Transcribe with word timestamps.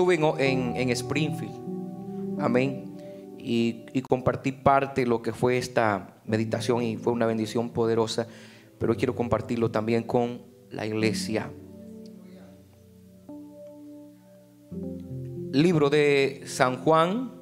estuve 0.00 0.14
en, 0.50 0.90
Springfield. 0.90 2.40
Amén. 2.40 2.96
Y, 3.38 3.84
y, 3.92 4.00
compartí 4.00 4.52
parte 4.52 5.02
de 5.02 5.06
lo 5.06 5.20
que 5.20 5.32
fue 5.32 5.58
esta 5.58 6.16
meditación 6.24 6.82
y 6.82 6.96
fue 6.96 7.12
una 7.12 7.26
bendición 7.26 7.68
poderosa. 7.68 8.26
Pero 8.78 8.96
quiero 8.96 9.14
compartirlo 9.14 9.70
también 9.70 10.02
con 10.02 10.40
la 10.70 10.86
iglesia. 10.86 11.50
Libro 15.52 15.90
de 15.90 16.44
San 16.46 16.78
Juan, 16.78 17.32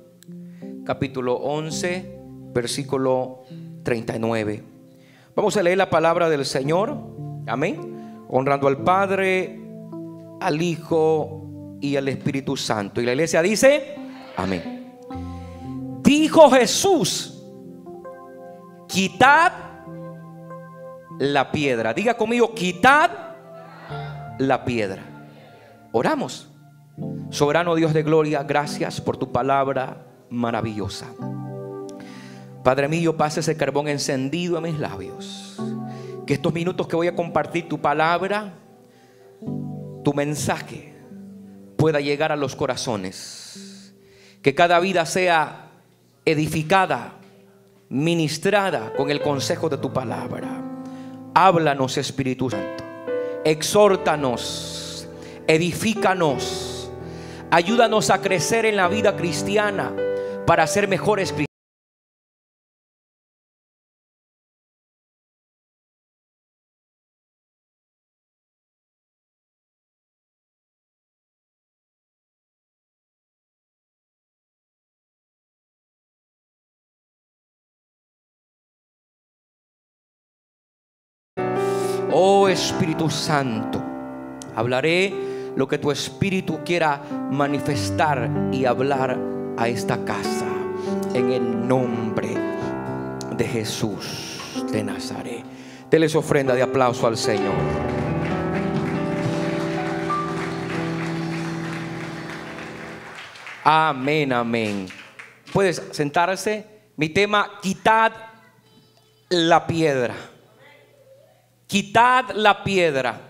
capítulo 0.84 1.34
11, 1.34 2.18
versículo 2.52 3.42
39. 3.84 4.64
Vamos 5.36 5.56
a 5.56 5.62
leer 5.62 5.78
la 5.78 5.90
palabra 5.90 6.28
del 6.28 6.44
Señor. 6.44 6.96
Amén. 7.46 8.24
Honrando 8.28 8.66
al 8.66 8.82
Padre, 8.82 9.60
al 10.40 10.60
Hijo 10.60 11.37
y 11.80 11.96
al 11.96 12.08
Espíritu 12.08 12.56
Santo. 12.56 13.00
Y 13.00 13.04
la 13.04 13.12
iglesia 13.12 13.42
dice, 13.42 13.96
amén. 14.36 14.96
Dijo 16.02 16.50
Jesús, 16.50 17.42
quitad 18.88 19.52
la 21.18 21.50
piedra. 21.50 21.92
Diga 21.92 22.14
conmigo, 22.14 22.54
quitad 22.54 23.10
la 24.38 24.64
piedra. 24.64 25.02
Oramos. 25.92 26.48
Soberano 27.30 27.74
Dios 27.74 27.92
de 27.92 28.02
gloria, 28.02 28.42
gracias 28.42 29.00
por 29.00 29.16
tu 29.16 29.30
palabra 29.30 30.06
maravillosa. 30.30 31.06
Padre 32.64 32.88
mío, 32.88 33.16
pase 33.16 33.40
ese 33.40 33.56
carbón 33.56 33.88
encendido 33.88 34.56
en 34.56 34.64
mis 34.64 34.78
labios. 34.78 35.56
Que 36.26 36.34
estos 36.34 36.52
minutos 36.52 36.86
que 36.86 36.96
voy 36.96 37.06
a 37.06 37.14
compartir 37.14 37.68
tu 37.68 37.80
palabra, 37.80 38.54
tu 40.04 40.12
mensaje, 40.12 40.87
pueda 41.78 42.00
llegar 42.00 42.30
a 42.30 42.36
los 42.36 42.54
corazones. 42.54 43.94
Que 44.42 44.54
cada 44.54 44.78
vida 44.80 45.06
sea 45.06 45.70
edificada, 46.26 47.14
ministrada 47.88 48.92
con 48.94 49.10
el 49.10 49.22
consejo 49.22 49.70
de 49.70 49.78
tu 49.78 49.90
palabra. 49.94 50.62
Háblanos, 51.32 51.96
Espíritu 51.96 52.50
Santo. 52.50 52.84
Exhórtanos, 53.44 55.08
edifícanos 55.46 56.78
Ayúdanos 57.50 58.10
a 58.10 58.20
crecer 58.20 58.66
en 58.66 58.76
la 58.76 58.88
vida 58.88 59.16
cristiana 59.16 59.94
para 60.46 60.66
ser 60.66 60.86
mejores 60.86 61.32
cristianos. 61.32 61.47
Oh 82.10 82.48
Espíritu 82.48 83.10
Santo, 83.10 83.82
hablaré 84.56 85.12
lo 85.56 85.68
que 85.68 85.78
tu 85.78 85.90
espíritu 85.90 86.60
quiera 86.64 87.02
manifestar 87.30 88.30
y 88.50 88.64
hablar 88.64 89.18
a 89.56 89.68
esta 89.68 90.04
casa. 90.04 90.46
En 91.14 91.32
el 91.32 91.68
nombre 91.68 92.28
de 93.36 93.44
Jesús 93.44 94.64
de 94.72 94.82
Nazaret. 94.82 95.44
Deles 95.90 96.14
ofrenda 96.14 96.54
de 96.54 96.62
aplauso 96.62 97.06
al 97.06 97.16
Señor. 97.16 97.54
Amén, 103.64 104.32
amén. 104.32 104.86
Puedes 105.52 105.82
sentarse. 105.90 106.66
Mi 106.96 107.10
tema, 107.10 107.58
quitad 107.60 108.12
la 109.28 109.66
piedra. 109.66 110.14
Quitad 111.68 112.30
la 112.30 112.64
piedra. 112.64 113.20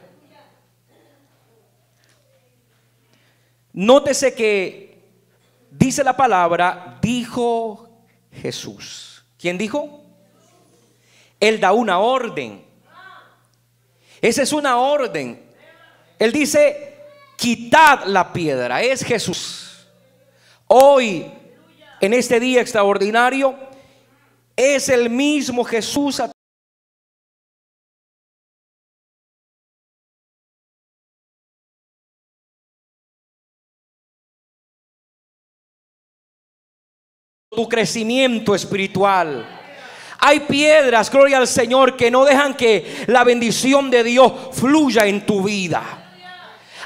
Nótese 3.72 4.32
que 4.32 5.02
dice 5.70 6.04
la 6.04 6.16
palabra, 6.16 6.98
dijo 7.02 7.90
Jesús. 8.32 9.24
¿Quién 9.38 9.58
dijo? 9.58 10.04
Él 11.40 11.58
da 11.58 11.72
una 11.72 11.98
orden. 11.98 12.64
Esa 14.20 14.42
es 14.42 14.52
una 14.52 14.78
orden. 14.78 15.44
Él 16.16 16.32
dice, 16.32 16.96
quitad 17.36 18.04
la 18.04 18.32
piedra. 18.32 18.82
Es 18.82 19.04
Jesús. 19.04 19.88
Hoy, 20.68 21.26
en 22.00 22.14
este 22.14 22.38
día 22.38 22.60
extraordinario, 22.60 23.56
es 24.54 24.88
el 24.88 25.10
mismo 25.10 25.64
Jesús 25.64 26.20
tu 37.58 37.68
crecimiento 37.68 38.54
espiritual. 38.54 39.44
Hay 40.20 40.38
piedras, 40.38 41.10
gloria 41.10 41.38
al 41.38 41.48
Señor, 41.48 41.96
que 41.96 42.08
no 42.08 42.24
dejan 42.24 42.54
que 42.54 43.02
la 43.08 43.24
bendición 43.24 43.90
de 43.90 44.04
Dios 44.04 44.32
fluya 44.52 45.08
en 45.08 45.26
tu 45.26 45.42
vida. 45.42 46.07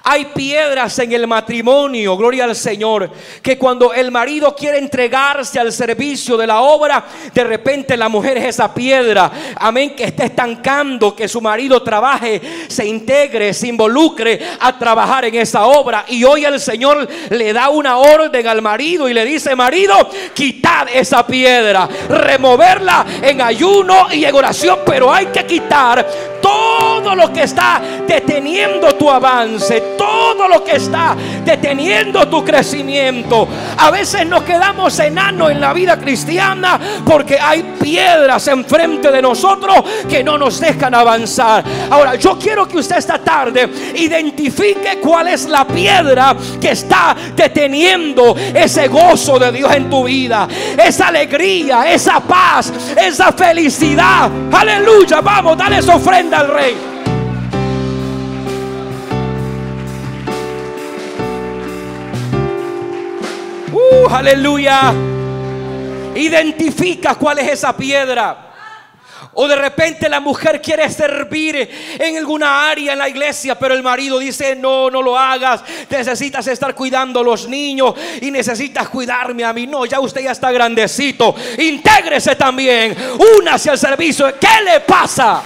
Hay 0.04 0.24
piedras 0.26 0.98
en 0.98 1.12
el 1.12 1.28
matrimonio, 1.28 2.16
gloria 2.16 2.44
al 2.44 2.56
Señor, 2.56 3.08
que 3.40 3.56
cuando 3.56 3.92
el 3.92 4.10
marido 4.10 4.54
quiere 4.54 4.78
entregarse 4.78 5.60
al 5.60 5.72
servicio 5.72 6.36
de 6.36 6.46
la 6.46 6.60
obra, 6.60 7.04
de 7.32 7.44
repente 7.44 7.96
la 7.96 8.08
mujer 8.08 8.36
es 8.38 8.46
esa 8.46 8.74
piedra, 8.74 9.30
amén, 9.56 9.94
que 9.94 10.04
está 10.04 10.24
estancando 10.24 11.14
que 11.14 11.28
su 11.28 11.41
marido 11.41 11.82
trabaje, 11.82 12.41
se 12.66 12.84
integre, 12.84 13.54
se 13.54 13.68
involucre 13.68 14.41
a 14.58 14.76
trabajar 14.76 15.26
en 15.26 15.36
esa 15.36 15.66
obra. 15.66 16.04
Y 16.08 16.24
hoy 16.24 16.44
el 16.44 16.58
Señor 16.58 17.08
le 17.30 17.52
da 17.52 17.68
una 17.68 17.98
orden 17.98 18.46
al 18.48 18.60
marido 18.60 19.08
y 19.08 19.14
le 19.14 19.24
dice, 19.24 19.54
marido, 19.54 19.94
quitad 20.34 20.88
esa 20.92 21.24
piedra, 21.24 21.88
removerla 22.08 23.06
en 23.22 23.41
ayuno 23.41 24.08
y 24.12 24.24
en 24.24 24.34
oración, 24.34 24.80
pero 24.84 25.12
hay 25.12 25.26
que 25.26 25.46
quitar 25.46 26.04
todo 26.41 27.14
lo 27.14 27.32
que 27.32 27.44
está 27.44 27.80
deteniendo 28.06 28.94
tu 28.96 29.08
avance 29.08 29.91
todo 29.97 30.48
lo 30.48 30.64
que 30.64 30.76
está 30.76 31.16
deteniendo 31.44 32.28
tu 32.28 32.44
crecimiento. 32.44 33.48
A 33.78 33.91
veces 33.91 34.26
nos 34.26 34.42
quedamos 34.42 34.98
enanos 34.98 35.50
en 35.50 35.60
la 35.60 35.72
vida 35.72 35.98
cristiana 35.98 36.78
porque 37.04 37.38
hay 37.38 37.62
piedras 37.80 38.47
enfrente 38.48 39.10
de 39.10 39.22
nosotros 39.22 39.76
que 40.08 40.22
no 40.22 40.38
nos 40.38 40.60
dejan 40.60 40.94
avanzar. 40.94 41.64
Ahora, 41.91 42.14
yo 42.16 42.38
quiero 42.38 42.66
que 42.66 42.78
usted 42.78 42.97
esta 42.97 43.19
tarde 43.19 43.69
identifique 43.97 44.98
cuál 45.00 45.28
es 45.28 45.47
la 45.47 45.66
piedra 45.66 46.36
que 46.60 46.70
está 46.70 47.16
deteniendo 47.34 48.34
ese 48.54 48.88
gozo 48.88 49.38
de 49.38 49.53
Dios 49.53 49.74
en 49.74 49.91
tu 49.91 50.04
vida, 50.04 50.48
esa 50.76 51.09
alegría, 51.09 51.92
esa 51.92 52.20
paz, 52.20 52.72
esa 52.97 53.32
felicidad. 53.32 54.30
Aleluya, 54.53 55.20
vamos, 55.20 55.56
dale 55.56 55.78
esa 55.78 55.97
ofrenda 55.97 56.41
al 56.41 56.48
rey. 56.48 56.91
Aleluya. 64.10 64.93
Identifica 66.15 67.15
cuál 67.15 67.38
es 67.38 67.53
esa 67.53 67.77
piedra. 67.77 68.48
O 69.34 69.48
de 69.48 69.57
repente 69.57 70.09
la 70.09 70.21
mujer 70.21 70.60
quiere 70.60 70.91
servir 70.91 71.71
en 71.98 72.19
alguna 72.19 72.69
área 72.69 72.92
en 72.92 72.98
la 72.98 73.09
iglesia, 73.09 73.59
pero 73.59 73.72
el 73.72 73.83
marido 73.83 74.19
dice, 74.19 74.54
no, 74.54 74.91
no 74.91 75.01
lo 75.01 75.16
hagas. 75.16 75.63
Necesitas 75.89 76.47
estar 76.48 76.74
cuidando 76.74 77.21
a 77.21 77.24
los 77.24 77.48
niños 77.48 77.95
y 78.21 78.30
necesitas 78.30 78.91
cuidarme 78.91 79.45
a 79.45 79.53
mí. 79.54 79.66
No, 79.66 79.86
ya 79.86 80.01
usted 80.01 80.22
ya 80.22 80.33
está 80.33 80.53
grandecito. 80.53 81.34
Intégrese 81.59 82.36
también. 82.36 82.95
Únase 83.39 83.71
al 83.71 83.78
servicio. 83.78 84.34
¿Qué 84.39 84.63
le 84.65 84.80
pasa? 84.80 85.42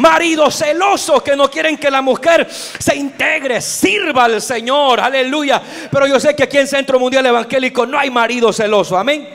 Maridos 0.00 0.56
celosos 0.56 1.22
que 1.22 1.36
no 1.36 1.50
quieren 1.50 1.76
que 1.76 1.90
la 1.90 2.02
mujer 2.02 2.48
se 2.50 2.96
integre, 2.96 3.60
sirva 3.60 4.24
al 4.24 4.40
Señor, 4.40 5.00
aleluya. 5.00 5.60
Pero 5.90 6.06
yo 6.06 6.18
sé 6.18 6.34
que 6.34 6.44
aquí 6.44 6.58
en 6.58 6.66
Centro 6.66 6.98
Mundial 6.98 7.26
Evangélico 7.26 7.86
no 7.86 7.98
hay 7.98 8.10
maridos 8.10 8.56
celosos, 8.56 8.98
amén. 8.98 9.28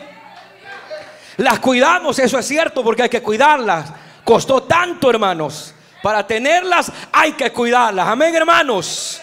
Las 1.37 1.59
cuidamos, 1.59 2.17
eso 2.19 2.39
es 2.39 2.47
cierto, 2.47 2.83
porque 2.83 3.03
hay 3.03 3.09
que 3.09 3.21
cuidarlas. 3.21 3.91
Costó 4.23 4.63
tanto, 4.63 5.09
hermanos. 5.09 5.73
Para 6.01 6.25
tenerlas 6.25 6.91
hay 7.11 7.33
que 7.33 7.51
cuidarlas, 7.51 8.07
amén, 8.07 8.35
hermanos. 8.35 9.21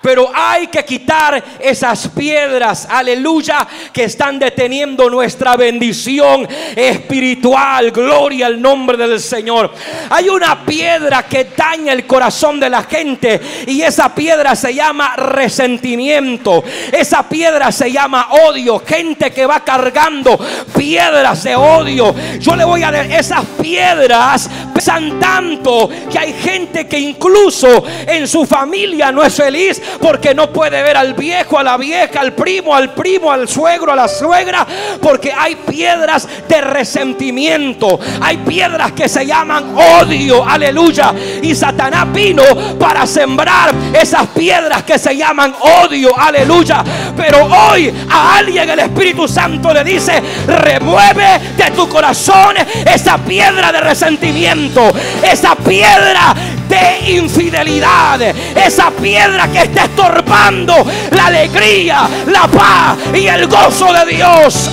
Pero 0.00 0.30
hay 0.32 0.68
que 0.68 0.84
quitar 0.84 1.42
esas 1.58 2.06
piedras, 2.08 2.86
aleluya, 2.88 3.66
que 3.92 4.04
están 4.04 4.38
deteniendo 4.38 5.10
nuestra 5.10 5.56
bendición 5.56 6.46
espiritual. 6.76 7.90
Gloria 7.90 8.46
al 8.46 8.62
nombre 8.62 8.96
del 8.96 9.18
Señor. 9.18 9.72
Hay 10.10 10.28
una 10.28 10.64
piedra 10.64 11.24
que 11.24 11.48
daña 11.56 11.92
el 11.92 12.06
corazón 12.06 12.60
de 12.60 12.70
la 12.70 12.84
gente 12.84 13.40
y 13.66 13.82
esa 13.82 14.14
piedra 14.14 14.54
se 14.54 14.72
llama 14.72 15.16
resentimiento. 15.16 16.62
Esa 16.92 17.28
piedra 17.28 17.72
se 17.72 17.90
llama 17.90 18.28
odio. 18.48 18.78
Gente 18.86 19.32
que 19.32 19.46
va 19.46 19.64
cargando 19.64 20.38
piedras 20.76 21.42
de 21.42 21.56
odio. 21.56 22.14
Yo 22.38 22.54
le 22.54 22.64
voy 22.64 22.84
a 22.84 22.92
decir, 22.92 23.16
esas 23.16 23.44
piedras 23.60 24.48
pesan 24.72 25.18
tanto 25.18 25.90
que 26.08 26.18
hay 26.20 26.32
gente 26.34 26.86
que 26.86 27.00
incluso 27.00 27.84
en 28.06 28.28
su 28.28 28.46
familia 28.46 29.10
no 29.10 29.24
es 29.24 29.34
feliz 29.34 29.82
porque 30.00 30.34
no 30.34 30.50
puede 30.50 30.82
ver 30.82 30.96
al 30.96 31.14
viejo, 31.14 31.58
a 31.58 31.62
la 31.62 31.76
vieja, 31.76 32.20
al 32.20 32.32
primo, 32.32 32.74
al 32.74 32.90
primo, 32.94 33.30
al 33.30 33.48
suegro, 33.48 33.92
a 33.92 33.96
la 33.96 34.08
suegra, 34.08 34.66
porque 35.00 35.32
hay 35.32 35.56
piedras 35.56 36.28
de 36.48 36.60
resentimiento, 36.60 37.98
hay 38.20 38.38
piedras 38.38 38.92
que 38.92 39.08
se 39.08 39.26
llaman 39.26 39.74
odio, 39.76 40.44
aleluya. 40.44 41.12
Y 41.42 41.54
Satanás 41.54 42.12
vino 42.12 42.42
para 42.78 43.06
sembrar 43.06 43.72
esas 43.92 44.26
piedras 44.28 44.82
que 44.82 44.98
se 44.98 45.16
llaman 45.16 45.54
odio, 45.84 46.10
aleluya. 46.18 46.84
Pero 47.16 47.46
hoy 47.46 47.92
a 48.10 48.36
alguien 48.36 48.70
el 48.70 48.78
Espíritu 48.80 49.28
Santo 49.28 49.72
le 49.72 49.84
dice, 49.84 50.22
remueve 50.46 51.38
de 51.56 51.70
tu 51.72 51.88
corazón 51.88 52.56
esa 52.86 53.18
piedra 53.18 53.72
de 53.72 53.80
resentimiento, 53.80 54.92
esa 55.22 55.54
piedra 55.54 56.34
de 56.68 57.12
infidelidad, 57.12 58.20
esa 58.20 58.90
piedra 58.90 59.48
que 59.48 59.62
está 59.62 59.84
estorbando 59.84 60.86
la 61.12 61.26
alegría, 61.26 62.08
la 62.26 62.46
paz 62.46 62.98
y 63.14 63.26
el 63.26 63.46
gozo 63.46 63.92
de 63.92 64.16
Dios. 64.16 64.70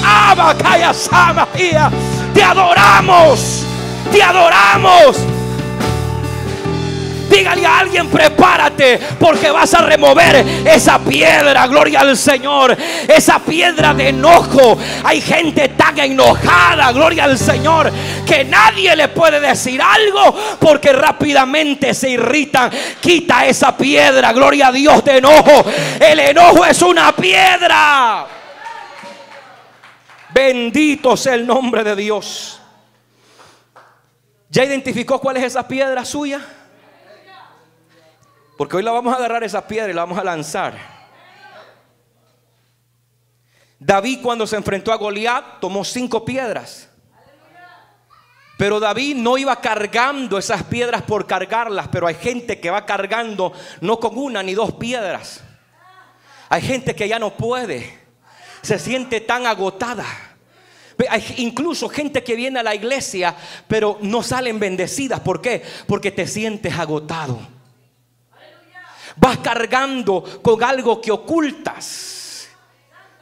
Te 2.34 2.44
adoramos, 2.44 3.64
te 4.12 4.22
adoramos. 4.22 5.35
Dígale 7.36 7.66
a 7.66 7.80
alguien, 7.80 8.10
prepárate, 8.10 8.98
porque 9.20 9.52
vas 9.52 9.74
a 9.74 9.82
remover 9.82 10.38
esa 10.66 11.00
piedra, 11.00 11.68
gloria 11.68 12.00
al 12.00 12.16
Señor, 12.16 12.78
esa 13.10 13.40
piedra 13.40 13.94
de 13.94 14.08
enojo. 14.08 14.78
Hay 15.04 15.20
gente 15.20 15.68
tan 15.70 16.00
enojada, 16.00 16.94
gloria 16.94 17.26
al 17.26 17.38
Señor, 17.38 17.92
que 18.26 18.46
nadie 18.46 18.96
le 18.96 19.10
puede 19.10 19.42
decir 19.42 19.82
algo 19.82 20.34
porque 20.62 20.94
rápidamente 20.94 21.94
se 21.94 22.12
irritan. 22.12 22.72
Quita 23.02 23.46
esa 23.46 23.76
piedra, 23.76 24.32
gloria 24.32 24.68
a 24.68 24.72
Dios 24.72 25.04
de 25.04 25.18
enojo. 25.18 25.66
El 26.00 26.18
enojo 26.22 26.66
es 26.66 26.82
una 26.82 27.14
piedra. 27.14 28.28
Bendito 30.34 31.18
sea 31.18 31.34
el 31.34 31.46
nombre 31.46 31.84
de 31.84 31.98
Dios. 31.98 32.62
¿Ya 34.50 34.64
identificó 34.64 35.20
cuál 35.20 35.36
es 35.36 35.44
esa 35.44 35.68
piedra 35.68 36.06
suya? 36.06 36.40
Porque 38.58 38.78
hoy 38.78 38.84
la 38.84 38.92
vamos 38.92 39.14
a 39.14 39.18
agarrar 39.18 39.44
esa 39.44 39.68
piedra 39.68 39.92
y 39.92 39.94
la 39.94 40.04
vamos 40.04 40.18
a 40.18 40.24
lanzar. 40.24 40.96
David 43.80 44.20
cuando 44.22 44.48
se 44.48 44.56
enfrentó 44.56 44.92
a 44.92 44.96
Goliat 44.96 45.60
tomó 45.60 45.84
cinco 45.84 46.24
piedras. 46.24 46.90
Pero 48.58 48.80
David 48.80 49.18
no 49.18 49.38
iba 49.38 49.60
cargando 49.60 50.38
esas 50.38 50.64
piedras 50.64 51.02
por 51.02 51.28
cargarlas, 51.28 51.90
pero 51.90 52.08
hay 52.08 52.16
gente 52.16 52.60
que 52.60 52.70
va 52.70 52.86
cargando 52.86 53.52
no 53.82 54.00
con 54.00 54.18
una 54.18 54.42
ni 54.42 54.54
dos 54.54 54.74
piedras. 54.76 55.44
Hay 56.48 56.62
gente 56.62 56.96
que 56.96 57.10
ya 57.10 57.20
no 57.20 57.36
puede, 57.36 58.00
se 58.62 58.80
siente 58.80 59.20
tan 59.20 59.46
agotada. 59.46 60.06
Hay 61.10 61.36
incluso 61.38 61.90
gente 61.90 62.24
que 62.24 62.36
viene 62.36 62.60
a 62.60 62.64
la 62.64 62.74
iglesia, 62.74 63.36
pero 63.68 63.98
no 64.02 64.24
salen 64.24 64.58
bendecidas. 64.58 65.20
¿Por 65.20 65.42
qué? 65.42 65.62
Porque 65.86 66.12
te 66.12 66.26
sientes 66.26 66.80
agotado. 66.80 67.55
Vas 69.18 69.38
cargando 69.40 70.24
con 70.42 70.64
algo 70.64 71.02
que 71.02 71.12
ocultas. 71.12 72.15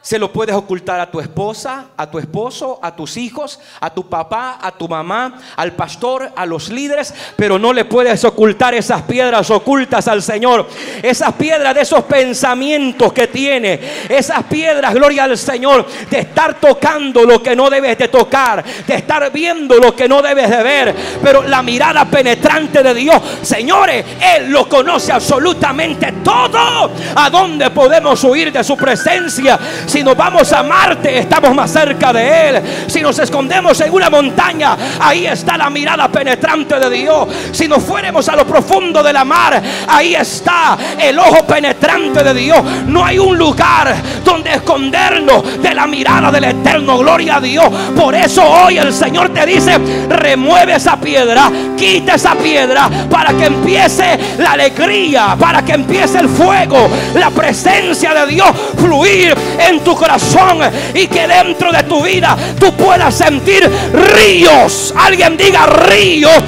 Se 0.04 0.18
lo 0.18 0.30
puedes 0.30 0.54
ocultar 0.54 1.00
a 1.00 1.10
tu 1.10 1.18
esposa, 1.18 1.86
a 1.96 2.10
tu 2.10 2.18
esposo, 2.18 2.78
a 2.82 2.94
tus 2.94 3.16
hijos, 3.16 3.58
a 3.80 3.88
tu 3.88 4.06
papá, 4.06 4.58
a 4.60 4.70
tu 4.70 4.86
mamá, 4.86 5.40
al 5.56 5.72
pastor, 5.72 6.30
a 6.36 6.44
los 6.44 6.68
líderes, 6.68 7.14
pero 7.36 7.58
no 7.58 7.72
le 7.72 7.86
puedes 7.86 8.22
ocultar 8.22 8.74
esas 8.74 9.00
piedras 9.04 9.48
ocultas 9.50 10.06
al 10.06 10.22
Señor. 10.22 10.68
Esas 11.02 11.32
piedras 11.32 11.74
de 11.74 11.80
esos 11.80 12.04
pensamientos 12.04 13.14
que 13.14 13.28
tiene, 13.28 13.80
esas 14.10 14.44
piedras, 14.44 14.92
gloria 14.92 15.24
al 15.24 15.38
Señor, 15.38 15.86
de 16.10 16.18
estar 16.18 16.60
tocando 16.60 17.24
lo 17.24 17.42
que 17.42 17.56
no 17.56 17.70
debes 17.70 17.96
de 17.96 18.08
tocar, 18.08 18.62
de 18.86 18.94
estar 18.96 19.32
viendo 19.32 19.76
lo 19.78 19.96
que 19.96 20.06
no 20.06 20.20
debes 20.20 20.50
de 20.50 20.62
ver, 20.62 20.94
pero 21.22 21.44
la 21.44 21.62
mirada 21.62 22.04
penetrante 22.04 22.82
de 22.82 22.92
Dios, 22.92 23.22
señores, 23.40 24.04
Él 24.36 24.50
lo 24.50 24.68
conoce 24.68 25.12
absolutamente 25.12 26.12
todo. 26.22 26.90
¿A 27.16 27.30
dónde 27.30 27.70
podemos 27.70 28.22
huir 28.22 28.52
de 28.52 28.62
su 28.62 28.76
presencia? 28.76 29.58
Si 29.94 30.02
nos 30.02 30.16
vamos 30.16 30.52
a 30.52 30.64
Marte, 30.64 31.18
estamos 31.18 31.54
más 31.54 31.70
cerca 31.70 32.12
de 32.12 32.48
Él. 32.48 32.62
Si 32.88 33.00
nos 33.00 33.16
escondemos 33.20 33.80
en 33.80 33.92
una 33.92 34.10
montaña, 34.10 34.76
ahí 34.98 35.24
está 35.24 35.56
la 35.56 35.70
mirada 35.70 36.08
penetrante 36.08 36.80
de 36.80 36.90
Dios. 36.90 37.28
Si 37.52 37.68
nos 37.68 37.80
fuéramos 37.80 38.28
a 38.28 38.34
lo 38.34 38.44
profundo 38.44 39.04
de 39.04 39.12
la 39.12 39.24
mar, 39.24 39.62
ahí 39.86 40.16
está 40.16 40.76
el 40.98 41.16
ojo 41.16 41.46
penetrante 41.46 42.24
de 42.24 42.34
Dios. 42.34 42.60
No 42.88 43.04
hay 43.04 43.20
un 43.20 43.38
lugar 43.38 43.94
donde 44.24 44.54
escondernos 44.54 45.62
de 45.62 45.72
la 45.72 45.86
mirada 45.86 46.32
del 46.32 46.42
eterno. 46.42 46.98
Gloria 46.98 47.36
a 47.36 47.40
Dios. 47.40 47.66
Por 47.94 48.16
eso 48.16 48.42
hoy 48.42 48.78
el 48.78 48.92
Señor 48.92 49.28
te 49.28 49.46
dice, 49.46 49.78
remueve 50.08 50.74
esa 50.74 50.96
piedra, 50.96 51.52
quita 51.76 52.16
esa 52.16 52.34
piedra 52.34 52.90
para 53.08 53.32
que 53.32 53.44
empiece 53.44 54.18
la 54.38 54.54
alegría, 54.54 55.36
para 55.38 55.64
que 55.64 55.74
empiece 55.74 56.18
el 56.18 56.28
fuego, 56.28 56.90
la 57.14 57.30
presencia 57.30 58.12
de 58.12 58.26
Dios 58.26 58.48
fluir 58.76 59.36
en 59.56 59.83
tu 59.84 59.94
corazón 59.94 60.60
y 60.94 61.06
que 61.06 61.28
dentro 61.28 61.70
de 61.70 61.82
tu 61.84 62.02
vida 62.02 62.36
tú 62.58 62.72
puedas 62.72 63.14
sentir 63.14 63.70
ríos. 63.92 64.92
Alguien 64.96 65.36
diga 65.36 65.66
ríos 65.66 66.42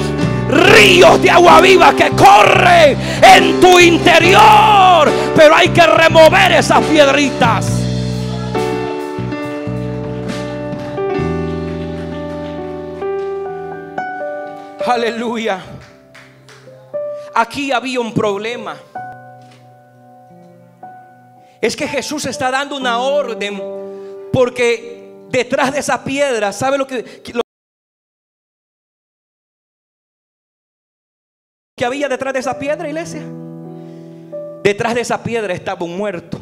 ríos 0.49 1.21
de 1.21 1.29
agua 1.29 1.61
viva 1.61 1.93
que 1.93 2.09
corren 2.11 2.97
en 3.21 3.59
tu 3.59 3.79
interior. 3.79 5.09
Pero 5.35 5.55
hay 5.55 5.69
que 5.69 5.85
remover 5.85 6.53
esas 6.53 6.83
piedritas. 6.85 7.77
Aleluya. 14.85 15.59
Aquí 17.35 17.71
había 17.71 17.99
un 17.99 18.13
problema. 18.13 18.75
Es 21.61 21.75
que 21.75 21.87
Jesús 21.87 22.25
está 22.25 22.51
dando 22.51 22.75
una 22.77 22.99
orden 22.99 23.61
porque 24.31 25.25
detrás 25.29 25.73
de 25.73 25.79
esa 25.79 26.03
piedra, 26.03 26.51
¿sabe 26.51 26.77
lo 26.77 26.85
que, 26.85 27.23
lo 27.33 27.41
que 31.75 31.85
había 31.85 32.07
detrás 32.07 32.33
de 32.33 32.39
esa 32.39 32.57
piedra, 32.59 32.87
iglesia? 32.87 33.23
Detrás 34.63 34.95
de 34.95 35.01
esa 35.01 35.23
piedra 35.23 35.53
estaba 35.53 35.85
un 35.85 35.97
muerto 35.97 36.39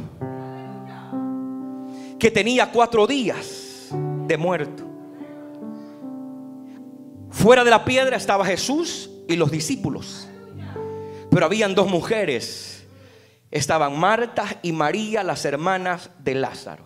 que 2.19 2.31
tenía 2.31 2.71
cuatro 2.71 3.05
días 3.05 3.89
de 3.91 4.37
muerto. 4.37 4.83
Fuera 7.29 7.63
de 7.63 7.69
la 7.69 7.85
piedra 7.85 8.17
estaba 8.17 8.45
Jesús 8.45 9.09
y 9.27 9.35
los 9.35 9.51
discípulos. 9.51 10.27
Pero 11.29 11.45
habían 11.45 11.75
dos 11.75 11.87
mujeres 11.87 12.74
estaban 13.51 13.99
Marta 13.99 14.59
y 14.61 14.71
María, 14.71 15.23
las 15.23 15.45
hermanas 15.45 16.09
de 16.19 16.35
Lázaro. 16.35 16.85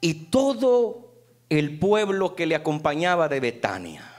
Y 0.00 0.26
todo 0.26 1.12
el 1.48 1.78
pueblo 1.78 2.34
que 2.34 2.46
le 2.46 2.54
acompañaba 2.54 3.28
de 3.28 3.40
Betania. 3.40 4.10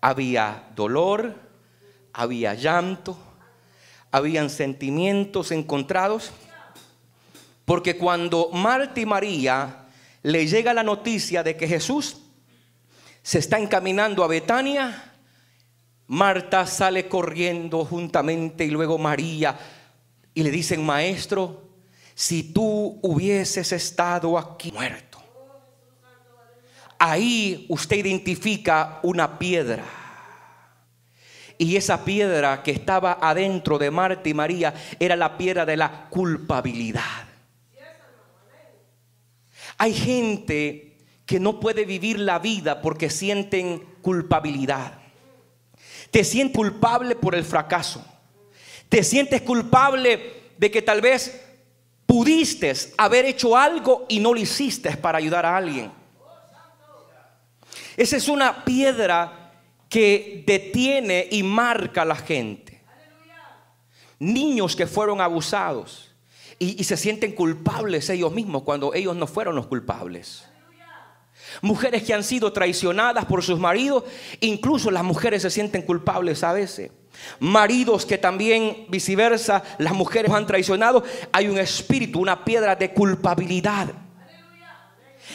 Había 0.00 0.68
dolor, 0.74 1.34
había 2.12 2.54
llanto, 2.54 3.16
habían 4.10 4.50
sentimientos 4.50 5.52
encontrados. 5.52 6.32
Porque 7.64 7.96
cuando 7.96 8.50
Marta 8.52 9.00
y 9.00 9.06
María 9.06 9.86
le 10.22 10.46
llega 10.46 10.74
la 10.74 10.82
noticia 10.82 11.42
de 11.42 11.56
que 11.56 11.68
Jesús 11.68 12.18
se 13.22 13.38
está 13.38 13.58
encaminando 13.58 14.24
a 14.24 14.28
Betania, 14.28 15.12
Marta 16.08 16.66
sale 16.66 17.08
corriendo 17.08 17.84
juntamente 17.84 18.64
y 18.64 18.70
luego 18.70 18.98
María 18.98 19.56
y 20.34 20.42
le 20.42 20.50
dicen, 20.50 20.84
maestro, 20.84 21.62
si 22.14 22.52
tú 22.52 22.98
hubieses 23.02 23.72
estado 23.72 24.38
aquí 24.38 24.72
muerto, 24.72 25.18
ahí 26.98 27.66
usted 27.68 27.96
identifica 27.96 29.00
una 29.02 29.38
piedra. 29.38 29.84
Y 31.58 31.76
esa 31.76 32.04
piedra 32.04 32.62
que 32.62 32.70
estaba 32.70 33.18
adentro 33.20 33.78
de 33.78 33.90
Marta 33.90 34.28
y 34.28 34.34
María 34.34 34.74
era 34.98 35.16
la 35.16 35.36
piedra 35.36 35.64
de 35.66 35.76
la 35.76 36.08
culpabilidad. 36.08 37.28
Hay 39.78 39.94
gente 39.94 40.98
que 41.26 41.40
no 41.40 41.60
puede 41.60 41.84
vivir 41.84 42.18
la 42.18 42.38
vida 42.38 42.82
porque 42.82 43.10
sienten 43.10 43.80
culpabilidad. 44.00 44.98
Te 46.10 46.24
sientes 46.24 46.56
culpable 46.56 47.16
por 47.16 47.34
el 47.34 47.44
fracaso. 47.44 48.04
Te 48.92 49.02
sientes 49.02 49.40
culpable 49.40 50.50
de 50.58 50.70
que 50.70 50.82
tal 50.82 51.00
vez 51.00 51.40
pudiste 52.04 52.70
haber 52.98 53.24
hecho 53.24 53.56
algo 53.56 54.04
y 54.06 54.20
no 54.20 54.34
lo 54.34 54.38
hiciste 54.38 54.94
para 54.98 55.16
ayudar 55.16 55.46
a 55.46 55.56
alguien. 55.56 55.90
Esa 57.96 58.18
es 58.18 58.28
una 58.28 58.66
piedra 58.66 59.54
que 59.88 60.44
detiene 60.46 61.26
y 61.30 61.42
marca 61.42 62.02
a 62.02 62.04
la 62.04 62.16
gente. 62.16 62.82
Niños 64.18 64.76
que 64.76 64.86
fueron 64.86 65.22
abusados 65.22 66.14
y, 66.58 66.84
se 66.84 66.98
sienten 66.98 67.32
culpables 67.32 68.10
ellos 68.10 68.34
mismos 68.34 68.62
cuando 68.62 68.92
ellos 68.92 69.16
no 69.16 69.26
fueron 69.26 69.54
los 69.54 69.68
culpables. 69.68 70.46
Mujeres 71.62 72.02
que 72.02 72.12
han 72.12 72.24
sido 72.24 72.52
traicionadas 72.52 73.24
por 73.24 73.42
sus 73.42 73.58
maridos, 73.58 74.04
incluso 74.40 74.90
las 74.90 75.02
mujeres 75.02 75.40
se 75.40 75.50
sienten 75.50 75.80
culpables 75.80 76.44
a 76.44 76.52
veces. 76.52 76.90
Maridos 77.40 78.06
que 78.06 78.18
también 78.18 78.86
viceversa, 78.88 79.62
las 79.78 79.92
mujeres 79.92 80.32
han 80.32 80.46
traicionado, 80.46 81.04
hay 81.32 81.48
un 81.48 81.58
espíritu, 81.58 82.20
una 82.20 82.44
piedra 82.44 82.74
de 82.76 82.92
culpabilidad. 82.92 83.88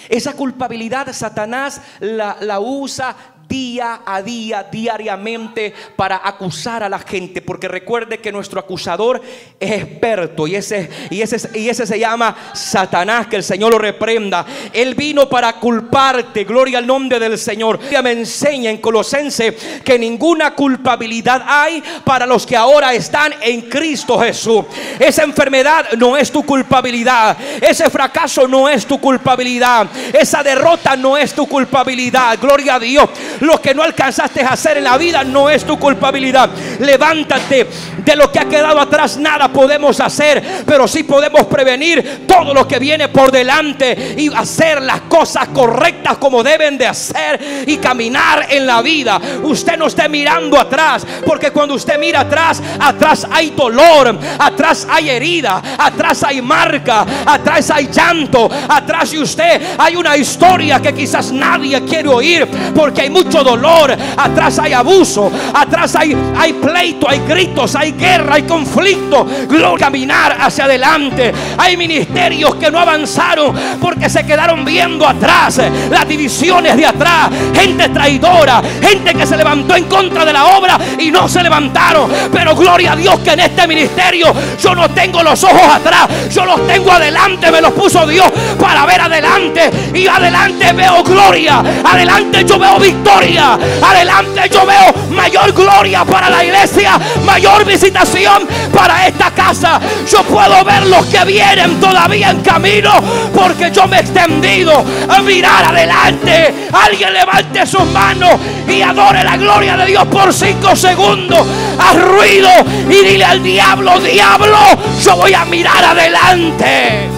Esa 0.09 0.33
culpabilidad 0.33 1.11
Satanás 1.13 1.81
la, 1.99 2.37
la 2.41 2.59
usa 2.59 3.15
día 3.47 4.01
a 4.05 4.21
día, 4.21 4.67
diariamente, 4.71 5.73
para 5.95 6.21
acusar 6.23 6.83
a 6.83 6.89
la 6.89 6.99
gente. 6.99 7.41
Porque 7.41 7.67
recuerde 7.67 8.19
que 8.19 8.31
nuestro 8.31 8.59
acusador 8.59 9.21
es 9.59 9.71
experto 9.83 10.47
y 10.47 10.55
ese, 10.55 10.89
y 11.09 11.21
ese, 11.21 11.57
y 11.57 11.69
ese 11.69 11.85
se 11.85 11.99
llama 11.99 12.35
Satanás, 12.53 13.27
que 13.27 13.35
el 13.37 13.43
Señor 13.43 13.71
lo 13.71 13.79
reprenda. 13.79 14.45
Él 14.73 14.95
vino 14.95 15.29
para 15.29 15.53
culparte, 15.53 16.43
gloria 16.43 16.79
al 16.79 16.87
nombre 16.87 17.19
del 17.19 17.37
Señor. 17.37 17.79
Me 18.03 18.11
enseña 18.11 18.69
en 18.69 18.77
Colosense 18.77 19.55
que 19.83 19.97
ninguna 19.97 20.53
culpabilidad 20.53 21.43
hay 21.47 21.83
para 22.03 22.25
los 22.25 22.45
que 22.45 22.55
ahora 22.55 22.93
están 22.93 23.33
en 23.41 23.61
Cristo 23.61 24.19
Jesús. 24.19 24.65
Esa 24.99 25.23
enfermedad 25.23 25.91
no 25.97 26.15
es 26.15 26.31
tu 26.31 26.43
culpabilidad. 26.45 27.37
Ese 27.61 27.89
fracaso 27.89 28.47
no 28.47 28.69
es 28.69 28.85
tu 28.85 28.99
culpabilidad. 28.99 29.87
Esa 30.13 30.43
derrota 30.43 30.95
no 30.95 31.17
es 31.17 31.33
tu 31.33 31.47
culpabilidad. 31.47 32.37
Gloria 32.39 32.75
a 32.75 32.79
Dios. 32.79 33.09
Lo 33.41 33.61
que 33.61 33.73
no 33.73 33.83
alcanzaste 33.83 34.41
a 34.41 34.49
hacer 34.49 34.77
en 34.77 34.83
la 34.83 34.97
vida 34.97 35.23
no 35.23 35.49
es 35.49 35.65
tu 35.65 35.77
culpabilidad. 35.79 36.49
Levántate. 36.79 37.67
De 38.03 38.15
lo 38.15 38.31
que 38.31 38.39
ha 38.39 38.45
quedado 38.45 38.79
atrás 38.79 39.17
nada 39.17 39.49
podemos 39.49 39.99
hacer, 39.99 40.63
pero 40.65 40.87
sí 40.87 41.03
podemos 41.03 41.45
prevenir 41.47 42.25
todo 42.25 42.53
lo 42.53 42.65
que 42.65 42.79
viene 42.79 43.09
por 43.09 43.31
delante 43.31 44.15
y 44.17 44.33
hacer 44.33 44.81
las 44.81 45.01
cosas 45.01 45.49
correctas 45.49 46.17
como 46.17 46.41
deben 46.41 46.77
de 46.77 46.87
hacer 46.87 47.65
y 47.67 47.77
caminar 47.77 48.47
en 48.49 48.65
la 48.65 48.81
vida. 48.81 49.19
Usted 49.43 49.77
no 49.77 49.87
esté 49.87 50.07
mirando 50.07 50.57
atrás, 50.59 51.05
porque 51.25 51.51
cuando 51.51 51.75
usted 51.75 51.99
mira 51.99 52.21
atrás, 52.21 52.61
atrás 52.79 53.27
hay 53.29 53.49
dolor, 53.49 54.17
atrás 54.39 54.87
hay 54.89 55.09
herida, 55.09 55.61
atrás 55.77 56.23
hay 56.23 56.41
marca, 56.41 57.05
atrás 57.25 57.69
hay 57.71 57.89
llanto, 57.91 58.49
atrás 58.69 59.11
de 59.11 59.19
usted 59.19 59.61
hay 59.77 59.95
una 59.95 60.15
historia 60.15 60.81
que 60.81 60.93
quizás 60.93 61.31
nadie 61.31 61.83
quiere 61.83 62.09
oír, 62.09 62.47
porque 62.73 63.01
hay 63.01 63.09
mucho 63.27 63.43
dolor, 63.43 63.93
atrás 64.15 64.57
hay 64.57 64.71
abuso, 64.71 65.29
atrás 65.53 65.97
hay, 65.97 66.15
hay 66.37 66.53
pleito, 66.53 67.09
hay 67.09 67.19
gritos, 67.19 67.75
hay 67.75 67.91
guerra, 67.91 68.35
hay 68.35 68.43
conflicto. 68.43 69.27
Gloria, 69.49 69.85
caminar 69.85 70.37
hacia 70.39 70.63
adelante. 70.63 71.33
Hay 71.57 71.75
ministerios 71.75 72.55
que 72.55 72.71
no 72.71 72.79
avanzaron 72.79 73.53
porque 73.81 74.09
se 74.09 74.25
quedaron 74.25 74.63
viendo 74.63 75.05
atrás, 75.05 75.59
las 75.89 76.07
divisiones 76.07 76.77
de 76.77 76.85
atrás, 76.85 77.29
gente 77.53 77.89
traidora, 77.89 78.61
gente 78.81 79.13
que 79.13 79.25
se 79.25 79.35
levantó 79.35 79.75
en 79.75 79.85
contra 79.85 80.23
de 80.23 80.31
la 80.31 80.45
obra 80.45 80.77
y 80.97 81.11
no 81.11 81.27
se 81.27 81.43
levantaron. 81.43 82.09
Pero 82.31 82.55
gloria 82.55 82.93
a 82.93 82.95
Dios 82.95 83.19
que 83.19 83.31
en 83.31 83.41
este 83.41 83.67
ministerio 83.67 84.33
yo 84.61 84.73
no 84.73 84.89
tengo 84.91 85.21
los 85.21 85.43
ojos 85.43 85.67
atrás, 85.75 86.07
yo 86.31 86.45
los 86.45 86.65
tengo 86.65 86.93
adelante, 86.93 87.51
me 87.51 87.59
los 87.59 87.73
puso 87.73 88.07
Dios 88.07 88.31
para 88.57 88.85
ver 88.85 89.01
adelante. 89.01 89.69
Y 89.93 90.07
adelante 90.07 90.71
veo 90.71 91.03
gloria, 91.03 91.61
adelante 91.83 92.45
yo 92.47 92.57
veo 92.57 92.79
victoria. 92.79 93.16
Adelante 93.17 94.47
yo 94.51 94.63
veo 94.65 94.93
mayor 95.09 95.51
gloria 95.51 96.05
para 96.05 96.29
la 96.29 96.43
iglesia, 96.43 96.99
mayor 97.25 97.65
visitación 97.65 98.47
para 98.73 99.07
esta 99.07 99.31
casa. 99.31 99.79
Yo 100.09 100.23
puedo 100.23 100.63
ver 100.63 100.85
los 100.85 101.05
que 101.07 101.25
vienen 101.25 101.79
todavía 101.79 102.29
en 102.29 102.41
camino 102.41 102.91
porque 103.33 103.71
yo 103.71 103.87
me 103.87 103.97
he 103.97 104.01
extendido 104.01 104.83
a 105.09 105.21
mirar 105.21 105.65
adelante. 105.65 106.69
Alguien 106.71 107.13
levante 107.13 107.65
sus 107.65 107.85
manos 107.85 108.35
y 108.67 108.83
adore 108.83 109.23
la 109.23 109.35
gloria 109.35 109.75
de 109.77 109.87
Dios 109.87 110.05
por 110.05 110.31
cinco 110.31 110.75
segundos. 110.75 111.45
Haz 111.79 111.95
ruido 111.99 112.49
y 112.87 113.03
dile 113.03 113.25
al 113.25 113.41
diablo, 113.41 113.99
diablo, 113.99 114.59
yo 115.03 115.15
voy 115.15 115.33
a 115.33 115.43
mirar 115.45 115.83
adelante. 115.83 117.09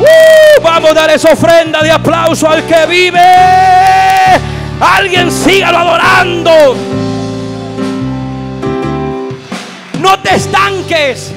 Uh, 0.00 0.62
vamos 0.62 0.90
a 0.92 0.94
dar 0.94 1.10
esa 1.10 1.32
ofrenda 1.32 1.82
de 1.82 1.90
aplauso 1.90 2.48
al 2.48 2.64
que 2.64 2.86
vive. 2.86 4.51
Alguien 4.84 5.30
sígalo 5.30 5.78
adorando. 5.78 6.74
No 10.00 10.20
te 10.20 10.34
estanques. 10.34 11.30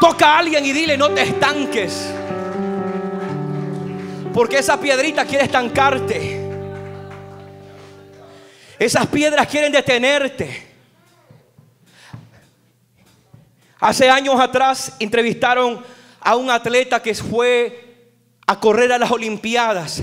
Toca 0.00 0.26
a 0.26 0.38
alguien 0.38 0.64
y 0.64 0.72
dile, 0.72 0.96
no 0.96 1.10
te 1.10 1.20
estanques. 1.20 2.10
Porque 4.32 4.56
esa 4.56 4.80
piedrita 4.80 5.26
quiere 5.26 5.44
estancarte. 5.44 6.40
Esas 8.78 9.06
piedras 9.08 9.46
quieren 9.48 9.70
detenerte. 9.70 10.66
Hace 13.78 14.08
años 14.08 14.40
atrás 14.40 14.96
entrevistaron 14.98 15.84
a 16.20 16.36
un 16.36 16.50
atleta 16.50 17.02
que 17.02 17.14
fue 17.14 18.14
a 18.46 18.58
correr 18.58 18.94
a 18.94 18.98
las 18.98 19.10
Olimpiadas. 19.10 20.02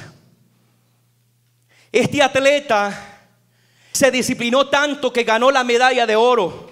Este 1.93 2.23
atleta 2.23 2.91
se 3.91 4.09
disciplinó 4.09 4.67
tanto 4.67 5.13
que 5.13 5.23
ganó 5.23 5.51
la 5.51 5.63
medalla 5.63 6.07
de 6.07 6.15
oro 6.15 6.71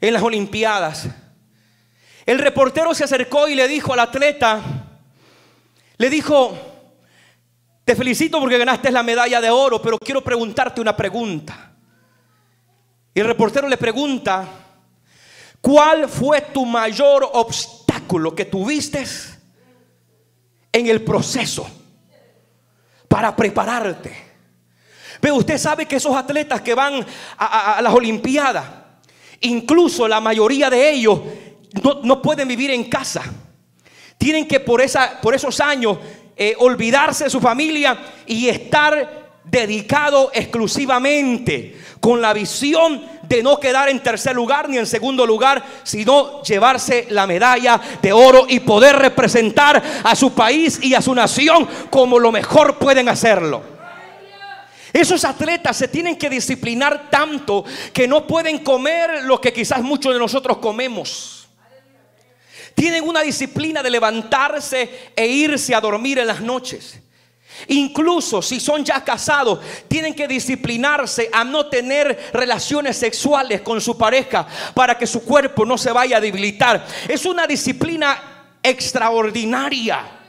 en 0.00 0.12
las 0.12 0.24
Olimpiadas. 0.24 1.06
El 2.26 2.40
reportero 2.40 2.92
se 2.92 3.04
acercó 3.04 3.46
y 3.46 3.54
le 3.54 3.68
dijo 3.68 3.92
al 3.92 4.00
atleta, 4.00 4.60
le 5.98 6.10
dijo, 6.10 6.58
te 7.84 7.94
felicito 7.94 8.40
porque 8.40 8.58
ganaste 8.58 8.90
la 8.90 9.04
medalla 9.04 9.40
de 9.40 9.50
oro, 9.50 9.80
pero 9.80 9.96
quiero 10.00 10.20
preguntarte 10.20 10.80
una 10.80 10.96
pregunta. 10.96 11.72
Y 13.14 13.20
el 13.20 13.26
reportero 13.26 13.68
le 13.68 13.76
pregunta, 13.76 14.48
¿cuál 15.60 16.08
fue 16.08 16.40
tu 16.52 16.66
mayor 16.66 17.30
obstáculo 17.34 18.34
que 18.34 18.46
tuviste 18.46 19.04
en 20.72 20.88
el 20.88 21.02
proceso 21.04 21.70
para 23.06 23.36
prepararte? 23.36 24.29
Pero 25.20 25.36
usted 25.36 25.58
sabe 25.58 25.86
que 25.86 25.96
esos 25.96 26.16
atletas 26.16 26.62
que 26.62 26.74
van 26.74 27.04
a, 27.36 27.80
las 27.82 27.92
Olimpiadas, 27.92 28.64
incluso 29.40 30.08
la 30.08 30.20
mayoría 30.20 30.70
de 30.70 30.90
ellos 30.90 31.20
no, 32.02 32.22
pueden 32.22 32.48
vivir 32.48 32.70
en 32.70 32.84
casa. 32.84 33.22
Tienen 34.16 34.48
que 34.48 34.60
por, 34.60 34.80
esa, 34.80 35.20
por 35.20 35.34
esos 35.34 35.60
años 35.60 35.98
eh, 36.36 36.54
olvidarse 36.58 37.24
de 37.24 37.30
su 37.30 37.40
familia 37.40 37.98
y 38.26 38.48
estar 38.48 39.20
dedicado 39.44 40.30
exclusivamente 40.32 41.78
con 42.00 42.20
la 42.20 42.32
visión 42.32 43.04
de 43.22 43.42
no 43.42 43.60
quedar 43.60 43.88
en 43.88 44.02
tercer 44.02 44.34
lugar 44.34 44.68
ni 44.68 44.78
en 44.78 44.86
segundo 44.86 45.26
lugar, 45.26 45.62
sino 45.82 46.42
llevarse 46.42 47.06
la 47.10 47.26
medalla 47.26 47.80
de 48.00 48.12
oro 48.12 48.46
y 48.48 48.60
poder 48.60 48.96
representar 48.96 49.82
a 50.02 50.16
su 50.16 50.32
país 50.32 50.80
y 50.82 50.94
a 50.94 51.02
su 51.02 51.14
nación 51.14 51.68
como 51.90 52.18
lo 52.18 52.32
mejor 52.32 52.78
pueden 52.78 53.08
hacerlo. 53.08 53.79
Esos 54.92 55.24
atletas 55.24 55.76
se 55.76 55.88
tienen 55.88 56.16
que 56.16 56.30
disciplinar 56.30 57.10
tanto 57.10 57.64
que 57.92 58.08
no 58.08 58.26
pueden 58.26 58.58
comer 58.58 59.24
lo 59.24 59.40
que 59.40 59.52
quizás 59.52 59.82
muchos 59.82 60.12
de 60.12 60.18
nosotros 60.18 60.58
comemos. 60.58 61.48
Tienen 62.74 63.06
una 63.06 63.20
disciplina 63.22 63.82
de 63.82 63.90
levantarse 63.90 65.12
e 65.14 65.26
irse 65.26 65.74
a 65.74 65.80
dormir 65.80 66.18
en 66.18 66.26
las 66.26 66.40
noches. 66.40 67.00
Incluso 67.68 68.40
si 68.40 68.58
son 68.58 68.84
ya 68.84 69.04
casados, 69.04 69.60
tienen 69.88 70.14
que 70.14 70.26
disciplinarse 70.26 71.28
a 71.32 71.44
no 71.44 71.66
tener 71.66 72.30
relaciones 72.32 72.96
sexuales 72.96 73.60
con 73.60 73.80
su 73.80 73.98
pareja 73.98 74.46
para 74.74 74.96
que 74.96 75.06
su 75.06 75.22
cuerpo 75.24 75.66
no 75.66 75.76
se 75.76 75.92
vaya 75.92 76.16
a 76.16 76.20
debilitar. 76.20 76.86
Es 77.08 77.26
una 77.26 77.46
disciplina 77.46 78.56
extraordinaria. 78.62 80.19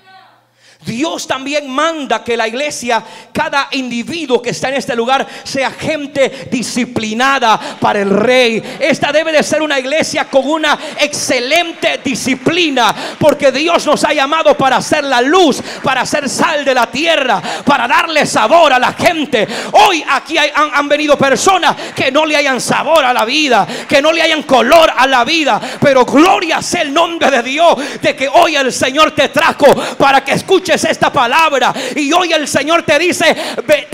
Dios 0.86 1.28
también 1.28 1.70
manda 1.70 2.24
que 2.24 2.36
la 2.36 2.48
iglesia, 2.48 3.04
cada 3.32 3.68
individuo 3.72 4.42
que 4.42 4.50
está 4.50 4.70
en 4.70 4.76
este 4.76 4.96
lugar, 4.96 5.28
sea 5.44 5.70
gente 5.70 6.48
disciplinada 6.50 7.60
para 7.80 8.02
el 8.02 8.10
rey. 8.10 8.62
Esta 8.80 9.12
debe 9.12 9.32
de 9.32 9.44
ser 9.44 9.62
una 9.62 9.80
iglesia 9.80 10.26
con 10.26 10.48
una 10.48 10.78
excelente 11.00 12.00
disciplina, 12.04 12.96
porque 13.20 13.52
Dios 13.52 13.86
nos 13.86 14.04
ha 14.04 14.14
llamado 14.14 14.58
para 14.58 14.78
hacer 14.78 15.04
la 15.04 15.22
luz, 15.22 15.62
para 15.84 16.02
hacer 16.02 16.28
sal 16.28 16.66
de 16.66 16.74
la 16.74 16.90
tierra, 16.90 17.40
para 17.64 17.88
darle 17.88 18.26
sabor 18.26 18.74
a 18.74 18.80
la 18.80 18.94
gente. 18.94 19.48
Hoy 19.74 20.04
aquí 20.10 20.36
han, 20.38 20.90
venido 20.90 21.16
personas 21.16 21.76
que 21.96 22.12
no 22.12 22.26
le 22.26 22.36
hayan 22.36 22.60
sabor 22.60 23.06
a 23.06 23.14
la 23.14 23.24
vida, 23.24 23.68
que 23.88 24.02
no 24.02 24.12
le 24.12 24.22
hayan 24.24 24.44
color 24.44 24.92
a 24.98 25.06
la 25.06 25.24
vida, 25.24 25.62
pero 25.80 26.06
gloria 26.06 26.62
sea 26.62 26.82
el 26.82 26.92
nombre 26.92 27.30
de 27.30 27.44
Dios 27.44 27.76
de 28.02 28.16
que 28.16 28.28
hoy 28.28 28.56
el 28.56 28.74
Señor 28.74 29.12
te 29.12 29.30
trajo 29.30 29.68
para 29.98 30.24
que 30.24 30.34
escuches 30.34 30.71
esta 30.76 31.12
palabra 31.12 31.74
y 31.96 32.12
hoy 32.14 32.32
el 32.34 32.48
Señor 32.48 32.84
te 32.84 32.98
dice, 32.98 33.36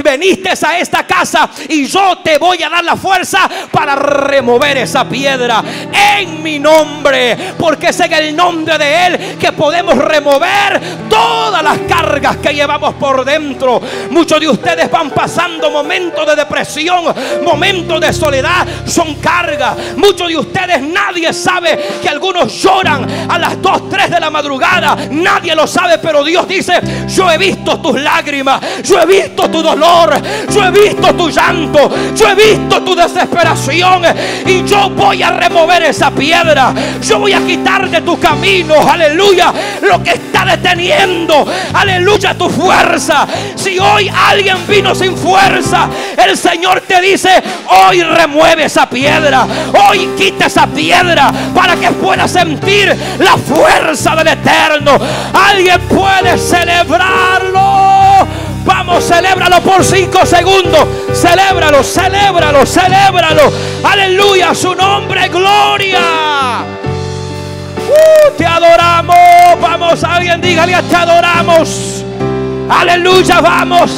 veniste 0.04 0.50
a 0.50 0.78
esta 0.78 1.06
casa 1.06 1.50
y 1.70 1.86
yo 1.86 2.20
te 2.20 2.38
voy 2.38 2.62
a 2.62 2.70
dar 2.70 2.84
la 2.84 2.96
fuerza 2.96 3.50
para 3.72 3.96
remover 3.96 4.78
esa 4.78 5.08
piedra 5.08 5.64
en 6.20 6.42
mi 6.44 6.60
nombre, 6.60 7.56
porque 7.58 7.88
es 7.88 8.00
en 8.00 8.14
el 8.14 8.36
nombre 8.36 8.78
de 8.78 9.08
Él 9.08 9.38
que 9.40 9.52
podemos 9.52 9.98
remover 9.98 10.80
todas 11.10 11.64
las 11.64 11.80
cargas 11.80 12.38
que 12.38 12.54
llevamos 12.54 12.94
por 12.96 13.26
dentro. 13.26 13.82
Muchos 14.12 14.40
de 14.40 14.48
ustedes 14.48 14.90
van 14.92 15.10
pasando 15.12 15.72
momentos 15.72 16.26
de 16.28 16.36
depresión, 16.36 17.06
momentos 17.44 18.00
de 18.00 18.14
soledad, 18.14 18.68
son 18.86 19.16
cargas. 19.16 19.76
Muchos 19.96 20.28
de 20.28 20.38
ustedes 20.38 20.82
nadie 20.82 21.34
sabe 21.34 22.00
que 22.02 22.10
algunos 22.10 22.54
lloran 22.62 23.30
a 23.30 23.38
las 23.40 23.62
2, 23.62 23.90
3 23.90 24.12
de 24.12 24.20
la 24.20 24.30
madrugada, 24.30 24.96
nadie 25.12 25.56
lo 25.56 25.68
sabe, 25.68 25.98
pero 25.98 26.24
Dios 26.24 26.48
yo 27.08 27.32
he 27.32 27.38
visto 27.38 27.80
tus 27.80 28.00
lágrimas, 28.00 28.62
yo 28.84 29.00
he 29.02 29.06
visto 29.06 29.50
tu 29.50 29.62
dolor, 29.62 30.14
yo 30.50 30.64
he 30.64 30.72
visto 30.72 31.14
tu 31.16 31.30
llanto, 31.30 31.90
yo 32.16 32.30
he 32.30 32.36
visto 32.36 32.82
tu 32.84 32.96
desesperación 32.96 34.04
y 34.46 34.64
yo 34.66 34.90
voy 34.90 35.24
a 35.24 35.32
remover 35.32 35.84
esa 35.84 36.12
piedra, 36.12 36.74
yo 37.02 37.20
voy 37.20 37.34
a 37.34 37.46
quitar 37.46 37.90
de 37.90 38.02
tu 38.02 38.20
camino, 38.20 38.76
aleluya, 38.88 39.54
lo 39.82 40.02
que 40.04 40.12
está 40.12 40.46
deteniendo, 40.46 41.46
aleluya, 41.74 42.34
tu 42.38 42.50
fuerza. 42.50 43.28
Si 43.56 43.78
hoy 43.80 44.10
alguien 44.10 44.58
vino 44.68 44.96
sin 44.96 45.16
fuerza, 45.16 45.90
el 46.18 46.38
Señor 46.38 46.82
te 46.82 47.02
dice, 47.02 47.42
hoy 47.68 48.04
remueve 48.04 48.66
esa 48.66 48.90
piedra, 48.90 49.46
hoy 49.90 50.10
quita 50.18 50.48
esa 50.48 50.68
piedra 50.68 51.32
para 51.54 51.76
que 51.76 51.92
puedas 51.92 52.32
sentir 52.32 52.96
la 53.20 53.38
fuerza 53.38 54.16
del 54.16 54.28
eterno. 54.28 54.98
Alguien 55.34 55.80
puede 55.82 56.38
ser 56.38 56.57
celebrarlo. 56.60 58.28
Vamos, 58.66 59.04
celébralo 59.06 59.62
por 59.62 59.84
cinco 59.84 60.26
segundos. 60.26 60.86
Celébralo, 61.14 61.84
celébralo, 61.84 62.66
celébralo. 62.66 63.52
Aleluya, 63.84 64.54
su 64.54 64.76
nombre, 64.76 65.30
gloria. 65.30 66.64
Uh, 67.88 68.38
te 68.38 68.46
adoramos. 68.46 69.16
Vamos, 69.62 70.04
alguien 70.04 70.42
dígale, 70.42 70.76
te 70.84 70.96
adoramos. 70.96 72.04
Aleluya, 72.70 73.40
vamos. 73.40 73.92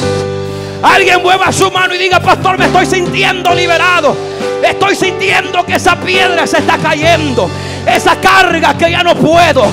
Alguien 0.82 1.20
mueva 1.22 1.52
su 1.52 1.70
mano 1.70 1.94
y 1.94 1.98
diga, 1.98 2.20
pastor, 2.20 2.56
me 2.56 2.66
estoy 2.66 2.86
sintiendo 2.86 3.54
liberado. 3.54 4.16
Estoy 4.62 4.94
sintiendo 4.94 5.64
que 5.64 5.74
esa 5.74 5.96
piedra 5.96 6.46
se 6.46 6.58
está 6.58 6.78
cayendo. 6.78 7.50
Esa 7.86 8.16
carga 8.16 8.76
que 8.78 8.90
ya 8.90 9.02
no 9.02 9.14
puedo. 9.16 9.64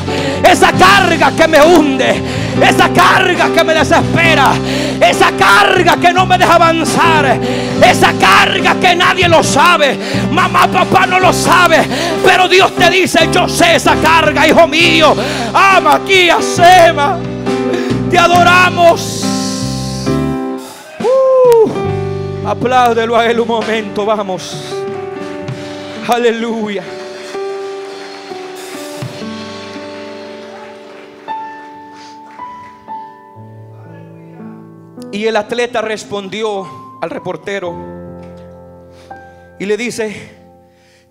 Esa 0.43 0.71
carga 0.71 1.31
que 1.31 1.47
me 1.47 1.61
hunde. 1.61 2.21
Esa 2.61 2.89
carga 2.89 3.49
que 3.53 3.63
me 3.63 3.73
desespera. 3.73 4.51
Esa 4.99 5.31
carga 5.31 5.97
que 5.97 6.11
no 6.11 6.25
me 6.25 6.37
deja 6.37 6.55
avanzar. 6.55 7.39
Esa 7.83 8.13
carga 8.13 8.75
que 8.79 8.95
nadie 8.95 9.27
lo 9.27 9.43
sabe. 9.43 9.97
Mamá, 10.31 10.67
papá 10.67 11.05
no 11.05 11.19
lo 11.19 11.31
sabe. 11.31 11.79
Pero 12.25 12.47
Dios 12.47 12.75
te 12.75 12.89
dice, 12.89 13.29
yo 13.31 13.47
sé 13.47 13.75
esa 13.75 13.95
carga, 13.95 14.47
hijo 14.47 14.67
mío. 14.67 15.15
Ama 15.53 15.95
aquí, 15.95 16.29
Sema. 16.41 17.17
Te 18.09 18.17
adoramos. 18.17 19.23
Uh, 20.99 22.47
apláudelo 22.47 23.17
a 23.17 23.25
él 23.25 23.39
un 23.39 23.47
momento, 23.47 24.05
vamos. 24.05 24.73
Aleluya. 26.07 26.83
Y 35.17 35.25
el 35.25 35.35
atleta 35.35 35.81
respondió 35.81 36.99
al 37.01 37.09
reportero 37.09 37.73
y 39.57 39.65
le 39.65 39.75
dice, 39.75 40.29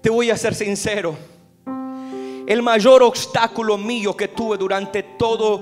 te 0.00 0.08
voy 0.10 0.30
a 0.30 0.36
ser 0.36 0.54
sincero, 0.54 1.16
el 2.46 2.62
mayor 2.62 3.02
obstáculo 3.02 3.76
mío 3.76 4.16
que 4.16 4.28
tuve 4.28 4.58
durante 4.58 5.02
todo 5.02 5.60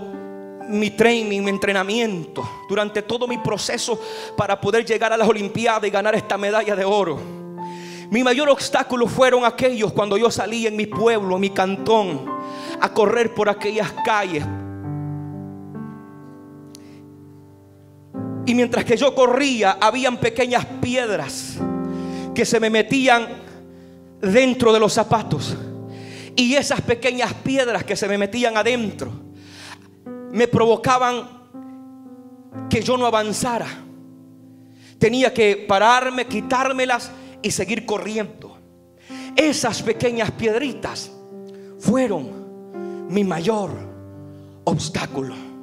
mi 0.69 0.91
training, 0.91 1.41
mi 1.41 1.49
entrenamiento, 1.49 2.47
durante 2.69 3.01
todo 3.01 3.27
mi 3.27 3.39
proceso 3.39 3.99
para 4.37 4.61
poder 4.61 4.85
llegar 4.85 5.11
a 5.11 5.17
las 5.17 5.27
Olimpiadas 5.27 5.85
y 5.85 5.91
ganar 5.91 6.15
esta 6.15 6.37
medalla 6.37 6.77
de 6.77 6.85
oro. 6.85 7.19
Mi 8.11 8.23
mayor 8.23 8.51
obstáculo 8.51 9.07
fueron 9.07 9.47
aquellos 9.47 9.91
cuando 9.91 10.19
yo 10.19 10.31
salí 10.31 10.67
en 10.67 10.77
mi 10.77 10.85
pueblo, 10.85 11.37
en 11.37 11.41
mi 11.41 11.49
cantón, 11.49 12.31
a 12.79 12.93
correr 12.93 13.33
por 13.33 13.49
aquellas 13.49 13.91
calles, 14.05 14.45
Y 18.47 18.55
mientras 18.55 18.85
que 18.85 18.97
yo 18.97 19.15
corría, 19.15 19.79
habían 19.81 20.19
pequeñas 20.19 20.67
piedras 20.81 21.59
que 22.35 22.45
se 22.45 22.61
me 22.61 22.69
metían 22.69 23.27
dentro 24.21 24.73
de 24.73 24.81
los 24.81 24.93
zapatos. 24.93 25.57
Y 26.37 26.55
esas 26.55 26.81
pequeñas 26.81 27.33
piedras 27.33 27.85
que 27.85 27.97
se 27.97 28.09
me 28.09 28.19
metían 28.19 28.57
adentro 28.57 29.13
me 30.33 30.49
provocaban 30.49 31.29
que 32.69 32.83
yo 32.83 32.97
no 32.97 33.07
avanzara. 33.07 33.69
Tenía 34.99 35.33
que 35.33 35.65
pararme, 35.69 36.27
quitármelas 36.27 37.11
y 37.41 37.51
seguir 37.51 37.87
corriendo. 37.87 38.59
Esas 39.37 39.83
pequeñas 39.83 40.31
piedritas 40.33 41.11
fueron 41.79 43.09
mi 43.09 43.23
mayor 43.23 43.71
obstáculo. 44.65 45.54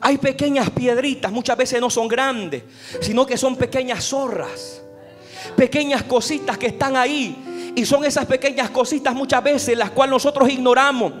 Hay 0.00 0.18
pequeñas 0.18 0.70
piedritas, 0.70 1.30
muchas 1.30 1.56
veces 1.56 1.80
no 1.80 1.90
son 1.90 2.08
grandes, 2.08 2.62
sino 3.00 3.26
que 3.26 3.36
son 3.36 3.56
pequeñas 3.56 4.04
zorras. 4.04 4.82
Pequeñas 5.56 6.04
cositas 6.04 6.56
que 6.56 6.68
están 6.68 6.96
ahí. 6.96 7.72
Y 7.76 7.84
son 7.84 8.04
esas 8.04 8.26
pequeñas 8.26 8.70
cositas 8.70 9.14
muchas 9.14 9.42
veces 9.42 9.76
las 9.76 9.90
cuales 9.90 10.12
nosotros 10.12 10.48
ignoramos. 10.48 11.12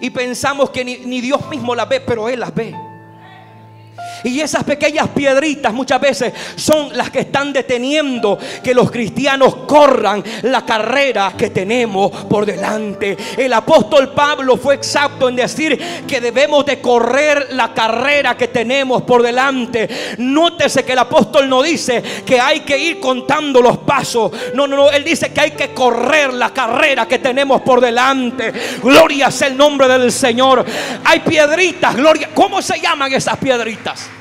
Y 0.00 0.10
pensamos 0.10 0.70
que 0.70 0.84
ni, 0.84 1.20
Dios 1.20 1.48
mismo 1.48 1.74
las 1.74 1.88
ve, 1.88 2.00
pero 2.00 2.28
Él 2.28 2.40
las 2.40 2.54
ve. 2.54 2.74
Y 4.24 4.40
esas 4.40 4.64
pequeñas 4.64 5.08
piedritas 5.08 5.72
muchas 5.72 6.00
veces 6.00 6.32
son 6.56 6.96
las 6.96 7.10
que 7.10 7.20
están 7.20 7.52
deteniendo 7.52 8.38
que 8.62 8.74
los 8.74 8.90
cristianos 8.90 9.54
corran 9.66 10.24
la 10.42 10.64
carrera 10.64 11.34
que 11.36 11.50
tenemos 11.50 12.10
por 12.24 12.46
delante. 12.46 13.16
El 13.36 13.52
apóstol 13.52 14.12
Pablo 14.12 14.56
fue 14.56 14.76
exacto 14.76 15.28
en 15.28 15.36
decir 15.36 15.78
que 16.08 16.22
debemos 16.22 16.64
de 16.64 16.80
correr 16.80 17.48
la 17.50 17.74
carrera 17.74 18.34
que 18.34 18.48
tenemos 18.48 19.02
por 19.02 19.22
delante. 19.22 19.88
Nótese 20.18 20.84
que 20.84 20.92
el 20.92 20.98
apóstol 20.98 21.46
no 21.46 21.62
dice 21.62 22.02
que 22.24 22.40
hay 22.40 22.60
que 22.60 22.78
ir 22.78 23.00
contando 23.00 23.60
los 23.60 23.78
pasos. 23.78 24.32
No, 24.54 24.66
no, 24.66 24.76
no. 24.76 24.90
Él 24.90 25.04
dice 25.04 25.34
que 25.34 25.40
hay 25.40 25.50
que 25.50 25.74
correr 25.74 26.32
la 26.32 26.50
carrera 26.54 27.06
que 27.06 27.18
tenemos 27.18 27.60
por 27.60 27.80
delante. 27.80 28.52
Gloria 28.82 29.30
sea 29.30 29.48
el 29.48 29.56
nombre 29.56 29.86
del 29.86 30.10
Señor. 30.10 30.64
Hay 31.04 31.20
piedritas, 31.20 31.94
gloria. 31.94 32.30
¿Cómo 32.34 32.62
se 32.62 32.80
llaman 32.80 33.12
esas 33.12 33.36
piedritas? 33.36 34.13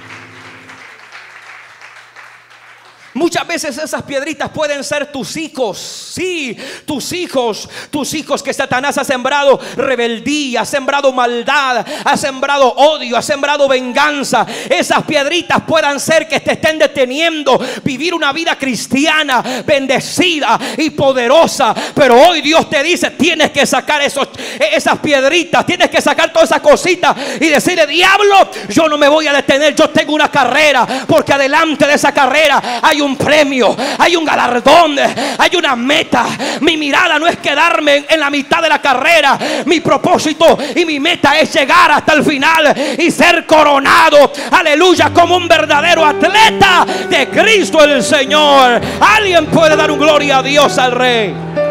Muchas 3.14 3.46
veces 3.46 3.78
esas 3.78 4.02
piedritas 4.04 4.50
pueden 4.50 4.84
ser 4.84 5.12
tus 5.12 5.38
hijos. 5.38 5.78
Sí, 5.78 6.58
tus 6.86 7.14
hijos. 7.14 7.70
Tus 7.92 8.14
hijos 8.16 8.42
que 8.42 8.54
Satanás 8.54 8.98
ha 8.98 9.04
sembrado 9.04 9.60
rebeldía, 9.76 10.62
ha 10.62 10.66
sembrado 10.66 11.12
maldad, 11.12 11.86
ha 12.04 12.18
sembrado 12.18 12.74
odio, 12.74 13.16
ha 13.16 13.22
sembrado 13.22 13.68
venganza. 13.68 14.48
Esas 14.68 15.04
piedritas 15.04 15.62
puedan 15.62 16.00
ser 16.00 16.28
que 16.28 16.40
te 16.40 16.54
estén 16.54 16.80
deteniendo 16.80 17.60
vivir 17.84 18.16
una 18.16 18.34
vida 18.34 18.58
cristiana, 18.58 19.44
bendecida 19.64 20.60
y 20.78 20.90
poderosa. 20.90 21.76
Pero 21.94 22.20
hoy 22.20 22.42
Dios 22.42 22.68
te 22.68 22.82
dice, 22.82 23.12
tienes 23.12 23.52
que 23.52 23.66
sacar 23.68 24.02
esos, 24.02 24.30
esas 24.72 24.98
piedritas, 25.00 25.66
tienes 25.68 25.90
que 25.90 26.02
sacar 26.02 26.34
todas 26.34 26.50
esas 26.50 26.62
cositas 26.62 27.16
y 27.40 27.48
decirle, 27.48 27.86
diablo, 27.86 28.50
yo 28.70 28.88
no 28.88 28.98
me 28.98 29.08
voy 29.08 29.28
a 29.28 29.34
detener, 29.34 29.76
yo 29.76 29.90
tengo 29.92 30.14
una 30.14 30.32
carrera. 30.32 31.06
Porque 31.08 31.34
adelante 31.34 31.86
de 31.86 31.94
esa 31.94 32.12
carrera 32.12 32.80
hay 32.82 33.03
un 33.04 33.16
premio, 33.16 33.76
hay 33.98 34.16
un 34.16 34.26
galardón, 34.26 34.98
hay 35.38 35.56
una 35.56 35.76
meta. 35.76 36.26
Mi 36.62 36.78
mirada 36.78 37.20
no 37.20 37.28
es 37.28 37.38
quedarme 37.38 38.06
en 38.10 38.20
la 38.20 38.30
mitad 38.30 38.62
de 38.62 38.70
la 38.70 38.82
carrera. 38.82 39.38
Mi 39.66 39.80
propósito 39.80 40.58
y 40.76 40.86
mi 40.86 41.00
meta 41.00 41.38
es 41.40 41.54
llegar 41.54 41.92
hasta 41.92 42.14
el 42.14 42.24
final 42.24 42.74
y 42.98 43.12
ser 43.12 43.46
coronado, 43.46 44.32
aleluya, 44.52 45.12
como 45.14 45.38
un 45.38 45.48
verdadero 45.48 46.06
atleta 46.06 46.86
de 47.10 47.28
Cristo 47.30 47.84
el 47.84 48.04
Señor. 48.04 48.82
Alguien 49.00 49.46
puede 49.48 49.76
dar 49.76 49.92
un 49.92 50.00
gloria 50.00 50.38
a 50.38 50.44
Dios 50.44 50.78
al 50.78 50.92
Rey. 50.92 51.63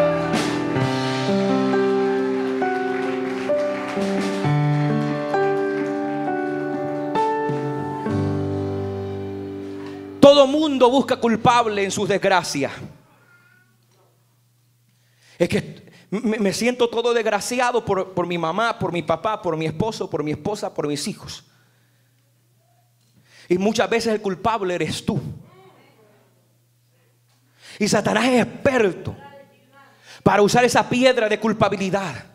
Todo 10.22 10.46
mundo 10.46 10.88
busca 10.88 11.16
culpable 11.16 11.82
en 11.82 11.90
sus 11.90 12.08
desgracias. 12.08 12.70
Es 15.36 15.48
que 15.48 15.90
me, 16.10 16.52
siento 16.52 16.88
todo 16.88 17.12
desgraciado 17.12 17.84
por, 17.84 18.14
por 18.14 18.28
mi 18.28 18.38
mamá, 18.38 18.78
por 18.78 18.92
mi 18.92 19.02
papá, 19.02 19.42
por 19.42 19.56
mi 19.56 19.66
esposo, 19.66 20.08
por 20.08 20.22
mi 20.22 20.30
esposa, 20.30 20.72
por 20.72 20.86
mis 20.86 21.08
hijos. 21.08 21.42
Y 23.48 23.58
muchas 23.58 23.90
veces 23.90 24.14
el 24.14 24.22
culpable 24.22 24.76
eres 24.76 25.04
tú. 25.04 25.20
Y 27.80 27.88
Satanás 27.88 28.26
es 28.26 28.46
experto 28.46 29.16
para 30.22 30.42
usar 30.42 30.64
esa 30.64 30.88
piedra 30.88 31.28
de 31.28 31.40
culpabilidad. 31.40 32.26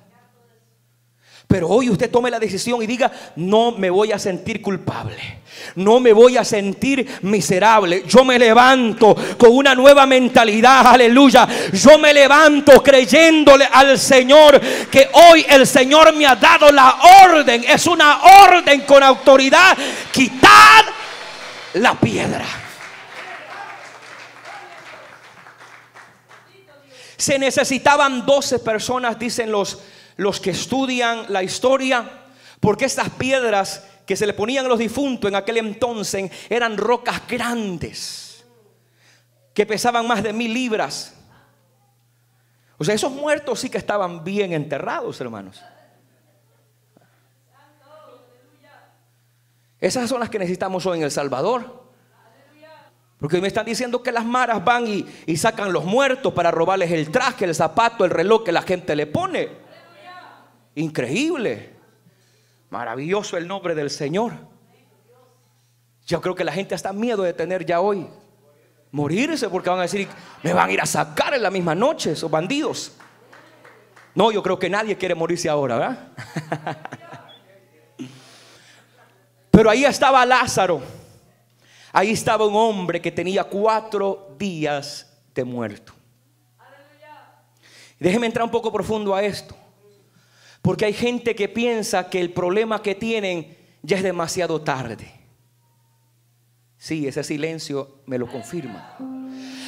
Pero 1.48 1.70
hoy 1.70 1.90
usted 1.90 2.12
tome 2.12 2.30
la 2.30 2.40
decisión 2.40 2.84
y 2.84 2.88
diga, 2.88 3.10
no 3.38 3.72
me 3.72 3.90
voy 3.90 4.12
a 4.12 4.20
sentir 4.20 4.62
culpable. 4.62 5.40
No 5.76 6.02
me 6.02 6.12
voy 6.12 6.36
a 6.36 6.44
sentir 6.44 7.08
miserable. 7.22 8.04
Yo 8.06 8.26
me 8.26 8.38
levanto 8.38 9.16
con 9.38 9.56
una 9.56 9.74
nueva 9.74 10.06
mentalidad. 10.06 10.86
Aleluya. 10.88 11.48
Yo 11.72 11.98
me 11.98 12.14
levanto 12.14 12.84
creyéndole 12.84 13.66
al 13.72 13.98
Señor 13.98 14.60
que 14.92 15.10
hoy 15.14 15.46
el 15.48 15.66
Señor 15.66 16.14
me 16.14 16.26
ha 16.28 16.36
dado 16.36 16.70
la 16.70 17.00
orden. 17.24 17.64
Es 17.66 17.88
una 17.88 18.20
orden 18.44 18.82
con 18.82 19.02
autoridad. 19.02 19.78
Quitad 20.12 20.84
la 21.76 21.94
piedra. 21.98 22.46
Se 27.16 27.40
necesitaban 27.40 28.26
12 28.26 28.60
personas, 28.60 29.18
dicen 29.18 29.50
los 29.50 29.80
los 30.18 30.42
que 30.42 30.50
estudian 30.50 31.26
la 31.30 31.44
historia, 31.44 32.26
porque 32.60 32.86
estas 32.86 33.10
piedras 33.12 33.88
que 34.06 34.16
se 34.16 34.26
le 34.26 34.34
ponían 34.34 34.66
a 34.66 34.70
los 34.70 34.80
difuntos 34.80 35.30
en 35.30 35.36
aquel 35.36 35.58
entonces 35.58 36.32
eran 36.50 36.78
rocas 36.78 37.22
grandes, 37.28 38.46
que 39.54 39.66
pesaban 39.66 40.08
más 40.08 40.24
de 40.24 40.34
mil 40.34 40.54
libras. 40.54 41.14
O 42.78 42.84
sea, 42.84 42.94
esos 42.94 43.12
muertos 43.12 43.60
sí 43.60 43.70
que 43.70 43.78
estaban 43.78 44.24
bien 44.24 44.54
enterrados, 44.54 45.20
hermanos. 45.22 45.64
Esas 49.80 50.10
son 50.10 50.20
las 50.20 50.30
que 50.30 50.40
necesitamos 50.40 50.86
hoy 50.86 51.00
en 51.00 51.04
El 51.04 51.12
Salvador. 51.12 51.86
Porque 53.20 53.42
me 53.42 53.48
están 53.48 53.66
diciendo 53.66 54.04
que 54.04 54.12
las 54.12 54.26
maras 54.26 54.64
van 54.64 54.88
y, 54.88 55.06
y, 55.26 55.38
sacan 55.38 55.74
los 55.74 55.86
muertos 55.86 56.34
para 56.34 56.52
robarles 56.52 56.92
el 56.92 57.12
traje, 57.12 57.46
el 57.46 57.56
zapato, 57.56 58.06
el 58.06 58.12
reloj 58.12 58.44
que 58.44 58.52
la 58.52 58.62
gente 58.62 58.96
le 58.96 59.08
pone. 59.08 59.67
Increíble. 60.78 61.72
Maravilloso 62.70 63.36
el 63.36 63.48
nombre 63.48 63.74
del 63.74 63.90
Señor. 63.90 64.34
Yo 66.06 66.22
creo 66.22 66.36
que 66.36 66.44
la 66.44 66.52
gente 66.52 66.76
está 66.76 66.94
miedo 66.94 67.24
de 67.24 67.34
tener 67.34 67.66
ya 67.66 67.82
hoy 67.82 68.08
morirse 68.92 69.50
porque 69.50 69.72
van 69.72 69.80
a 69.80 69.84
decir, 69.84 70.08
me 70.44 70.54
van 70.54 70.70
a 70.70 70.72
ir 70.72 70.80
a 70.80 70.86
sacar 70.86 71.34
en 71.34 71.42
la 71.42 71.50
misma 71.50 71.74
noche 71.74 72.12
esos 72.12 72.30
bandidos. 72.30 72.92
No, 74.14 74.32
yo 74.32 74.44
creo 74.44 74.60
que 74.60 74.70
nadie 74.70 74.96
quiere 74.96 75.16
morirse 75.16 75.50
ahora, 75.50 75.78
¿verdad? 75.80 76.12
Pero 79.50 79.72
ahí 79.72 79.84
estaba 79.84 80.24
Lázaro. 80.28 80.80
Ahí 81.92 82.12
estaba 82.12 82.46
un 82.46 82.56
hombre 82.56 83.02
que 83.02 83.12
tenía 83.12 83.44
cuatro 83.46 84.36
días 84.38 85.12
de 85.34 85.44
muerto. 85.44 85.94
Déjeme 88.00 88.28
entrar 88.28 88.46
un 88.46 88.52
poco 88.52 88.72
profundo 88.72 89.16
a 89.16 89.24
esto. 89.24 89.56
Porque 90.68 90.84
hay 90.84 90.92
gente 90.92 91.34
que 91.34 91.48
piensa 91.48 92.10
que 92.10 92.20
el 92.20 92.32
problema 92.32 92.82
que 92.82 92.94
tienen 92.94 93.56
ya 93.84 93.96
es 93.96 94.04
demasiado 94.04 94.60
tarde. 94.60 95.10
Sí, 96.78 97.08
ese 97.08 97.24
silencio 97.24 98.02
me 98.06 98.18
lo 98.18 98.28
confirma. 98.28 98.98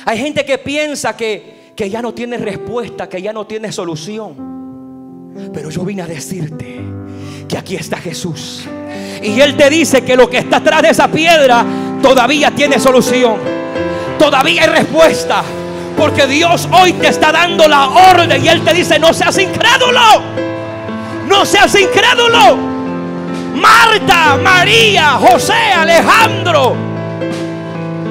Hay 0.04 0.18
gente 0.18 0.44
que 0.44 0.58
piensa 0.58 1.16
que, 1.16 1.72
que 1.74 1.90
ya 1.90 2.02
no 2.02 2.14
tiene 2.14 2.38
respuesta, 2.38 3.08
que 3.08 3.22
ya 3.22 3.32
no 3.32 3.48
tiene 3.48 3.72
solución. 3.72 5.32
Pero 5.54 5.70
yo 5.70 5.86
vine 5.86 6.02
a 6.02 6.06
decirte 6.06 6.82
que 7.48 7.58
aquí 7.58 7.78
está 7.78 7.96
Jesús. 7.96 8.68
Y 9.24 9.40
Él 9.40 9.56
te 9.56 9.70
dice 9.70 10.04
que 10.04 10.18
lo 10.18 10.30
que 10.30 10.40
está 10.40 10.58
atrás 10.58 10.82
de 10.82 10.90
esa 10.90 11.10
piedra 11.10 11.66
todavía 12.02 12.52
tiene 12.52 12.78
solución. 12.78 13.38
Todavía 14.18 14.64
hay 14.64 14.68
respuesta. 14.68 15.46
Porque 15.96 16.28
Dios 16.28 16.68
hoy 16.74 16.92
te 16.92 17.08
está 17.08 17.32
dando 17.32 17.70
la 17.70 17.88
orden 18.12 18.44
y 18.44 18.50
Él 18.50 18.66
te 18.66 18.74
dice, 18.74 19.00
no 19.00 19.14
seas 19.14 19.38
incrédulo. 19.40 20.49
No 21.30 21.46
seas 21.46 21.76
incrédulo. 21.76 22.58
Marta, 23.54 24.36
María, 24.42 25.12
José, 25.12 25.54
Alejandro, 25.54 26.76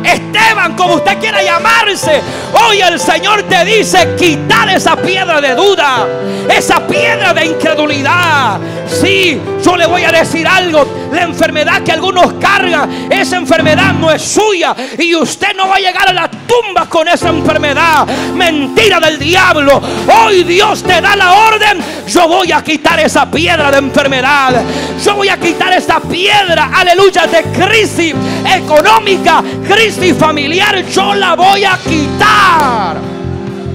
Esteban, 0.04 0.76
como 0.76 0.94
usted 0.94 1.18
quiera 1.18 1.42
llamarse. 1.42 2.22
Hoy 2.52 2.80
el 2.80 2.98
Señor 2.98 3.42
te 3.44 3.64
dice 3.64 4.14
quitar 4.18 4.68
esa 4.70 4.96
piedra 4.96 5.40
de 5.40 5.54
duda, 5.54 6.06
esa 6.48 6.86
piedra 6.86 7.34
de 7.34 7.46
incredulidad. 7.46 8.58
Sí, 8.88 9.40
yo 9.62 9.76
le 9.76 9.86
voy 9.86 10.04
a 10.04 10.10
decir 10.10 10.46
algo. 10.46 10.86
La 11.12 11.22
enfermedad 11.22 11.82
que 11.82 11.92
algunos 11.92 12.34
cargan, 12.34 13.08
esa 13.10 13.36
enfermedad 13.36 13.92
no 13.92 14.10
es 14.10 14.22
suya. 14.22 14.74
Y 14.98 15.14
usted 15.14 15.54
no 15.54 15.68
va 15.68 15.76
a 15.76 15.80
llegar 15.80 16.08
a 16.08 16.12
la 16.12 16.30
tumba 16.30 16.88
con 16.88 17.06
esa 17.08 17.28
enfermedad. 17.28 18.06
Mentira 18.34 18.98
del 19.00 19.18
diablo. 19.18 19.80
Hoy 20.06 20.44
Dios 20.44 20.82
te 20.82 21.00
da 21.00 21.16
la 21.16 21.32
orden. 21.32 21.82
Yo 22.06 22.28
voy 22.28 22.52
a 22.52 22.62
quitar 22.62 22.98
esa 23.00 23.30
piedra 23.30 23.70
de 23.70 23.78
enfermedad. 23.78 24.62
Yo 25.04 25.14
voy 25.16 25.28
a 25.28 25.38
quitar 25.38 25.72
esa 25.72 26.00
piedra, 26.00 26.70
aleluya, 26.74 27.26
de 27.26 27.42
crisis 27.44 28.14
económica, 28.44 29.42
crisis 29.66 30.16
familiar. 30.16 30.84
Yo 30.86 31.14
la 31.14 31.34
voy 31.34 31.64
a 31.64 31.78
quitar. 31.78 32.37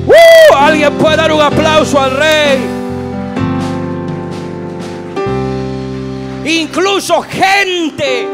Uh, 0.05 0.55
alguien 0.55 0.93
puede 0.97 1.17
dar 1.17 1.31
un 1.31 1.41
aplauso 1.41 1.99
al 1.99 2.11
rey. 2.17 2.83
Incluso 6.45 7.21
gente 7.21 8.27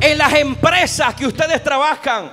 en 0.00 0.18
las 0.18 0.32
empresas 0.34 1.14
que 1.14 1.26
ustedes 1.26 1.62
trabajan. 1.62 2.30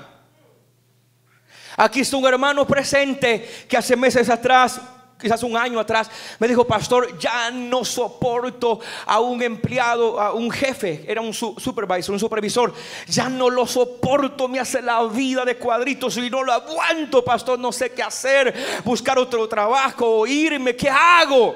Aquí 1.78 2.02
está 2.02 2.18
un 2.18 2.26
hermano 2.26 2.68
presente 2.68 3.66
que 3.68 3.78
hace 3.78 3.96
meses 3.96 4.30
atrás 4.30 4.82
quizás 5.20 5.44
un 5.44 5.58
año 5.58 5.80
atrás, 5.80 6.10
me 6.40 6.48
dijo, 6.48 6.66
pastor, 6.66 7.18
ya 7.20 7.52
no 7.52 7.84
soporto 7.84 8.80
a 9.06 9.20
un 9.20 9.42
empleado, 9.42 10.20
a 10.20 10.34
un 10.34 10.50
jefe, 10.50 11.04
era 11.08 11.22
un 11.22 11.34
supervisor, 11.34 12.14
un 12.14 12.20
supervisor, 12.20 12.74
ya 13.08 13.30
no 13.30 13.50
lo 13.50 13.68
soporto, 13.68 14.48
me 14.48 14.60
hace 14.60 14.82
la 14.82 15.04
vida 15.04 15.44
de 15.44 15.58
cuadritos 15.58 16.18
y 16.18 16.30
no 16.30 16.44
lo 16.44 16.54
aguanto, 16.54 17.24
pastor, 17.24 17.60
no 17.60 17.72
sé 17.72 17.92
qué 17.92 18.04
hacer, 18.04 18.82
buscar 18.84 19.20
otro 19.20 19.48
trabajo, 19.48 20.26
irme, 20.26 20.76
¿qué 20.76 20.90
hago? 20.90 21.54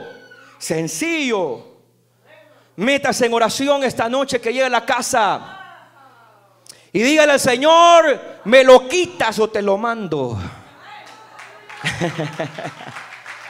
Sencillo, 0.58 1.73
Métase 2.76 3.28
en 3.28 3.34
oración 3.34 3.84
esta 3.84 4.10
noche 4.10 4.41
que 4.41 4.52
llegue 4.52 4.65
a 4.65 4.69
la 4.69 4.86
casa. 4.86 5.60
Y 6.91 7.02
dígale 7.02 7.34
al 7.34 7.39
Señor, 7.39 8.19
me 8.45 8.63
lo 8.63 8.88
quitas 8.88 9.38
o 9.39 9.47
te 9.49 9.62
lo 9.62 9.78
mando. 9.78 10.39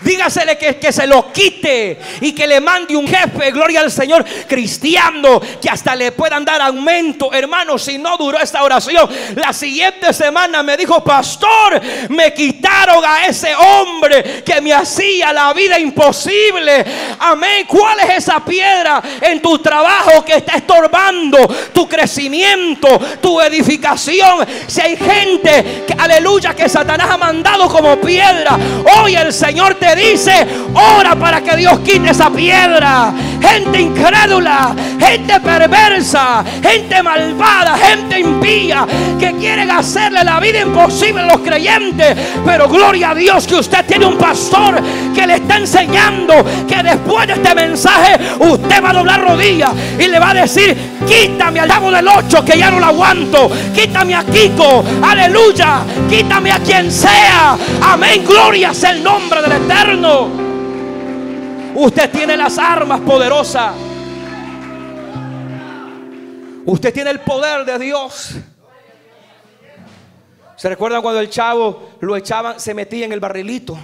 Dígasele 0.00 0.56
que, 0.56 0.92
se 0.92 1.06
lo 1.06 1.32
quite 1.32 1.98
y 2.20 2.32
que 2.32 2.46
le 2.46 2.60
mande 2.60 2.96
un 2.96 3.06
jefe, 3.06 3.50
gloria 3.50 3.80
al 3.80 3.90
Señor, 3.90 4.24
cristiano, 4.46 5.40
que 5.60 5.68
hasta 5.68 5.96
le 5.96 6.12
puedan 6.12 6.44
dar 6.44 6.60
aumento. 6.60 7.32
Hermano, 7.32 7.78
si 7.78 7.98
no 7.98 8.16
duró 8.16 8.38
esta 8.38 8.62
oración, 8.62 9.08
la 9.34 9.52
siguiente 9.52 10.12
semana 10.12 10.62
me 10.62 10.76
dijo, 10.76 11.02
pastor, 11.02 11.80
me 12.10 12.32
quitaron 12.32 13.04
a 13.04 13.26
ese 13.26 13.54
hombre 13.54 14.42
que 14.44 14.60
me 14.60 14.72
hacía 14.72 15.32
la 15.32 15.52
vida 15.52 15.78
imposible. 15.78 16.84
Amén. 17.18 17.66
¿Cuál 17.66 18.00
es 18.00 18.18
esa 18.18 18.44
piedra 18.44 19.02
en 19.20 19.42
tu 19.42 19.58
trabajo 19.58 20.24
que 20.24 20.36
está 20.36 20.54
estorbando 20.54 21.38
tu 21.72 21.88
crecimiento, 21.88 23.00
tu 23.20 23.40
edificación? 23.40 24.46
Si 24.66 24.80
hay 24.80 24.96
gente, 24.96 25.84
que, 25.86 25.94
aleluya, 25.98 26.54
que 26.54 26.68
Satanás 26.68 27.08
ha 27.10 27.18
mandado 27.18 27.68
como 27.68 27.96
piedra, 28.00 28.56
hoy 29.00 29.16
el 29.16 29.32
Señor 29.32 29.74
te 29.74 29.87
dice, 29.94 30.46
ora 30.74 31.14
para 31.16 31.40
que 31.40 31.56
Dios 31.56 31.78
quite 31.80 32.10
esa 32.10 32.30
piedra. 32.30 33.12
Gente 33.40 33.80
incrédula, 33.80 34.74
gente 34.98 35.40
perversa, 35.40 36.44
gente 36.62 37.02
malvada, 37.02 37.78
gente 37.78 38.18
impía 38.20 38.86
que 39.18 39.32
quieren 39.34 39.70
hacerle 39.70 40.24
la 40.24 40.40
vida 40.40 40.60
imposible 40.60 41.22
a 41.22 41.26
los 41.26 41.38
creyentes. 41.38 42.16
Pero 42.44 42.68
gloria 42.68 43.10
a 43.10 43.14
Dios 43.14 43.46
que 43.46 43.56
usted 43.56 43.84
tiene 43.86 44.06
un 44.06 44.18
pastor 44.18 44.80
que 45.14 45.26
le 45.26 45.34
está 45.34 45.56
enseñando 45.56 46.44
que 46.66 46.82
después 46.82 47.26
de 47.26 47.34
este 47.34 47.54
mensaje 47.54 48.18
usted 48.40 48.82
va 48.82 48.90
a 48.90 48.94
doblar 48.94 49.22
rodillas 49.22 49.70
y 49.98 50.08
le 50.08 50.18
va 50.18 50.30
a 50.30 50.34
decir, 50.34 50.76
quítame 51.06 51.60
al 51.60 51.68
chavo 51.68 51.90
del 51.90 52.08
8 52.08 52.44
que 52.44 52.58
ya 52.58 52.70
no 52.70 52.80
lo 52.80 52.86
aguanto. 52.86 53.50
Quítame 53.74 54.14
a 54.14 54.24
Kiko, 54.24 54.84
aleluya. 55.02 55.82
Quítame 56.08 56.52
a 56.52 56.58
quien 56.58 56.90
sea. 56.90 57.56
Amén, 57.82 58.24
gloria 58.26 58.74
sea 58.74 58.90
el 58.90 59.02
nombre 59.02 59.42
del 59.42 59.52
Eterno. 59.52 59.77
Usted 61.74 62.10
tiene 62.10 62.36
las 62.36 62.58
armas 62.58 63.00
poderosas. 63.00 63.72
Usted 66.66 66.92
tiene 66.92 67.10
el 67.10 67.20
poder 67.20 67.64
de 67.64 67.78
Dios. 67.78 68.34
¿Se 70.56 70.68
recuerdan 70.68 71.00
cuando 71.00 71.20
el 71.20 71.30
chavo 71.30 71.90
lo 72.00 72.16
echaban, 72.16 72.58
se 72.58 72.74
metía 72.74 73.06
en 73.06 73.12
el 73.12 73.20
barrilito? 73.20 73.78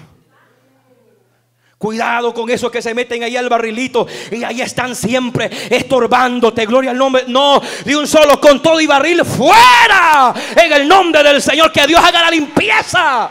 Cuidado 1.78 2.34
con 2.34 2.50
esos 2.50 2.70
que 2.70 2.82
se 2.82 2.94
meten 2.94 3.22
ahí 3.22 3.36
al 3.36 3.48
barrilito 3.48 4.06
y 4.32 4.42
ahí 4.42 4.60
están 4.60 4.96
siempre 4.96 5.50
estorbándote. 5.70 6.66
Gloria 6.66 6.90
al 6.90 6.98
nombre. 6.98 7.24
No, 7.28 7.60
de 7.84 7.96
un 7.96 8.06
solo 8.06 8.40
con 8.40 8.60
todo 8.60 8.80
y 8.80 8.86
barril 8.86 9.24
fuera. 9.24 10.34
En 10.56 10.72
el 10.72 10.88
nombre 10.88 11.22
del 11.22 11.40
Señor, 11.40 11.70
que 11.70 11.86
Dios 11.86 12.02
haga 12.02 12.22
la 12.22 12.30
limpieza. 12.30 13.30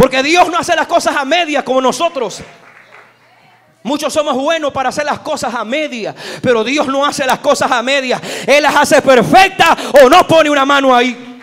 Porque 0.00 0.22
Dios 0.22 0.48
no 0.48 0.56
hace 0.56 0.74
las 0.74 0.86
cosas 0.86 1.14
a 1.14 1.26
media 1.26 1.62
como 1.62 1.78
nosotros. 1.78 2.40
Muchos 3.82 4.10
somos 4.10 4.34
buenos 4.34 4.72
para 4.72 4.88
hacer 4.88 5.04
las 5.04 5.18
cosas 5.18 5.54
a 5.54 5.62
media, 5.62 6.14
pero 6.40 6.64
Dios 6.64 6.86
no 6.86 7.04
hace 7.04 7.26
las 7.26 7.40
cosas 7.40 7.70
a 7.70 7.82
media. 7.82 8.18
Él 8.46 8.62
las 8.62 8.74
hace 8.76 9.02
perfectas 9.02 9.76
o 10.02 10.08
no 10.08 10.26
pone 10.26 10.48
una 10.48 10.64
mano 10.64 10.96
ahí. 10.96 11.42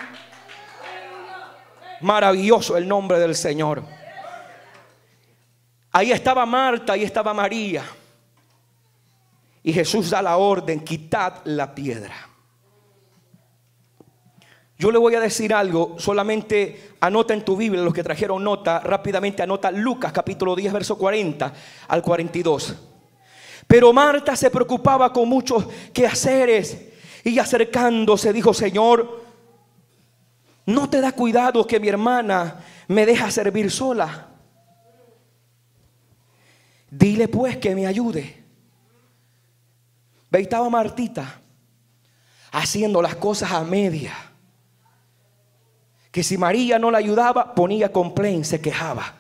Maravilloso 2.01 2.75
el 2.77 2.87
nombre 2.87 3.19
del 3.19 3.35
Señor. 3.35 3.83
Ahí 5.91 6.11
estaba 6.11 6.43
Marta, 6.47 6.93
ahí 6.93 7.03
estaba 7.03 7.35
María. 7.35 7.83
Y 9.61 9.71
Jesús 9.71 10.09
da 10.09 10.23
la 10.23 10.37
orden, 10.37 10.79
quitad 10.79 11.41
la 11.43 11.75
piedra. 11.75 12.27
Yo 14.79 14.91
le 14.91 14.99
voy 14.99 15.15
a 15.15 15.19
decir 15.19 15.55
algo, 15.55 15.95
solamente 15.97 16.91
anota 16.99 17.33
en 17.33 17.43
tu 17.43 17.57
Biblia, 17.57 17.81
los 17.81 17.93
que 17.93 18.03
trajeron 18.03 18.43
nota, 18.43 18.79
rápidamente 18.79 19.41
anota 19.41 19.71
Lucas 19.71 20.11
capítulo 20.11 20.55
10, 20.55 20.71
verso 20.71 20.97
40 20.99 21.51
al 21.87 22.01
42. 22.03 22.75
Pero 23.65 23.91
Marta 23.91 24.35
se 24.35 24.51
preocupaba 24.51 25.11
con 25.11 25.27
muchos 25.27 25.65
quehaceres 25.91 26.89
y 27.23 27.39
acercándose 27.39 28.31
dijo, 28.31 28.53
Señor, 28.53 29.23
¿no 30.67 30.87
te 30.87 31.01
da 31.01 31.11
cuidado 31.11 31.65
que 31.65 31.79
mi 31.79 31.87
hermana 31.87 32.63
me 32.87 33.07
deja 33.07 33.31
servir 33.31 33.71
sola? 33.71 34.27
Dile 36.91 37.27
pues 37.27 37.57
que 37.57 37.73
me 37.73 37.87
ayude. 37.87 38.43
Ve, 40.29 40.41
estaba 40.41 40.69
Martita 40.69 41.41
haciendo 42.51 43.01
las 43.01 43.15
cosas 43.15 43.51
a 43.51 43.63
media 43.63 44.26
que 46.11 46.23
si 46.23 46.37
María 46.37 46.79
no 46.79 46.91
la 46.91 46.97
ayudaba, 46.97 47.53
ponía 47.53 47.91
complaint, 47.91 48.45
se 48.45 48.61
quejaba. 48.61 49.15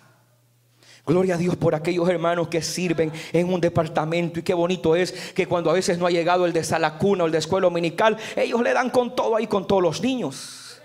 Gloria 1.07 1.35
a 1.35 1.37
Dios 1.37 1.55
por 1.55 1.73
aquellos 1.73 2.07
hermanos 2.09 2.49
que 2.49 2.61
sirven 2.61 3.13
en 3.31 3.51
un 3.51 3.61
departamento. 3.61 4.39
Y 4.39 4.43
qué 4.43 4.53
bonito 4.53 4.93
es 4.93 5.13
que 5.33 5.47
cuando 5.47 5.69
a 5.69 5.73
veces 5.73 5.97
no 5.97 6.05
ha 6.05 6.11
llegado 6.11 6.45
el 6.45 6.51
de 6.51 6.65
salacuna 6.65 7.23
o 7.23 7.27
el 7.27 7.31
de 7.31 7.37
escuela 7.37 7.65
dominical, 7.65 8.17
ellos 8.35 8.61
le 8.61 8.73
dan 8.73 8.89
con 8.89 9.15
todo 9.15 9.37
ahí, 9.37 9.47
con 9.47 9.65
todos 9.65 9.81
los 9.81 10.01
niños. 10.01 10.81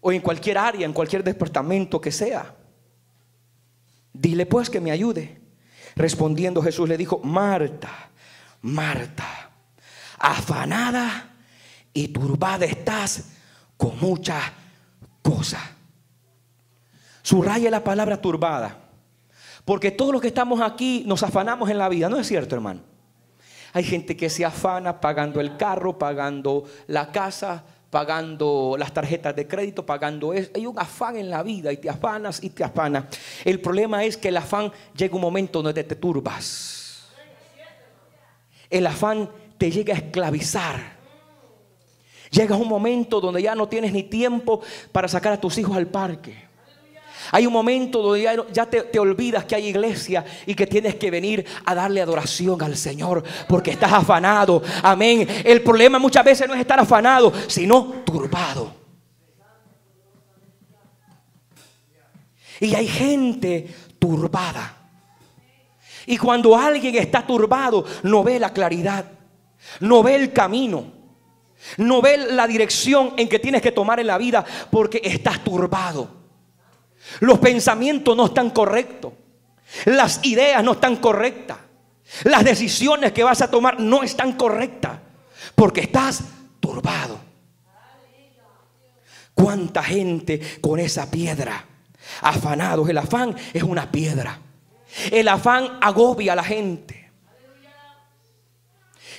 O 0.00 0.10
en 0.10 0.20
cualquier 0.20 0.58
área, 0.58 0.84
en 0.84 0.92
cualquier 0.92 1.22
departamento 1.22 2.00
que 2.00 2.10
sea. 2.10 2.56
Dile 4.12 4.46
pues 4.46 4.68
que 4.68 4.80
me 4.80 4.90
ayude. 4.90 5.40
Respondiendo 5.94 6.62
Jesús 6.62 6.88
le 6.88 6.96
dijo, 6.96 7.20
Marta, 7.22 8.10
Marta, 8.62 9.50
afanada 10.18 11.36
y 11.92 12.08
turbada 12.08 12.64
estás 12.64 13.28
con 13.80 13.98
muchas 13.98 14.44
cosas. 15.22 15.62
Subraya 17.22 17.70
la 17.70 17.82
palabra 17.82 18.20
turbada. 18.20 18.76
Porque 19.64 19.90
todos 19.90 20.12
los 20.12 20.20
que 20.20 20.28
estamos 20.28 20.60
aquí 20.60 21.02
nos 21.06 21.22
afanamos 21.22 21.70
en 21.70 21.78
la 21.78 21.88
vida, 21.88 22.10
¿no 22.10 22.18
es 22.18 22.26
cierto, 22.26 22.54
hermano? 22.54 22.80
Hay 23.72 23.84
gente 23.84 24.18
que 24.18 24.28
se 24.28 24.44
afana 24.44 25.00
pagando 25.00 25.40
el 25.40 25.56
carro, 25.56 25.98
pagando 25.98 26.64
la 26.88 27.10
casa, 27.10 27.64
pagando 27.88 28.76
las 28.78 28.92
tarjetas 28.92 29.34
de 29.34 29.48
crédito, 29.48 29.86
pagando 29.86 30.34
eso. 30.34 30.50
Hay 30.54 30.66
un 30.66 30.78
afán 30.78 31.16
en 31.16 31.30
la 31.30 31.42
vida 31.42 31.72
y 31.72 31.78
te 31.78 31.88
afanas 31.88 32.44
y 32.44 32.50
te 32.50 32.62
afanas. 32.62 33.04
El 33.46 33.62
problema 33.62 34.04
es 34.04 34.18
que 34.18 34.28
el 34.28 34.36
afán 34.36 34.70
llega 34.94 35.14
un 35.14 35.22
momento 35.22 35.62
donde 35.62 35.84
te 35.84 35.96
turbas. 35.96 37.08
El 38.68 38.86
afán 38.86 39.30
te 39.56 39.70
llega 39.70 39.94
a 39.94 39.96
esclavizar. 39.96 40.99
Llega 42.30 42.56
un 42.56 42.68
momento 42.68 43.20
donde 43.20 43.42
ya 43.42 43.54
no 43.54 43.68
tienes 43.68 43.92
ni 43.92 44.04
tiempo 44.04 44.60
para 44.92 45.08
sacar 45.08 45.32
a 45.32 45.40
tus 45.40 45.58
hijos 45.58 45.76
al 45.76 45.88
parque. 45.88 46.50
Hay 47.32 47.46
un 47.46 47.52
momento 47.52 48.02
donde 48.02 48.22
ya, 48.52 48.66
te, 48.66 48.98
olvidas 48.98 49.44
que 49.44 49.54
hay 49.54 49.66
iglesia 49.66 50.24
y 50.46 50.54
que 50.54 50.66
tienes 50.66 50.94
que 50.96 51.10
venir 51.10 51.44
a 51.64 51.74
darle 51.74 52.00
adoración 52.00 52.60
al 52.62 52.76
Señor 52.76 53.22
porque 53.48 53.72
estás 53.72 53.92
afanado. 53.92 54.62
Amén. 54.82 55.26
El 55.44 55.62
problema 55.62 55.98
muchas 55.98 56.24
veces 56.24 56.48
no 56.48 56.54
es 56.54 56.60
estar 56.60 56.80
afanado, 56.80 57.32
sino 57.46 57.84
turbado. 58.04 58.74
Y 62.60 62.74
hay 62.74 62.86
gente 62.86 63.68
turbada. 63.98 64.76
Y 66.06 66.16
cuando 66.16 66.56
alguien 66.56 66.96
está 66.96 67.24
turbado, 67.26 67.84
no 68.02 68.24
ve 68.24 68.38
la 68.40 68.52
claridad, 68.52 69.04
no 69.80 70.02
ve 70.02 70.16
el 70.16 70.32
camino. 70.32 70.99
No 71.76 72.00
ve 72.00 72.16
la 72.16 72.46
dirección 72.46 73.14
en 73.16 73.28
que 73.28 73.38
tienes 73.38 73.62
que 73.62 73.72
tomar 73.72 74.00
en 74.00 74.06
la 74.06 74.18
vida 74.18 74.44
porque 74.70 75.00
estás 75.04 75.42
turbado. 75.44 76.08
Los 77.20 77.38
pensamientos 77.38 78.16
no 78.16 78.26
están 78.26 78.50
correctos. 78.50 79.12
Las 79.84 80.20
ideas 80.24 80.62
no 80.64 80.72
están 80.72 80.96
correctas. 80.96 81.58
Las 82.24 82.44
decisiones 82.44 83.12
que 83.12 83.22
vas 83.22 83.40
a 83.40 83.50
tomar 83.50 83.78
no 83.78 84.02
están 84.02 84.32
correctas 84.32 84.98
porque 85.54 85.82
estás 85.82 86.22
turbado. 86.58 87.20
¿Cuánta 89.34 89.82
gente 89.82 90.58
con 90.60 90.80
esa 90.80 91.10
piedra? 91.10 91.64
Afanados. 92.22 92.88
El 92.88 92.98
afán 92.98 93.36
es 93.52 93.62
una 93.62 93.90
piedra. 93.90 94.38
El 95.10 95.28
afán 95.28 95.78
agobia 95.80 96.32
a 96.32 96.36
la 96.36 96.44
gente. 96.44 96.99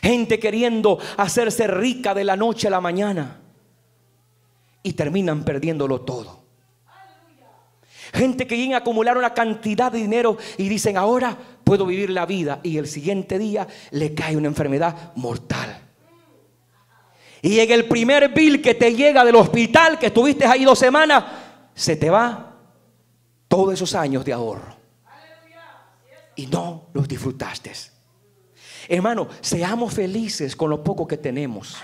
Gente 0.01 0.39
queriendo 0.39 0.97
hacerse 1.17 1.67
rica 1.67 2.13
de 2.13 2.23
la 2.23 2.35
noche 2.35 2.67
a 2.67 2.71
la 2.71 2.81
mañana. 2.81 3.39
Y 4.83 4.93
terminan 4.93 5.43
perdiéndolo 5.43 6.01
todo. 6.01 6.41
Gente 8.13 8.47
que 8.47 8.55
viene 8.55 8.75
a 8.75 8.79
acumular 8.79 9.17
una 9.17 9.33
cantidad 9.33 9.91
de 9.91 9.99
dinero 9.99 10.37
y 10.57 10.67
dicen, 10.67 10.97
ahora 10.97 11.37
puedo 11.63 11.85
vivir 11.85 12.09
la 12.09 12.25
vida. 12.25 12.59
Y 12.63 12.77
el 12.77 12.87
siguiente 12.87 13.37
día 13.37 13.67
le 13.91 14.13
cae 14.13 14.35
una 14.35 14.47
enfermedad 14.47 15.13
mortal. 15.15 15.79
Y 17.43 17.59
en 17.59 17.71
el 17.71 17.87
primer 17.87 18.29
bill 18.29 18.61
que 18.61 18.75
te 18.75 18.93
llega 18.93 19.23
del 19.23 19.35
hospital, 19.35 19.97
que 19.97 20.07
estuviste 20.07 20.45
ahí 20.45 20.63
dos 20.63 20.77
semanas, 20.77 21.23
se 21.73 21.95
te 21.95 22.09
va 22.09 22.55
todos 23.47 23.73
esos 23.73 23.95
años 23.95 24.25
de 24.25 24.33
ahorro. 24.33 24.75
Y 26.35 26.47
no 26.47 26.87
los 26.93 27.07
disfrutaste. 27.07 27.90
Hermano, 28.93 29.29
seamos 29.39 29.93
felices 29.93 30.53
con 30.53 30.69
lo 30.69 30.83
poco 30.83 31.07
que 31.07 31.15
tenemos. 31.15 31.77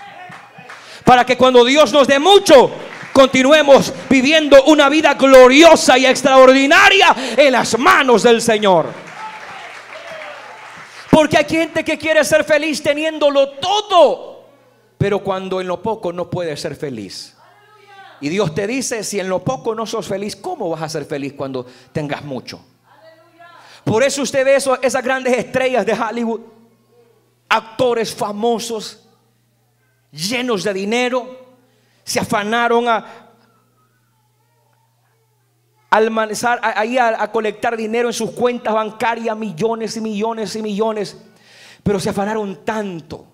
Para 1.06 1.24
que 1.24 1.38
cuando 1.38 1.64
Dios 1.64 1.90
nos 1.90 2.06
dé 2.06 2.18
mucho, 2.18 2.70
continuemos 3.14 3.94
viviendo 4.10 4.64
una 4.64 4.90
vida 4.90 5.14
gloriosa 5.14 5.96
y 5.96 6.04
extraordinaria 6.04 7.16
en 7.34 7.52
las 7.52 7.78
manos 7.78 8.24
del 8.24 8.42
Señor. 8.42 8.88
Porque 11.10 11.38
hay 11.38 11.46
gente 11.46 11.82
que 11.82 11.96
quiere 11.96 12.22
ser 12.26 12.44
feliz 12.44 12.82
teniéndolo 12.82 13.52
todo, 13.52 14.44
pero 14.98 15.20
cuando 15.20 15.62
en 15.62 15.66
lo 15.66 15.80
poco 15.80 16.12
no 16.12 16.28
puede 16.28 16.58
ser 16.58 16.76
feliz. 16.76 17.34
Y 18.20 18.28
Dios 18.28 18.54
te 18.54 18.66
dice, 18.66 19.02
si 19.02 19.18
en 19.18 19.30
lo 19.30 19.42
poco 19.42 19.74
no 19.74 19.86
sos 19.86 20.06
feliz, 20.06 20.36
¿cómo 20.36 20.68
vas 20.68 20.82
a 20.82 20.90
ser 20.90 21.06
feliz 21.06 21.32
cuando 21.32 21.64
tengas 21.90 22.22
mucho? 22.22 22.60
Por 23.82 24.02
eso 24.02 24.20
usted 24.20 24.44
ve 24.44 24.56
esas 24.56 25.02
grandes 25.02 25.38
estrellas 25.38 25.86
de 25.86 25.94
Hollywood 25.94 26.57
actores 27.48 28.14
famosos, 28.14 29.08
llenos 30.10 30.64
de 30.64 30.72
dinero, 30.72 31.46
se 32.04 32.20
afanaron 32.20 32.88
a, 32.88 33.28
al 35.90 36.30
ahí 36.62 36.98
a 36.98 37.30
colectar 37.32 37.76
dinero 37.76 38.08
en 38.08 38.14
sus 38.14 38.30
cuentas 38.30 38.74
bancarias, 38.74 39.36
millones 39.36 39.96
y 39.96 40.00
millones 40.00 40.56
y 40.56 40.62
millones. 40.62 41.16
Pero 41.82 42.00
se 42.00 42.10
afanaron 42.10 42.64
tanto 42.64 43.26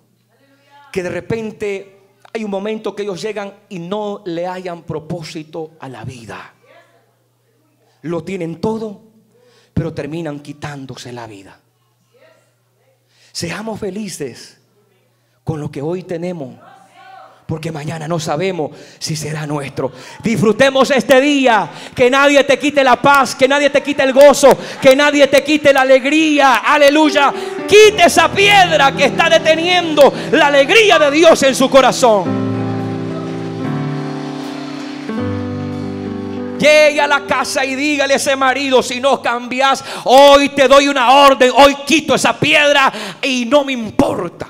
que 0.91 1.03
de 1.03 1.09
repente 1.09 1.95
hay 2.33 2.43
un 2.43 2.51
momento 2.51 2.95
que 2.95 3.03
ellos 3.03 3.21
llegan 3.21 3.53
y 3.69 3.79
no 3.79 4.21
le 4.25 4.47
hayan 4.47 4.83
propósito 4.83 5.71
a 5.79 5.89
la 5.89 6.03
vida. 6.03 6.53
Lo 8.01 8.23
tienen 8.23 8.61
todo, 8.61 9.01
pero 9.73 9.93
terminan 9.93 10.41
quitándose 10.41 11.11
la 11.11 11.27
vida. 11.27 11.59
Seamos 13.35 13.81
felices 13.81 14.57
con 15.43 15.59
lo 15.59 15.69
que 15.69 15.81
hoy 15.81 16.03
tenemos 16.03 16.55
porque 17.45 17.69
mañana 17.69 18.07
no 18.07 18.17
sabemos 18.17 18.71
si 18.97 19.17
será 19.17 19.45
nuestro. 19.45 19.91
Disfrutemos 20.23 20.89
este 20.89 21.19
día, 21.19 21.69
que 21.93 22.09
nadie 22.09 22.45
te 22.45 22.57
quite 22.57 22.81
la 22.81 22.95
paz, 22.95 23.35
que 23.35 23.45
nadie 23.45 23.69
te 23.69 23.83
quite 23.83 24.03
el 24.03 24.13
gozo, 24.13 24.57
que 24.81 24.95
nadie 24.95 25.27
te 25.27 25.43
quite 25.43 25.73
la 25.73 25.81
alegría. 25.81 26.55
Aleluya. 26.65 27.33
Quite 27.67 28.05
esa 28.05 28.31
piedra 28.31 28.93
que 28.95 29.03
está 29.03 29.29
deteniendo 29.29 30.13
la 30.31 30.47
alegría 30.47 30.97
de 30.97 31.11
Dios 31.11 31.43
en 31.43 31.55
su 31.55 31.69
corazón. 31.69 32.44
Llegue 36.59 37.01
a 37.01 37.07
la 37.07 37.25
casa 37.25 37.65
y 37.65 37.75
dígale 37.75 38.13
a 38.13 38.17
ese 38.17 38.35
marido, 38.35 38.81
si 38.81 39.01
no 39.01 39.21
cambias, 39.21 39.83
hoy 40.05 40.49
te 40.49 40.67
doy 40.67 40.87
una 40.87 41.11
orden, 41.11 41.51
hoy 41.55 41.75
quito 41.85 42.15
esa 42.15 42.39
piedra 42.39 42.91
y 43.21 43.45
no 43.45 43.63
me 43.63 43.73
importa. 43.73 44.47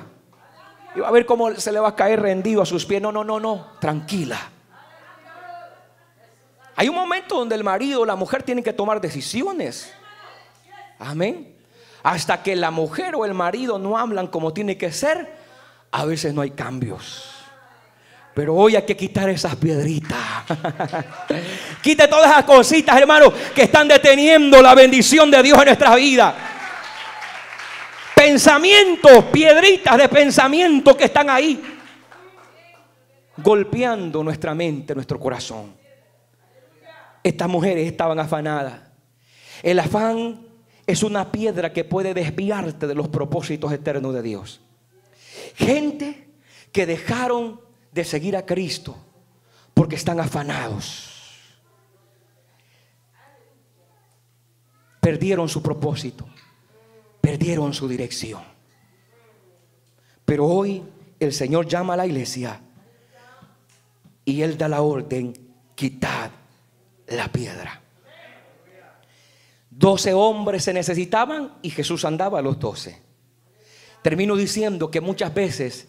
Y 0.95 0.99
va 0.99 1.09
a 1.09 1.11
ver 1.11 1.25
cómo 1.25 1.53
se 1.55 1.71
le 1.71 1.79
va 1.79 1.89
a 1.89 1.95
caer 1.95 2.21
rendido 2.21 2.61
a 2.61 2.65
sus 2.65 2.85
pies. 2.85 3.01
No, 3.01 3.11
no, 3.11 3.23
no, 3.23 3.39
no. 3.39 3.71
Tranquila. 3.79 4.39
Hay 6.77 6.89
un 6.89 6.95
momento 6.95 7.35
donde 7.35 7.55
el 7.55 7.63
marido 7.63 8.01
o 8.01 8.05
la 8.05 8.15
mujer 8.15 8.43
tienen 8.43 8.63
que 8.63 8.73
tomar 8.73 9.01
decisiones. 9.01 9.91
Amén. 10.99 11.55
Hasta 12.03 12.43
que 12.43 12.55
la 12.55 12.71
mujer 12.71 13.15
o 13.15 13.25
el 13.25 13.33
marido 13.33 13.79
no 13.79 13.97
hablan 13.97 14.27
como 14.27 14.53
tiene 14.53 14.77
que 14.77 14.91
ser, 14.91 15.35
a 15.91 16.05
veces 16.05 16.33
no 16.33 16.41
hay 16.41 16.51
cambios. 16.51 17.34
Pero 18.35 18.53
hoy 18.53 18.75
hay 18.75 18.83
que 18.83 18.95
quitar 18.95 19.29
esas 19.29 19.55
piedritas. 19.55 20.19
Quite 21.81 22.07
todas 22.07 22.29
esas 22.29 22.43
cositas, 22.43 22.95
hermano, 22.95 23.33
que 23.55 23.63
están 23.63 23.87
deteniendo 23.87 24.61
la 24.61 24.75
bendición 24.75 25.31
de 25.31 25.41
Dios 25.41 25.57
en 25.57 25.65
nuestra 25.65 25.95
vida 25.95 26.35
pensamientos, 28.25 29.25
piedritas 29.25 29.97
de 29.97 30.09
pensamiento 30.09 30.97
que 30.97 31.03
están 31.03 31.29
ahí, 31.29 31.61
golpeando 33.37 34.23
nuestra 34.23 34.55
mente, 34.55 34.95
nuestro 34.95 35.19
corazón. 35.19 35.75
Estas 37.21 37.47
mujeres 37.47 37.85
estaban 37.85 38.19
afanadas. 38.19 38.81
El 39.61 39.79
afán 39.79 40.41
es 40.87 41.03
una 41.03 41.31
piedra 41.31 41.71
que 41.71 41.83
puede 41.83 42.15
desviarte 42.15 42.87
de 42.87 42.95
los 42.95 43.09
propósitos 43.09 43.71
eternos 43.71 44.13
de 44.13 44.21
Dios. 44.23 44.61
Gente 45.55 46.29
que 46.71 46.85
dejaron 46.85 47.61
de 47.95 48.03
seguir 48.03 48.37
a 48.37 48.45
Cristo 48.45 48.95
porque 49.73 49.95
están 49.95 50.19
afanados. 50.19 51.11
Perdieron 54.99 55.49
su 55.49 55.63
propósito 55.63 56.27
perdieron 57.25 57.73
su 57.73 57.87
dirección. 57.87 58.43
Pero 60.25 60.45
hoy 60.45 60.83
el 61.19 61.33
Señor 61.33 61.67
llama 61.67 61.95
a 61.95 61.97
la 61.97 62.05
iglesia 62.05 62.61
y 64.23 64.43
Él 64.43 64.59
da 64.59 64.69
la 64.69 64.83
orden, 64.83 65.33
quitad 65.73 66.29
la 67.07 67.27
piedra. 67.29 67.81
Doce 69.71 70.13
hombres 70.13 70.65
se 70.65 70.73
necesitaban 70.73 71.55
y 71.63 71.71
Jesús 71.71 72.05
andaba 72.05 72.37
a 72.37 72.41
los 72.43 72.59
doce. 72.59 73.01
Termino 74.03 74.35
diciendo 74.35 74.91
que 74.91 75.01
muchas 75.01 75.33
veces 75.33 75.87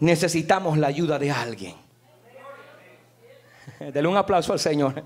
necesitamos 0.00 0.76
la 0.76 0.88
ayuda 0.88 1.18
de 1.18 1.30
alguien. 1.30 1.76
Dele 3.92 4.08
un 4.08 4.16
aplauso 4.16 4.52
al 4.52 4.58
Señor. 4.58 5.04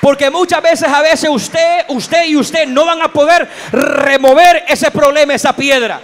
Porque 0.00 0.30
muchas 0.30 0.60
veces, 0.60 0.88
a 0.88 1.00
veces 1.00 1.30
usted, 1.30 1.84
usted 1.88 2.26
y 2.26 2.36
usted 2.36 2.66
no 2.66 2.84
van 2.84 3.02
a 3.02 3.12
poder 3.12 3.48
remover 3.70 4.64
ese 4.66 4.90
problema, 4.90 5.34
esa 5.34 5.54
piedra. 5.54 6.00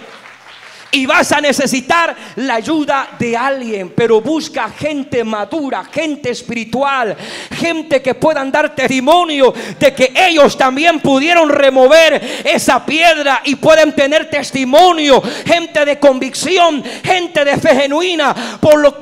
Y 0.91 1.05
vas 1.05 1.31
a 1.31 1.39
necesitar 1.39 2.15
la 2.37 2.55
ayuda 2.55 3.09
de 3.19 3.37
alguien, 3.37 3.93
pero 3.95 4.21
busca 4.21 4.69
gente 4.69 5.23
madura, 5.23 5.83
gente 5.83 6.31
espiritual, 6.31 7.15
gente 7.51 8.01
que 8.01 8.15
puedan 8.15 8.51
dar 8.51 8.73
testimonio 8.73 9.53
de 9.79 9.93
que 9.93 10.11
ellos 10.15 10.57
también 10.57 10.99
pudieron 10.99 11.47
remover 11.49 12.41
esa 12.43 12.83
piedra 12.83 13.41
y 13.45 13.55
pueden 13.55 13.93
tener 13.93 14.31
testimonio, 14.31 15.21
gente 15.45 15.85
de 15.85 15.99
convicción, 15.99 16.83
gente 17.03 17.45
de 17.45 17.57
fe 17.57 17.75
genuina, 17.75 18.35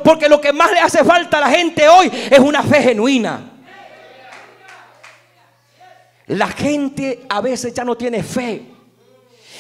porque 0.04 0.28
lo 0.28 0.42
que 0.42 0.52
más 0.52 0.72
le 0.72 0.80
hace 0.80 1.06
falta 1.06 1.38
a 1.38 1.42
la 1.42 1.50
gente 1.50 1.88
hoy 1.88 2.12
es 2.30 2.40
una 2.40 2.64
fe 2.64 2.82
genuina. 2.82 3.52
La 6.28 6.50
gente 6.50 7.22
a 7.30 7.40
veces 7.40 7.74
ya 7.74 7.86
no 7.86 7.96
tiene 7.96 8.22
fe. 8.22 8.77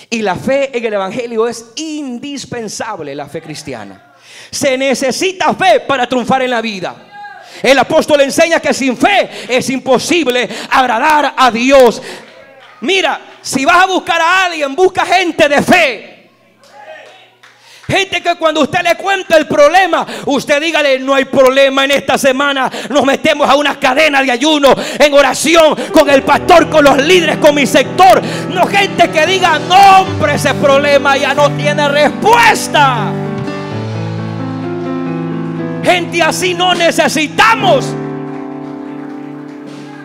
Y 0.09 0.21
la 0.21 0.35
fe 0.35 0.77
en 0.77 0.85
el 0.85 0.93
Evangelio 0.93 1.47
es 1.47 1.71
indispensable, 1.75 3.13
la 3.13 3.27
fe 3.27 3.41
cristiana. 3.41 4.13
Se 4.49 4.77
necesita 4.77 5.53
fe 5.53 5.81
para 5.81 6.07
triunfar 6.07 6.41
en 6.43 6.51
la 6.51 6.61
vida. 6.61 6.95
El 7.61 7.77
apóstol 7.79 8.21
enseña 8.21 8.59
que 8.59 8.73
sin 8.73 8.95
fe 8.95 9.29
es 9.49 9.69
imposible 9.69 10.47
agradar 10.69 11.33
a 11.35 11.51
Dios. 11.51 12.01
Mira, 12.81 13.19
si 13.41 13.65
vas 13.65 13.83
a 13.83 13.87
buscar 13.87 14.21
a 14.21 14.45
alguien, 14.45 14.75
busca 14.75 15.05
gente 15.05 15.49
de 15.49 15.61
fe. 15.61 16.16
Gente 17.87 18.21
que 18.21 18.35
cuando 18.35 18.61
usted 18.61 18.81
le 18.83 18.95
cuenta 18.95 19.37
el 19.37 19.47
problema, 19.47 20.05
usted 20.25 20.59
dígale, 20.59 20.99
no 20.99 21.15
hay 21.15 21.23
problema 21.23 21.85
en 21.85 21.91
esta 21.91 22.17
semana. 22.17 22.69
Nos 22.89 23.05
metemos 23.05 23.49
a 23.49 23.55
una 23.55 23.79
cadena 23.79 24.21
de 24.21 24.29
ayuno 24.29 24.75
en 24.99 25.13
oración 25.13 25.73
con 25.93 26.09
el 26.09 26.21
pastor, 26.23 26.69
con 26.69 26.83
los 26.83 26.97
líderes, 26.97 27.37
con 27.37 27.55
mi 27.55 27.65
sector. 27.65 28.21
No 28.49 28.67
gente 28.67 29.09
que 29.09 29.25
diga, 29.25 29.57
no 29.59 30.01
hombre, 30.01 30.35
ese 30.35 30.53
problema 30.55 31.15
ya 31.15 31.33
no 31.33 31.49
tiene 31.51 31.87
respuesta. 31.87 33.09
Gente 35.81 36.21
así 36.21 36.53
no 36.53 36.75
necesitamos. 36.75 37.85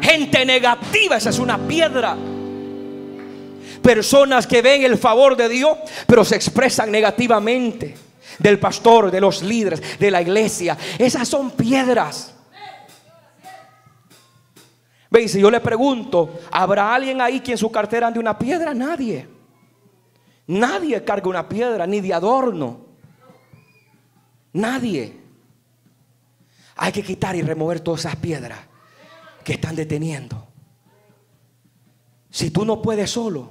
Gente 0.00 0.44
negativa, 0.44 1.16
esa 1.16 1.30
es 1.30 1.38
una 1.40 1.58
piedra. 1.58 2.16
Personas 3.82 4.46
que 4.46 4.62
ven 4.62 4.84
el 4.84 4.96
favor 4.96 5.36
de 5.36 5.48
Dios, 5.48 5.78
pero 6.06 6.24
se 6.24 6.36
expresan 6.36 6.90
negativamente 6.90 7.94
del 8.38 8.58
pastor, 8.58 9.10
de 9.10 9.20
los 9.20 9.42
líderes, 9.42 9.98
de 9.98 10.10
la 10.10 10.22
iglesia. 10.22 10.76
Esas 10.98 11.28
son 11.28 11.50
piedras. 11.50 12.34
Ve, 15.10 15.28
si 15.28 15.40
yo 15.40 15.50
le 15.50 15.60
pregunto, 15.60 16.40
¿habrá 16.50 16.94
alguien 16.94 17.20
ahí 17.20 17.40
quien 17.40 17.58
su 17.58 17.70
cartera 17.70 18.06
ande 18.06 18.18
una 18.18 18.38
piedra? 18.38 18.72
Nadie. 18.72 19.28
Nadie 20.46 21.04
carga 21.04 21.28
una 21.28 21.48
piedra, 21.48 21.86
ni 21.86 22.00
de 22.00 22.14
adorno. 22.14 22.80
Nadie. 24.54 25.20
Hay 26.76 26.92
que 26.92 27.02
quitar 27.02 27.36
y 27.36 27.42
remover 27.42 27.80
todas 27.80 28.00
esas 28.00 28.16
piedras 28.16 28.58
que 29.44 29.54
están 29.54 29.76
deteniendo. 29.76 30.48
Si 32.30 32.50
tú 32.50 32.64
no 32.64 32.80
puedes 32.80 33.10
solo, 33.10 33.50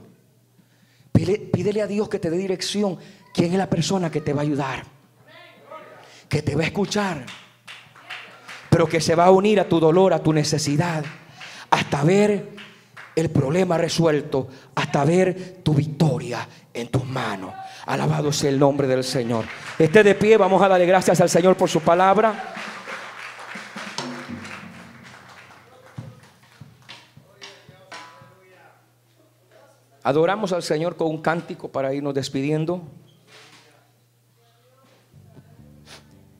Pídele, 1.12 1.82
a 1.82 1.88
Dios 1.88 2.10
que 2.10 2.19
te 2.19 2.30
dé 2.30 2.38
dirección. 2.38 2.97
¿Quién 3.34 3.52
es 3.52 3.58
la 3.58 3.69
persona 3.69 4.10
que 4.10 4.21
te 4.21 4.34
va 4.34 4.41
a 4.41 4.43
ayudar? 4.43 4.84
Que 6.28 6.41
te 6.41 6.56
va 6.56 6.63
a 6.63 6.65
escuchar. 6.65 7.26
Pero 8.69 8.88
que 8.88 9.02
se 9.02 9.15
va 9.15 9.26
a 9.26 9.32
unir 9.32 9.60
a 9.60 9.67
tu 9.67 9.80
dolor, 9.80 10.13
a 10.13 10.24
tu 10.24 10.34
necesidad. 10.34 11.04
Hasta 11.69 12.04
ver 12.04 12.50
el 13.15 13.30
problema 13.30 13.78
resuelto. 13.78 14.47
Hasta 14.76 15.04
ver 15.04 15.60
tu 15.63 15.74
victoria 15.74 16.47
en 16.74 16.88
tus 16.88 17.06
manos. 17.06 17.54
Alabado 17.86 18.32
sea 18.32 18.50
el 18.50 18.60
nombre 18.60 18.88
del 18.88 19.04
Señor. 19.04 19.45
Esté 19.78 20.04
de 20.04 20.15
pie. 20.15 20.38
Vamos 20.38 20.62
a 20.62 20.67
darle 20.67 20.86
gracias 20.86 21.19
al 21.19 21.30
Señor 21.30 21.58
por 21.58 21.69
su 21.69 21.82
palabra. 21.82 22.54
Adoramos 30.04 30.52
al 30.52 30.64
Señor 30.64 30.96
con 30.96 31.08
un 31.08 31.22
cántico 31.22 31.72
para 31.72 31.94
irnos 31.94 32.14
despidiendo. 32.14 32.82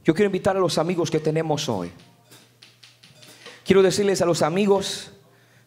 Yo 0.04 0.16
quiero 0.16 0.28
invitar 0.28 0.58
a 0.58 0.60
los 0.60 0.80
amigos 0.80 1.12
que 1.12 1.20
tenemos 1.20 1.70
hoy. 1.70 1.92
Quiero 3.64 3.84
decirles 3.84 4.22
a 4.22 4.26
los 4.26 4.42
amigos 4.42 5.12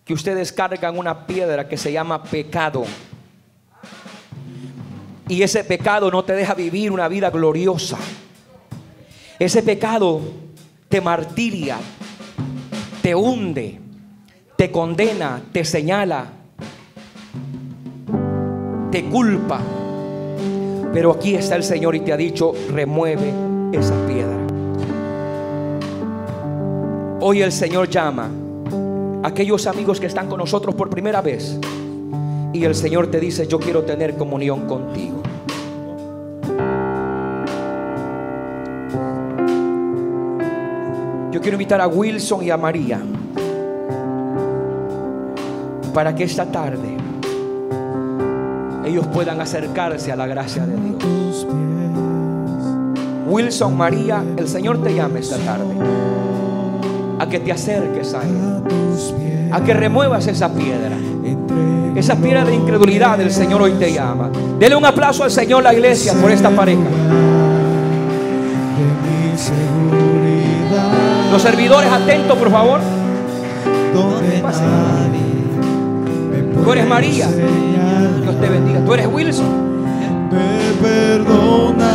que 0.04 0.12
ustedes 0.12 0.52
cargan 0.52 0.98
una 0.98 1.26
piedra 1.26 1.68
que 1.68 1.76
se 1.76 1.92
llama 1.92 2.24
pecado. 2.24 2.84
Y 5.28 5.42
ese 5.42 5.62
pecado 5.62 6.10
no 6.10 6.24
te 6.24 6.34
deja 6.34 6.54
vivir 6.54 6.90
una 6.90 7.06
vida 7.08 7.30
gloriosa. 7.30 7.98
Ese 9.38 9.62
pecado 9.62 10.20
te 10.88 11.00
martiria. 11.00 11.78
te 13.00 13.14
hunde, 13.14 13.78
te 14.56 14.72
condena, 14.72 15.42
te 15.52 15.64
señala, 15.64 16.43
te 18.94 19.06
culpa. 19.06 19.58
Pero 20.92 21.10
aquí 21.10 21.34
está 21.34 21.56
el 21.56 21.64
Señor 21.64 21.96
y 21.96 22.00
te 22.00 22.12
ha 22.12 22.16
dicho, 22.16 22.52
remueve 22.72 23.34
esa 23.72 23.92
piedra. 24.06 24.38
Hoy 27.20 27.42
el 27.42 27.50
Señor 27.50 27.88
llama 27.88 28.30
a 29.24 29.26
aquellos 29.26 29.66
amigos 29.66 29.98
que 29.98 30.06
están 30.06 30.28
con 30.28 30.38
nosotros 30.38 30.76
por 30.76 30.90
primera 30.90 31.20
vez. 31.20 31.58
Y 32.52 32.62
el 32.62 32.76
Señor 32.76 33.08
te 33.08 33.18
dice, 33.18 33.48
yo 33.48 33.58
quiero 33.58 33.82
tener 33.82 34.14
comunión 34.14 34.68
contigo. 34.68 35.20
Yo 41.32 41.40
quiero 41.40 41.56
invitar 41.56 41.80
a 41.80 41.88
Wilson 41.88 42.44
y 42.44 42.50
a 42.50 42.56
María 42.56 43.00
para 45.92 46.14
que 46.14 46.22
esta 46.22 46.46
tarde 46.46 47.03
ellos 48.84 49.06
puedan 49.06 49.40
acercarse 49.40 50.12
a 50.12 50.16
la 50.16 50.26
gracia 50.26 50.66
de 50.66 50.76
Dios. 50.76 51.46
Wilson, 53.26 53.76
María, 53.76 54.22
el 54.36 54.48
Señor 54.48 54.82
te 54.82 54.94
llama 54.94 55.18
esta 55.18 55.38
tarde 55.38 55.74
a 57.18 57.28
que 57.28 57.40
te 57.40 57.52
acerques 57.52 58.14
a 58.14 58.22
Él, 58.22 59.50
a 59.50 59.60
que 59.62 59.72
remuevas 59.72 60.26
esa 60.26 60.52
piedra, 60.52 60.96
esa 61.96 62.16
piedra 62.16 62.44
de 62.44 62.54
incredulidad. 62.54 63.20
El 63.20 63.30
Señor 63.30 63.62
hoy 63.62 63.72
te 63.72 63.92
llama. 63.92 64.30
Dele 64.58 64.76
un 64.76 64.84
aplauso 64.84 65.24
al 65.24 65.30
Señor, 65.30 65.62
la 65.62 65.72
iglesia, 65.72 66.12
por 66.14 66.30
esta 66.30 66.50
pareja. 66.50 66.82
Los 71.32 71.42
servidores 71.42 71.90
atentos, 71.90 72.36
por 72.38 72.50
favor. 72.50 72.80
Tú 76.64 76.72
eres 76.72 76.86
María. 76.86 77.28
Te 78.44 78.50
bendiga. 78.50 78.84
Tú 78.84 78.92
eres 78.92 79.06
Wilson. 79.06 79.46
Me 80.30 80.74
perdonaste, 80.86 81.88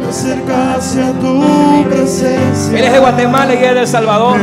me 0.00 0.06
acercaste 0.08 1.02
a 1.02 1.10
tu 1.14 1.42
presencia. 1.90 2.78
Él 2.78 2.84
es 2.84 2.92
de 2.92 2.98
Guatemala 3.00 3.54
y 3.54 3.56
es 3.56 3.74
de 3.74 3.80
El 3.80 3.88
Salvador. 3.88 4.38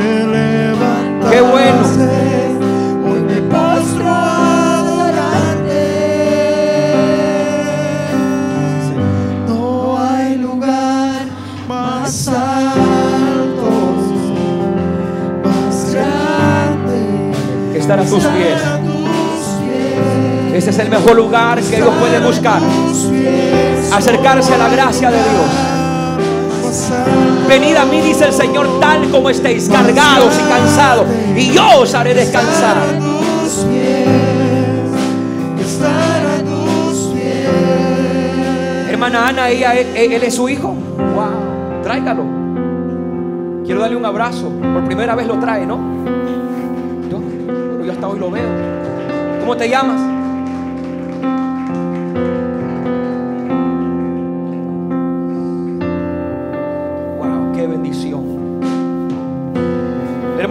Qué 1.32 1.40
bueno. 1.40 2.25
El 20.86 20.92
mejor 20.92 21.16
lugar 21.16 21.60
que 21.62 21.78
ellos 21.78 21.94
pueden 22.00 22.24
buscar. 22.24 22.62
Acercarse 23.92 24.54
a 24.54 24.58
la 24.58 24.70
gracia 24.70 25.10
de 25.10 25.18
Dios. 25.18 25.50
Venid 27.48 27.76
a 27.76 27.86
mí, 27.86 28.02
dice 28.02 28.26
el 28.26 28.34
Señor, 28.34 28.80
tal 28.80 29.10
como 29.10 29.30
estéis 29.30 29.70
cargados 29.70 30.34
y 30.38 30.50
cansados, 30.50 31.06
y 31.36 31.52
yo 31.52 31.64
os 31.80 31.94
haré 31.94 32.14
descansar. 32.14 32.78
Hermana 38.90 39.28
Ana, 39.28 39.50
ella, 39.50 39.74
él, 39.74 39.88
él 39.96 40.24
es 40.24 40.36
su 40.36 40.50
hijo. 40.50 40.70
Wow, 40.70 41.82
tráigalo. 41.84 42.24
Quiero 43.66 43.82
darle 43.82 43.96
un 43.96 44.06
abrazo. 44.06 44.50
Por 44.50 44.86
primera 44.86 45.16
vez 45.16 45.28
lo 45.28 45.40
trae, 45.40 45.66
¿no? 45.66 45.80
Yo, 47.10 47.20
yo 47.84 47.92
hasta 47.92 48.08
hoy 48.08 48.20
lo 48.20 48.30
veo. 48.30 48.50
¿Cómo 49.42 49.56
te 49.56 49.70
llamas? 49.70 50.15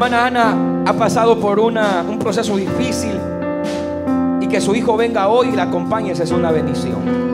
Hermana 0.07 0.27
Ana 0.27 0.85
ha 0.87 0.93
pasado 0.93 1.41
por 1.41 1.59
un 1.59 2.19
proceso 2.19 2.57
difícil 2.57 3.19
y 4.39 4.47
que 4.47 4.61
su 4.61 4.75
hijo 4.75 4.99
venga 4.99 5.29
hoy 5.29 5.49
y 5.49 5.53
la 5.53 5.63
acompañe, 5.63 6.13
esa 6.13 6.25
es 6.25 6.31
una 6.31 6.51
bendición. 6.51 7.25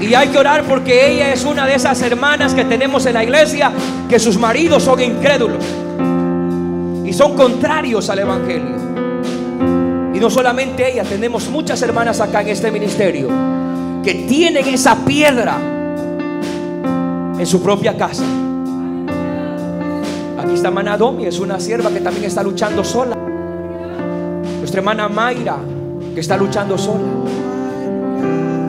Y 0.00 0.14
hay 0.14 0.28
que 0.28 0.38
orar 0.38 0.62
porque 0.64 1.10
ella 1.10 1.32
es 1.32 1.44
una 1.44 1.66
de 1.66 1.74
esas 1.74 2.00
hermanas 2.02 2.54
que 2.54 2.64
tenemos 2.64 3.06
en 3.06 3.14
la 3.14 3.24
iglesia 3.24 3.72
que 4.08 4.20
sus 4.20 4.38
maridos 4.38 4.84
son 4.84 5.00
incrédulos 5.00 5.64
y 7.04 7.12
son 7.12 7.34
contrarios 7.34 8.08
al 8.08 8.20
Evangelio. 8.20 8.76
Y 10.14 10.20
no 10.20 10.30
solamente 10.30 10.92
ella, 10.92 11.02
tenemos 11.02 11.48
muchas 11.48 11.82
hermanas 11.82 12.20
acá 12.20 12.42
en 12.42 12.48
este 12.50 12.70
ministerio 12.70 13.28
que 14.04 14.14
tienen 14.28 14.68
esa 14.68 14.96
piedra 15.04 15.71
en 17.38 17.46
su 17.46 17.62
propia 17.62 17.96
casa. 17.96 18.24
Aquí 20.38 20.54
está 20.54 20.68
hermana 20.68 20.96
Domi, 20.96 21.26
es 21.26 21.38
una 21.38 21.58
sierva 21.60 21.90
que 21.90 22.00
también 22.00 22.26
está 22.26 22.42
luchando 22.42 22.84
sola. 22.84 23.16
Nuestra 24.58 24.80
hermana 24.80 25.08
Mayra, 25.08 25.56
que 26.14 26.20
está 26.20 26.36
luchando 26.36 26.76
sola. 26.78 27.00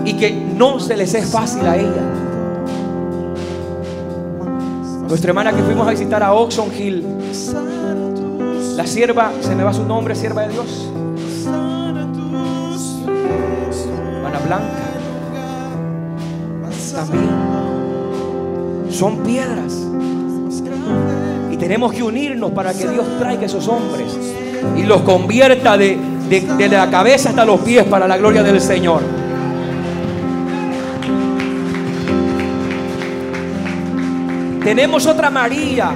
Y 0.06 0.14
que 0.14 0.32
no 0.32 0.80
se 0.80 0.98
les 0.98 1.14
es 1.14 1.30
fácil 1.30 1.66
a 1.66 1.78
ella. 1.78 2.04
Nuestra 5.08 5.30
hermana 5.30 5.54
que 5.54 5.62
fuimos 5.62 5.88
a 5.88 5.92
visitar 5.92 6.24
a 6.24 6.34
Oxon 6.34 6.72
Hill, 6.76 7.06
la 8.76 8.88
sierva, 8.88 9.32
se 9.42 9.56
me 9.56 9.64
va 9.64 9.72
su 9.72 9.86
nombre, 9.86 10.16
sierva 10.16 10.42
de 10.42 10.54
Dios. 10.54 10.90
Hermana 14.18 14.40
Blanca. 14.40 14.84
También. 16.96 17.63
Son 18.94 19.18
piedras. 19.24 19.74
Y 21.52 21.58
tenemos 21.58 21.92
que 21.94 22.04
unirnos 22.04 22.52
para 22.52 22.74
que 22.74 22.88
Dios 22.88 23.06
traiga 23.20 23.46
esos 23.46 23.68
hombres 23.68 24.18
y 24.78 24.84
los 24.84 25.02
convierta 25.02 25.78
de, 25.78 25.98
de- 26.30 26.42
de 26.42 26.70
la 26.70 26.90
cabeza 26.90 27.30
hasta 27.30 27.44
los 27.44 27.60
pies 27.62 27.84
para 27.86 28.08
la 28.08 28.18
gloria 28.18 28.44
del 28.44 28.62
Señor. 28.62 29.02
Tenemos 34.64 35.06
otra 35.06 35.30
María. 35.30 35.92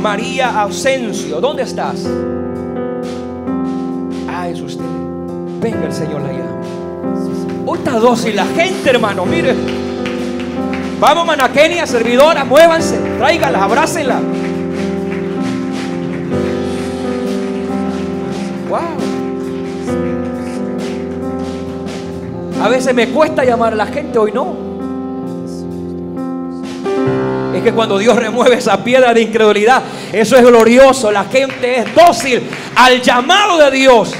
María 0.00 0.60
Ausencio. 0.60 1.40
¿Dónde 1.40 1.62
estás? 1.62 2.06
Ah, 4.28 4.48
es 4.48 4.60
usted. 4.60 4.84
Venga, 5.60 5.86
el 5.86 5.92
Señor 5.92 6.20
la 6.20 6.32
llama. 6.32 7.74
Está 7.74 7.98
dócil 7.98 8.36
la 8.36 8.44
gente, 8.46 8.90
hermano. 8.90 9.24
Mire. 9.24 9.54
Vamos, 11.04 11.26
Manaquenia, 11.26 11.86
servidora, 11.86 12.44
muévanse. 12.44 12.96
Tráigalas, 13.18 13.60
abrácenlas. 13.60 14.22
Wow. 18.70 18.80
A 22.64 22.68
veces 22.70 22.94
me 22.94 23.08
cuesta 23.08 23.44
llamar 23.44 23.74
a 23.74 23.76
la 23.76 23.84
gente, 23.84 24.18
hoy 24.18 24.32
no. 24.32 24.56
Es 27.54 27.62
que 27.62 27.72
cuando 27.74 27.98
Dios 27.98 28.16
remueve 28.16 28.54
esa 28.56 28.82
piedra 28.82 29.12
de 29.12 29.20
incredulidad, 29.20 29.82
eso 30.10 30.36
es 30.38 30.42
glorioso. 30.42 31.12
La 31.12 31.24
gente 31.24 31.80
es 31.80 31.94
dócil 31.94 32.48
al 32.76 33.02
llamado 33.02 33.58
de 33.58 33.70
Dios. 33.72 34.14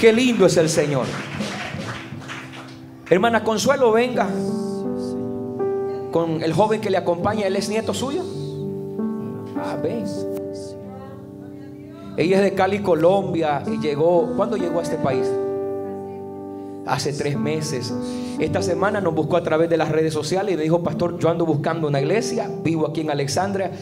Qué 0.00 0.12
lindo 0.12 0.46
es 0.46 0.56
el 0.56 0.68
Señor. 0.68 1.21
Hermana 3.12 3.44
Consuelo, 3.44 3.92
venga 3.92 4.26
con 6.10 6.42
el 6.42 6.54
joven 6.54 6.80
que 6.80 6.88
le 6.88 6.96
acompaña. 6.96 7.46
Él 7.46 7.56
es 7.56 7.68
nieto 7.68 7.92
suyo. 7.92 8.22
Ah. 9.54 9.76
Ella 12.16 12.36
es 12.38 12.42
de 12.42 12.54
Cali, 12.54 12.78
Colombia 12.78 13.64
y 13.66 13.78
llegó. 13.80 14.32
¿Cuándo 14.34 14.56
llegó 14.56 14.78
a 14.80 14.82
este 14.82 14.96
país? 14.96 15.30
Hace 16.86 17.12
tres 17.12 17.36
meses. 17.36 17.92
Esta 18.38 18.62
semana 18.62 19.02
nos 19.02 19.14
buscó 19.14 19.36
a 19.36 19.42
través 19.42 19.68
de 19.68 19.76
las 19.76 19.90
redes 19.90 20.14
sociales 20.14 20.54
y 20.54 20.56
le 20.56 20.62
dijo, 20.62 20.82
pastor, 20.82 21.18
yo 21.18 21.28
ando 21.28 21.44
buscando 21.44 21.88
una 21.88 22.00
iglesia, 22.00 22.50
vivo 22.64 22.86
aquí 22.86 23.02
en 23.02 23.10
Alexandria 23.10 23.72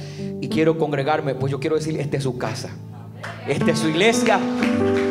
y 0.40 0.48
quiero 0.48 0.76
congregarme. 0.76 1.36
Pues 1.36 1.52
yo 1.52 1.60
quiero 1.60 1.76
decir, 1.76 2.00
esta 2.00 2.16
es 2.16 2.24
su 2.24 2.36
casa. 2.36 2.70
Esta 3.46 3.70
es 3.70 3.78
su 3.78 3.90
iglesia 3.90 4.40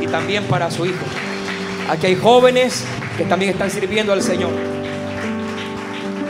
y 0.02 0.08
también 0.08 0.44
para 0.44 0.70
su 0.70 0.86
hijo. 0.86 1.06
Aquí 1.90 2.08
hay 2.08 2.16
jóvenes 2.16 2.86
que 3.20 3.26
también 3.26 3.52
están 3.52 3.70
sirviendo 3.70 4.14
al 4.14 4.22
Señor. 4.22 4.52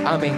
Amén. 0.04 0.34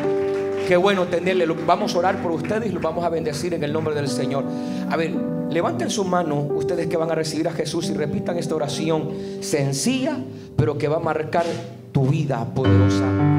Qué 0.68 0.76
bueno 0.76 1.06
tenerle. 1.06 1.46
Vamos 1.46 1.96
a 1.96 2.00
orar 2.00 2.22
por 2.22 2.34
ustedes 2.34 2.70
y 2.70 2.74
los 2.74 2.84
vamos 2.84 3.06
a 3.06 3.10
bendecir 3.10 3.54
en 3.54 3.64
el 3.64 3.72
nombre 3.72 3.96
del 3.96 4.10
Señor. 4.10 4.44
A 4.90 4.98
ver, 4.98 5.16
levanten 5.50 5.90
su 5.90 6.04
mano 6.04 6.36
ustedes 6.36 6.88
que 6.88 6.98
van 6.98 7.10
a 7.10 7.16
recibir 7.16 7.48
a 7.48 7.54
Jesús 7.54 7.90
y 7.90 7.94
repitan 7.94 8.38
esta 8.38 8.54
oración 8.54 9.12
sencilla, 9.40 10.18
pero 10.58 10.78
que 10.78 10.90
va 10.90 10.98
a 10.98 11.00
marcar 11.00 11.46
tu 11.94 12.08
vida 12.08 12.46
poderosa. 12.54 13.31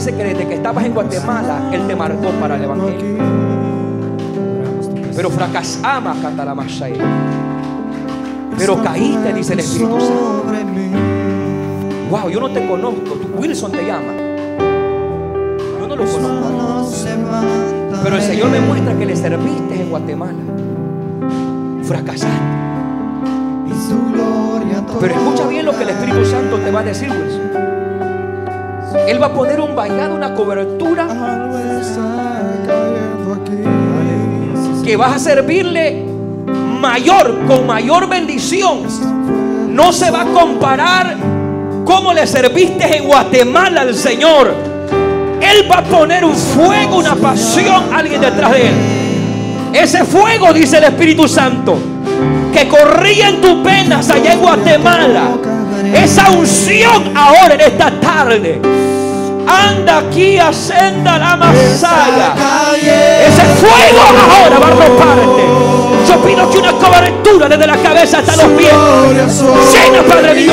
Dice 0.00 0.16
que 0.16 0.24
desde 0.24 0.48
que 0.48 0.54
estabas 0.54 0.86
en 0.86 0.94
Guatemala, 0.94 1.68
Él 1.72 1.86
te 1.86 1.94
marcó 1.94 2.30
para 2.40 2.56
el 2.56 2.64
Evangelio. 2.64 2.98
Tu. 2.98 3.04
Pero 5.14 5.28
fracasamos, 5.28 6.16
canta 6.22 6.42
la. 6.42 6.56
Pero 8.56 8.82
caíste, 8.82 9.34
dice 9.34 9.52
el 9.52 9.58
Espíritu 9.58 10.00
Santo. 10.00 10.44
Wow, 12.10 12.30
yo 12.30 12.40
no 12.40 12.50
te 12.50 12.66
conozco. 12.66 13.02
Tú, 13.02 13.28
Wilson 13.36 13.72
te 13.72 13.84
llama. 13.84 14.14
Yo 15.78 15.86
no 15.86 15.96
lo 15.96 16.06
conozco. 16.06 16.90
Pero 18.02 18.16
el 18.16 18.22
Señor 18.22 18.48
me 18.48 18.60
muestra 18.60 18.96
que 18.96 19.04
le 19.04 19.14
serviste 19.14 19.82
en 19.82 19.90
Guatemala. 19.90 20.38
Fracasaste. 21.82 22.26
Pero 24.98 25.14
escucha 25.14 25.46
bien 25.46 25.66
lo 25.66 25.76
que 25.76 25.82
el 25.82 25.90
Espíritu 25.90 26.24
Santo 26.24 26.56
te 26.56 26.70
va 26.70 26.80
a 26.80 26.84
decir, 26.84 27.10
Wilson. 27.10 27.50
Él 29.06 29.22
va 29.22 29.26
a 29.26 29.32
poner 29.32 29.60
un 29.60 29.74
vallado, 29.74 30.14
una 30.14 30.34
cobertura 30.34 31.06
que 34.84 34.96
vas 34.96 35.14
a 35.14 35.18
servirle 35.18 36.04
mayor, 36.80 37.46
con 37.46 37.66
mayor 37.66 38.08
bendición. 38.08 38.82
No 39.68 39.92
se 39.92 40.10
va 40.10 40.22
a 40.22 40.24
comparar 40.24 41.16
cómo 41.84 42.12
le 42.12 42.26
serviste 42.26 42.96
en 42.96 43.06
Guatemala 43.06 43.82
al 43.82 43.94
Señor. 43.94 44.52
Él 45.40 45.70
va 45.70 45.78
a 45.78 45.84
poner 45.84 46.24
un 46.24 46.34
fuego, 46.34 46.98
una 46.98 47.14
pasión, 47.14 47.94
alguien 47.94 48.20
detrás 48.20 48.52
de 48.52 48.68
él. 48.68 48.74
Ese 49.72 50.04
fuego, 50.04 50.52
dice 50.52 50.78
el 50.78 50.84
Espíritu 50.84 51.28
Santo, 51.28 51.78
que 52.52 52.66
corría 52.66 53.28
en 53.28 53.40
tus 53.40 53.62
venas 53.62 54.10
allá 54.10 54.32
en 54.32 54.40
Guatemala. 54.40 55.49
Esa 55.94 56.30
unción 56.30 57.16
ahora 57.16 57.54
en 57.54 57.60
esta 57.60 57.90
tarde. 58.00 58.60
Anda 59.46 59.98
aquí, 59.98 60.38
ascenda 60.38 61.18
la 61.18 61.36
masaya. 61.36 62.34
Ese 63.26 63.42
fuego 63.42 64.00
ahora 64.00 64.58
va 64.58 64.66
a 64.66 64.70
arroparte. 64.70 65.44
Yo 66.08 66.16
pido 66.22 66.50
que 66.50 66.58
una 66.58 66.72
cobertura 66.72 67.48
desde 67.48 67.66
la 67.66 67.76
cabeza 67.76 68.18
hasta 68.18 68.36
los 68.36 68.46
pies. 68.52 68.72
Llena, 68.72 70.02
Padre 70.08 70.34
mío, 70.34 70.52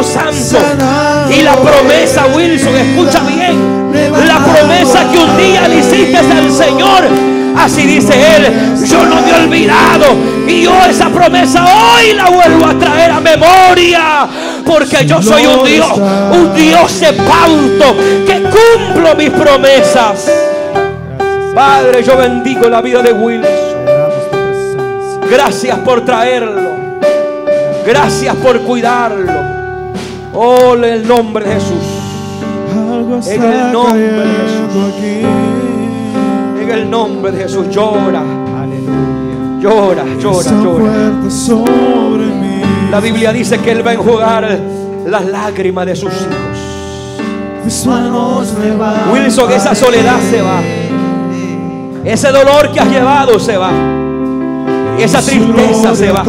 Espíritu 0.00 0.02
Santo. 0.02 0.58
Y 1.30 1.42
la 1.42 1.56
promesa, 1.56 2.26
Wilson, 2.34 2.76
escucha 2.76 3.20
bien. 3.20 3.92
La 4.26 4.38
promesa 4.38 5.10
que 5.10 5.18
un 5.18 5.36
día 5.36 5.68
le 5.68 5.76
hiciste 5.76 6.16
al 6.16 6.50
Señor. 6.50 7.04
Así 7.56 7.86
dice 7.86 8.14
Él. 8.36 8.84
Yo 8.84 9.04
no 9.06 9.20
me 9.20 9.30
he 9.30 9.34
olvidado. 9.34 10.06
Y 10.46 10.62
yo 10.62 10.72
esa 10.88 11.08
promesa 11.08 11.64
hoy 11.64 12.12
la 12.12 12.28
vuelvo 12.28 12.66
a 12.66 12.78
traer 12.78 13.10
a 13.12 13.20
memoria. 13.20 14.28
Porque 14.66 15.06
yo 15.06 15.22
soy 15.22 15.46
un 15.46 15.64
Dios, 15.64 15.92
un 15.96 16.54
Dios 16.54 17.00
de 17.00 17.12
pauto. 17.12 17.96
Que 18.26 18.42
cumplo 18.42 19.14
mis 19.16 19.30
promesas. 19.30 20.30
Padre, 21.54 22.02
yo 22.02 22.16
bendigo 22.16 22.68
la 22.68 22.80
vida 22.80 23.00
de 23.02 23.12
Wilson. 23.12 23.52
Gracias 25.30 25.78
por 25.78 26.04
traerlo. 26.04 26.74
Gracias 27.86 28.34
por 28.36 28.60
cuidarlo. 28.62 29.43
Oh, 30.34 30.74
en 30.74 30.84
el 30.84 31.06
nombre 31.06 31.44
de 31.44 31.54
Jesús. 31.54 31.76
En 33.28 33.42
el 33.42 33.72
nombre 33.72 34.00
de 34.00 34.22
aquí. 34.88 35.26
En 36.62 36.70
el 36.70 36.90
nombre 36.90 37.30
de 37.32 37.42
Jesús. 37.42 37.68
Llora, 37.70 38.22
llora, 39.60 40.04
llora, 40.18 40.50
llora. 40.62 40.92
La 42.90 43.00
Biblia 43.00 43.32
dice 43.32 43.58
que 43.58 43.70
Él 43.70 43.86
va 43.86 43.92
a 43.92 43.94
enjugar 43.94 44.58
las 45.06 45.24
lágrimas 45.26 45.86
de 45.86 45.94
sus 45.96 46.12
hijos. 46.12 46.58
Wilson, 49.12 49.52
esa 49.52 49.74
soledad 49.74 50.18
se 50.30 50.42
va. 50.42 50.60
Ese 52.04 52.28
dolor 52.30 52.72
que 52.72 52.80
has 52.80 52.90
llevado 52.90 53.38
se 53.38 53.56
va. 53.56 53.70
Esa 54.98 55.20
Su 55.20 55.30
tristeza 55.30 55.94
se 55.94 56.10
va. 56.10 56.24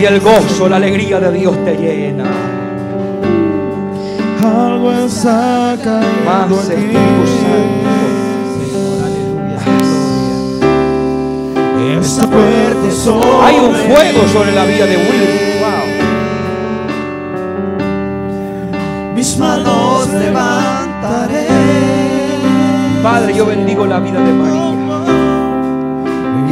Y 0.00 0.04
el 0.04 0.20
gozo, 0.20 0.68
la 0.68 0.76
alegría 0.76 1.18
de 1.20 1.32
Dios 1.32 1.56
te 1.64 1.76
llena. 1.76 2.24
Algo 4.42 4.92
está 4.92 5.76
cayendo 5.82 6.56
Más. 6.56 6.70
Espíritu 6.70 7.26
Santo. 7.26 7.90
Señor, 8.58 8.98
aleluya. 9.04 9.58
Gloria. 11.76 12.00
Está 12.00 12.26
fuerte 12.26 12.90
sobre 12.90 13.28
Hay 13.42 13.56
un 13.56 13.74
fuego 13.74 14.28
sobre 14.32 14.52
la 14.52 14.64
vida 14.64 14.86
de 14.86 14.96
Wilson. 14.96 15.50
Wow. 15.60 15.86
Mis 19.14 19.38
manos 19.38 20.08
levantaré. 20.08 21.48
Padre, 23.02 23.34
yo 23.34 23.46
bendigo 23.46 23.86
la 23.86 23.98
vida 23.98 24.20
de 24.20 24.32
María. 24.32 24.79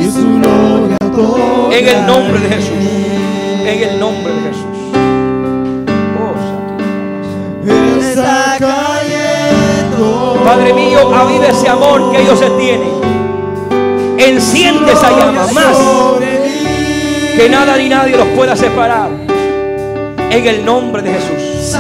En 0.09 1.87
el 1.87 2.07
nombre 2.07 2.39
de 2.39 2.49
Jesús. 2.49 2.73
En 3.67 3.83
el 3.83 4.01
nombre 4.01 4.33
de 4.33 4.41
Jesús. 4.41 4.65
Oh, 6.19 6.33
Santísimo. 7.63 8.01
Está 8.01 8.57
cayendo. 8.59 10.43
Padre 10.47 10.73
mío, 10.73 11.15
aviva 11.15 11.49
ese 11.49 11.69
amor 11.69 12.11
que 12.11 12.23
ellos 12.23 12.39
se 12.39 12.49
tienen. 12.51 12.89
Enciende 14.17 14.93
esa 14.93 15.11
llama 15.11 15.47
más 15.53 15.77
que 17.37 17.49
nada 17.51 17.77
ni 17.77 17.91
nadie 17.91 18.17
los 18.17 18.29
pueda 18.29 18.57
separar. 18.57 19.11
En 20.31 20.47
el 20.47 20.65
nombre 20.65 21.03
de 21.03 21.13
Jesús. 21.13 21.77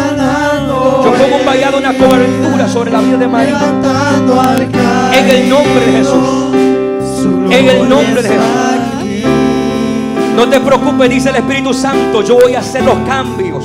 Yo 1.02 1.12
pongo 1.14 1.36
un 1.36 1.46
vallado, 1.46 1.78
una 1.78 1.94
cobertura 1.94 2.68
sobre 2.68 2.90
la 2.90 3.00
vida 3.00 3.16
de 3.16 3.26
María. 3.26 3.58
En 5.14 5.28
el 5.30 5.48
nombre 5.48 5.86
de 5.86 5.92
Jesús. 5.92 6.67
En 7.50 7.68
el 7.68 7.88
nombre 7.88 8.22
de 8.22 8.28
Jesús. 8.28 8.44
No 10.36 10.48
te 10.48 10.60
preocupes, 10.60 11.10
dice 11.10 11.30
el 11.30 11.36
Espíritu 11.36 11.74
Santo. 11.74 12.22
Yo 12.22 12.36
voy 12.36 12.54
a 12.54 12.60
hacer 12.60 12.84
los 12.84 12.96
cambios. 13.06 13.64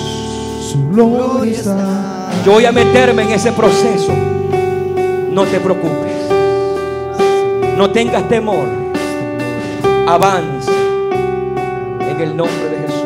Yo 0.96 2.52
voy 2.52 2.66
a 2.66 2.72
meterme 2.72 3.24
en 3.24 3.30
ese 3.32 3.52
proceso. 3.52 4.12
No 5.32 5.44
te 5.46 5.60
preocupes. 5.60 6.14
No 7.78 7.90
tengas 7.92 8.28
temor. 8.28 8.66
Avanza. 10.08 10.72
En 12.10 12.22
el 12.22 12.36
nombre 12.36 12.70
de 12.70 12.78
Jesús. 12.88 13.04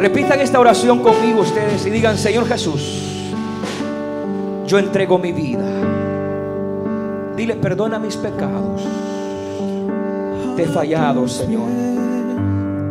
Repitan 0.00 0.40
esta 0.40 0.60
oración 0.60 1.00
conmigo 1.00 1.40
ustedes 1.40 1.84
y 1.86 1.90
digan, 1.90 2.16
Señor 2.16 2.46
Jesús, 2.46 3.32
yo 4.66 4.78
entrego 4.78 5.18
mi 5.18 5.32
vida. 5.32 5.79
Dile, 7.40 7.56
perdona 7.56 7.98
mis 7.98 8.18
pecados. 8.18 8.82
Te 10.56 10.64
he 10.64 10.66
fallado, 10.66 11.26
Señor. 11.26 11.70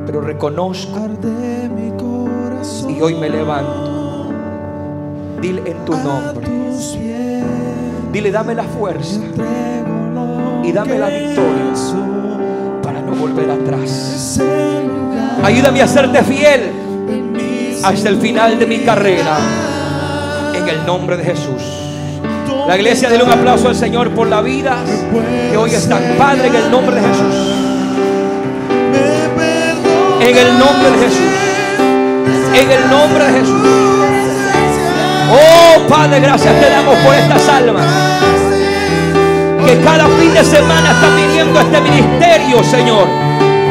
Pero 0.07 0.21
reconozco 0.21 1.07
y 2.89 2.99
hoy 2.99 3.13
me 3.13 3.29
levanto. 3.29 4.31
Dile 5.39 5.61
en 5.69 5.85
tu 5.85 5.95
nombre. 5.95 6.47
Dile, 8.11 8.31
dame 8.31 8.55
la 8.55 8.63
fuerza 8.63 9.19
y 10.63 10.71
dame 10.71 10.97
la 10.97 11.09
victoria 11.09 11.73
para 12.81 13.01
no 13.01 13.13
volver 13.13 13.51
atrás. 13.51 14.41
Ayúdame 15.43 15.83
a 15.83 15.87
serte 15.87 16.23
fiel 16.23 16.71
hasta 17.83 18.09
el 18.09 18.17
final 18.17 18.57
de 18.57 18.65
mi 18.65 18.79
carrera. 18.79 19.37
En 20.55 20.67
el 20.67 20.83
nombre 20.87 21.17
de 21.17 21.23
Jesús. 21.23 21.78
La 22.69 22.77
iglesia, 22.77 23.09
dele 23.09 23.23
un 23.23 23.31
aplauso 23.31 23.67
al 23.67 23.75
Señor 23.75 24.11
por 24.11 24.27
la 24.27 24.41
vida 24.41 24.77
que 25.49 25.57
hoy 25.57 25.73
están. 25.73 26.03
Padre, 26.19 26.49
en 26.49 26.55
el 26.55 26.69
nombre 26.69 26.97
de 26.97 27.01
Jesús. 27.01 27.35
En 30.21 30.37
el 30.37 30.59
nombre 30.59 30.91
de 30.91 30.97
Jesús. 30.99 31.31
En 32.53 32.71
el 32.71 32.89
nombre 32.91 33.23
de 33.25 33.39
Jesús. 33.39 33.67
Oh 35.31 35.87
Padre, 35.87 36.19
gracias 36.19 36.59
te 36.59 36.69
damos 36.69 36.95
por 36.97 37.15
estas 37.15 37.49
almas. 37.49 37.85
Que 39.65 39.81
cada 39.81 40.05
fin 40.19 40.31
de 40.31 40.43
semana 40.43 40.91
están 40.91 41.15
viniendo 41.15 41.59
este 41.59 41.81
ministerio, 41.81 42.63
Señor. 42.63 43.07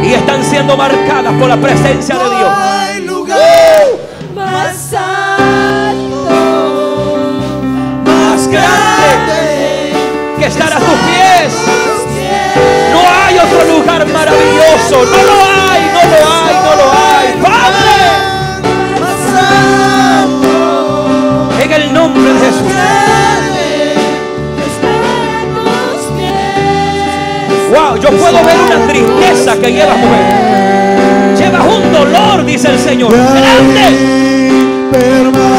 Y 0.02 0.12
están 0.12 0.42
siendo 0.42 0.76
marcadas 0.76 1.34
por 1.34 1.48
la 1.48 1.56
presencia 1.56 2.16
de 2.16 2.36
Dios. 2.36 2.57
Estar 10.48 10.72
a 10.72 10.78
tus 10.78 10.86
pies. 10.86 11.52
No 12.92 13.00
hay 13.00 13.38
otro 13.38 13.76
lugar 13.76 14.06
maravilloso. 14.06 15.04
No 15.04 15.22
lo 15.22 15.44
hay, 15.44 15.82
no 15.92 16.02
lo 16.10 16.18
hay, 16.40 16.54
no 16.64 16.72
lo 16.80 16.86
hay. 16.92 17.26
Padre, 17.42 17.96
en 21.64 21.70
el 21.72 21.92
nombre 21.92 22.32
de 22.32 22.38
Jesús. 22.40 22.72
Wow, 27.70 27.96
yo 27.98 28.08
puedo 28.08 28.42
ver 28.44 28.56
una 28.66 28.86
tristeza 28.90 29.56
que 29.60 29.70
lleva 29.72 29.94
mujer. 29.96 31.36
Llevas 31.36 31.66
un 31.66 31.92
dolor, 31.92 32.44
dice 32.46 32.70
el 32.70 32.78
Señor. 32.78 33.12
Grande. 33.12 33.84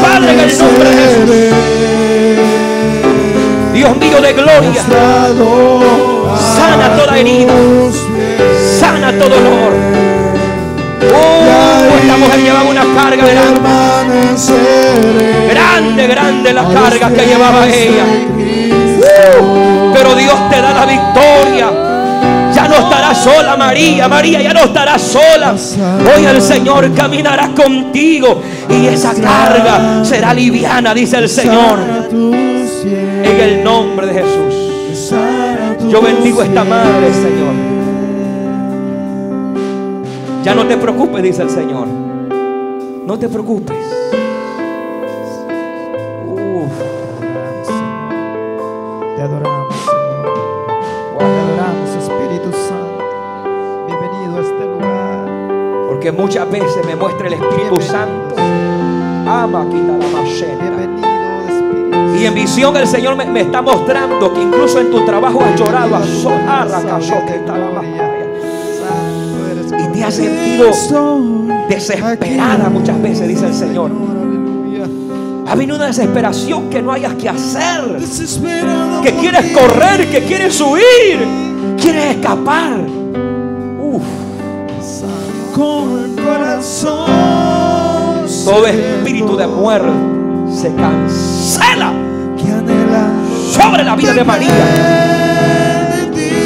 Padre, 0.02 0.32
en 0.32 0.40
el 0.40 0.58
nombre 0.58 0.90
de 0.90 0.96
Jesús. 0.96 2.09
Dios 3.80 3.96
mío 3.96 4.20
de 4.20 4.34
gloria. 4.34 4.82
Sana 6.54 6.96
toda 6.98 7.18
herida. 7.18 7.54
Sana 8.78 9.10
todo 9.12 9.30
dolor. 9.30 9.72
Oh, 11.14 11.96
esta 12.02 12.16
mujer 12.18 12.40
llevaba 12.42 12.68
una 12.68 12.84
carga 12.94 13.24
grande. 13.24 13.60
Grande, 15.48 16.06
grande 16.08 16.52
la 16.52 16.64
carga 16.68 17.08
que 17.08 17.24
llevaba 17.24 17.66
ella. 17.68 18.04
Pero 19.94 20.14
Dios 20.14 20.50
te 20.50 20.60
da 20.60 20.74
la 20.74 20.84
victoria. 20.84 21.70
Ya 22.54 22.68
no 22.68 22.74
estará 22.74 23.14
sola 23.14 23.56
María, 23.56 24.08
María 24.08 24.42
ya 24.42 24.52
no 24.52 24.60
estará 24.60 24.98
sola. 24.98 25.54
Hoy 26.14 26.26
el 26.26 26.42
Señor 26.42 26.92
caminará 26.92 27.48
contigo 27.54 28.42
y 28.68 28.88
esa 28.88 29.14
carga 29.14 30.04
será 30.04 30.34
liviana, 30.34 30.92
dice 30.92 31.16
el 31.16 31.30
Señor. 31.30 32.49
En 32.82 33.40
el 33.40 33.62
nombre 33.62 34.06
de 34.06 34.14
Jesús. 34.14 35.12
Yo 35.88 36.00
bendigo 36.00 36.40
a 36.40 36.44
esta 36.46 36.64
madre, 36.64 37.12
Señor. 37.12 37.54
Ya 40.42 40.54
no 40.54 40.66
te 40.66 40.76
preocupes, 40.78 41.22
dice 41.22 41.42
el 41.42 41.50
Señor. 41.50 41.86
No 43.06 43.18
te 43.18 43.28
preocupes. 43.28 43.76
Uf, 46.26 46.72
Te 49.16 49.22
adoramos, 49.22 49.74
Señor. 49.74 51.18
Te 51.18 51.24
adoramos, 51.24 51.90
Espíritu 51.98 52.50
Santo. 52.52 53.04
Bienvenido 53.86 54.38
a 54.38 54.40
este 54.40 54.64
lugar. 54.66 55.86
porque 55.88 56.12
muchas 56.12 56.50
veces 56.50 56.86
me 56.86 56.96
muestra 56.96 57.26
el 57.26 57.34
Espíritu 57.34 57.80
Santo. 57.80 58.36
Ama, 59.26 59.66
quita 59.70 59.98
la 59.98 60.08
macheta. 60.18 60.69
Y 62.20 62.26
en 62.26 62.34
visión 62.34 62.76
el 62.76 62.86
Señor 62.86 63.16
me, 63.16 63.24
me 63.24 63.40
está 63.40 63.62
mostrando 63.62 64.30
que 64.34 64.42
incluso 64.42 64.78
en 64.78 64.90
tu 64.90 65.06
trabajo 65.06 65.42
has 65.42 65.58
llorado. 65.58 65.96
Santo 68.78 69.46
eres 69.50 69.72
Y 69.72 69.92
te 69.92 70.04
has 70.04 70.14
sentido 70.14 70.70
desesperada 71.66 72.68
muchas 72.68 73.00
veces, 73.00 73.26
dice 73.26 73.46
el 73.46 73.54
Señor. 73.54 73.90
Ha 75.48 75.54
venido 75.54 75.76
una 75.76 75.86
desesperación 75.86 76.68
que 76.68 76.82
no 76.82 76.92
hayas 76.92 77.14
que 77.14 77.30
hacer. 77.30 77.96
Que 79.02 79.14
quieres 79.14 79.56
correr, 79.56 80.10
que 80.10 80.22
quieres 80.24 80.60
huir, 80.60 81.26
quieres 81.80 82.16
escapar. 82.16 82.80
Uf, 83.80 84.02
Con 85.56 86.04
el 86.04 86.22
corazón 86.22 87.06
todo 88.44 88.66
espíritu 88.66 89.36
de 89.38 89.46
muerte 89.46 89.88
se 90.52 90.74
cancela 90.74 92.09
sobre 93.52 93.84
la 93.84 93.96
vida 93.96 94.12
de 94.12 94.24
María. 94.24 94.50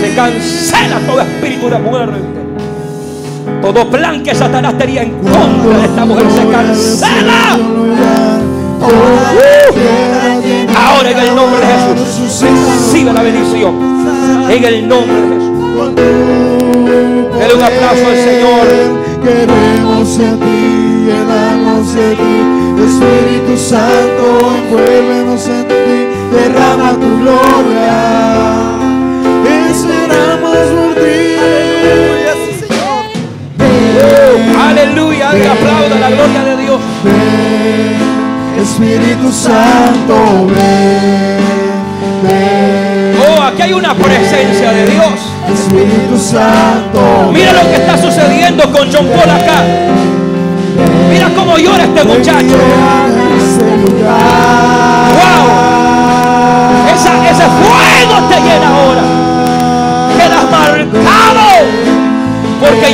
Se 0.00 0.14
cancela 0.14 0.98
todo 1.06 1.20
espíritu 1.20 1.68
de 1.68 1.78
muerte. 1.78 2.18
Todo 3.60 3.88
plan 3.90 4.22
que 4.22 4.34
Satanás 4.34 4.76
tenía 4.78 5.02
en 5.02 5.12
contra 5.12 5.78
de 5.78 5.84
esta 5.84 6.04
mujer 6.04 6.24
se 6.30 6.46
cancela. 6.48 7.56
Uh, 8.80 8.86
ahora 10.76 11.10
en 11.10 11.18
el 11.18 11.34
nombre 11.34 11.60
de 11.60 11.66
Jesús 11.66 12.42
recibe 12.42 13.12
la 13.12 13.22
bendición. 13.22 13.74
En 14.50 14.64
el 14.64 14.88
nombre 14.88 15.14
de 15.14 15.28
Jesús. 15.28 15.44
Dele 17.38 17.54
un 17.54 17.62
aplauso 17.62 18.06
al 18.06 18.16
Señor. 18.16 18.66
Queremos 19.24 20.18
en 20.18 20.38
ti, 20.38 21.06
llenarnos 21.06 21.94
de 21.94 22.14
ti. 22.14 22.54
Espíritu 22.84 23.56
Santo, 23.56 24.52
envuélvenos 24.58 25.46
en 25.48 25.68
ti. 25.68 26.03
Derrama 26.34 26.90
tu 26.92 27.08
gloria. 27.20 27.98
Esperamos 29.70 30.66
por 30.76 30.94
ti. 30.94 31.14
Aleluya. 34.68 35.30
Alguien 35.30 35.50
aplauda 35.50 35.96
la 36.00 36.10
gloria 36.10 36.44
de 36.44 36.56
Dios. 36.62 36.80
Ven, 37.04 38.62
Espíritu 38.62 39.32
Santo, 39.32 40.46
ven, 40.46 41.40
ven. 42.22 43.16
Oh, 43.26 43.42
aquí 43.42 43.62
hay 43.62 43.72
una 43.72 43.94
presencia 43.94 44.72
de 44.72 44.86
Dios. 44.86 45.14
Espíritu 45.52 46.18
Santo, 46.18 47.30
Mira 47.32 47.52
lo 47.52 47.60
que 47.70 47.76
está 47.76 47.98
sucediendo 47.98 48.64
con 48.72 48.90
John 48.92 49.06
Paul 49.06 49.30
acá. 49.30 49.62
Mira 51.10 51.28
cómo 51.36 51.58
llora 51.58 51.84
este 51.84 52.04
muchacho. 52.04 53.13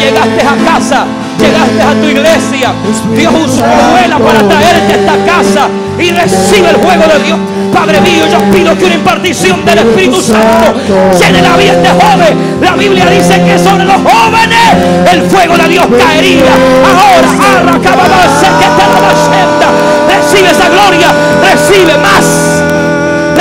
Llegaste 0.01 0.43
a 0.43 0.73
casa. 0.73 1.07
Llegaste 1.39 1.83
a 1.83 1.93
tu 2.01 2.09
iglesia. 2.09 2.75
Dios 3.17 3.33
usó 3.47 3.65
abuela 3.65 4.19
para 4.19 4.41
traerte 4.41 4.93
a 4.93 4.97
esta 4.97 5.17
casa. 5.25 5.69
Y 5.99 6.11
recibe 6.11 6.71
el 6.71 6.77
fuego 6.77 7.05
de 7.13 7.25
Dios. 7.25 7.39
Padre 7.73 8.01
mío, 8.01 8.25
yo 8.31 8.39
pido 8.51 8.77
que 8.77 8.85
una 8.85 8.95
impartición 8.95 9.65
del 9.65 9.79
Espíritu 9.79 10.21
Santo 10.21 10.75
llene 11.19 11.43
la 11.43 11.57
vida 11.57 11.73
de 11.73 11.83
este 11.83 11.91
joven. 11.91 12.59
La 12.61 12.73
Biblia 12.73 13.07
dice 13.07 13.41
que 13.45 13.59
sobre 13.59 13.85
los 13.85 13.97
jóvenes 13.97 15.11
el 15.13 15.23
fuego 15.31 15.57
de 15.57 15.69
Dios 15.69 15.87
caería. 15.99 16.53
Ahora, 16.85 17.29
arra, 17.59 17.81
cababase, 17.81 18.47
que 18.59 18.69
te 18.77 18.87
la 19.01 19.15
senda. 19.29 19.69
Recibe 20.09 20.51
esa 20.51 20.69
gloria. 20.69 21.09
Recibe 21.43 21.97
más. 21.99 22.80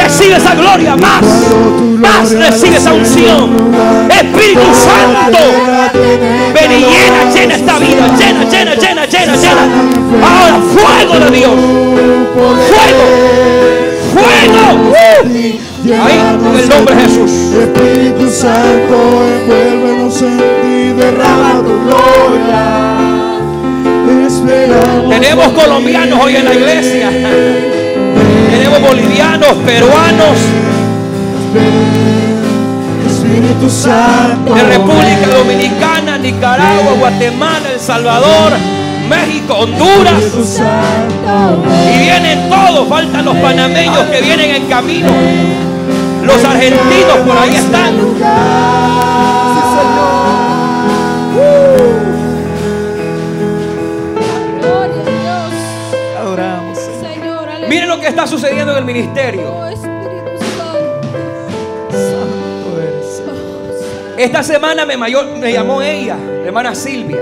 Recibe 0.10 0.38
esa 0.38 0.55
gloria 0.55 0.95
más. 0.95 1.24
Más 1.99 2.32
recibe 2.32 2.78
esa 2.78 2.93
unción. 2.93 3.55
Espíritu 4.10 4.62
Santo. 4.74 5.38
Ven 6.51 6.72
y 6.72 6.80
llena, 6.80 7.32
llena 7.32 7.55
esta 7.55 7.78
vida. 7.78 8.07
Llena, 8.18 8.43
llena, 8.45 8.74
llena, 8.74 9.05
llena, 9.05 9.36
llena. 9.36 9.68
Ahora 10.24 10.60
fuego 10.74 11.20
de 11.26 11.38
Dios. 11.38 11.51
Fuego. 12.70 13.05
Fuego. 14.16 14.64
Uh. 14.89 14.95
Ahí, 15.86 16.20
en 16.20 16.60
el 16.60 16.70
nombre 16.70 16.95
de 16.95 17.01
Jesús. 17.03 17.32
Espíritu 17.53 18.32
Santo, 18.32 18.95
envuélvenos 19.43 20.22
en 20.24 20.38
ti, 20.38 20.93
derrama 20.99 21.62
tu 21.62 21.74
gloria. 21.86 22.62
Tenemos 25.07 25.47
colombianos 25.49 26.20
hoy 26.20 26.36
en 26.36 26.45
la 26.45 26.53
iglesia. 26.55 27.79
Tenemos 28.50 28.82
bolivianos, 28.82 29.54
peruanos, 29.66 30.38
Espíritu 33.06 33.70
Santo. 33.70 34.54
de 34.54 34.64
República 34.64 35.28
Dominicana, 35.38 36.18
Nicaragua, 36.18 36.93
Guatemala, 36.97 37.70
El 37.74 37.80
Salvador, 37.80 38.54
México, 39.08 39.54
Honduras. 39.54 40.24
Y 41.93 42.00
vienen 42.00 42.50
todos, 42.50 42.88
faltan 42.88 43.26
los 43.26 43.38
panameños 43.38 44.04
que 44.12 44.22
vienen 44.22 44.56
en 44.56 44.66
camino. 44.68 45.10
Los 46.24 46.43
argentinos 46.43 47.18
por 47.26 47.38
ahí 47.38 47.56
están. 47.56 47.95
Que 58.10 58.16
está 58.16 58.26
sucediendo 58.28 58.72
en 58.72 58.80
el 58.80 58.86
ministerio. 58.86 59.53
Oh, 59.53 59.70
Esta 64.18 64.41
semana 64.43 64.86
me, 64.86 64.97
mayor- 64.97 65.38
me 65.38 65.53
llamó 65.53 65.82
ella, 65.82 66.18
la 66.18 66.47
hermana 66.47 66.74
Silvia. 66.76 67.20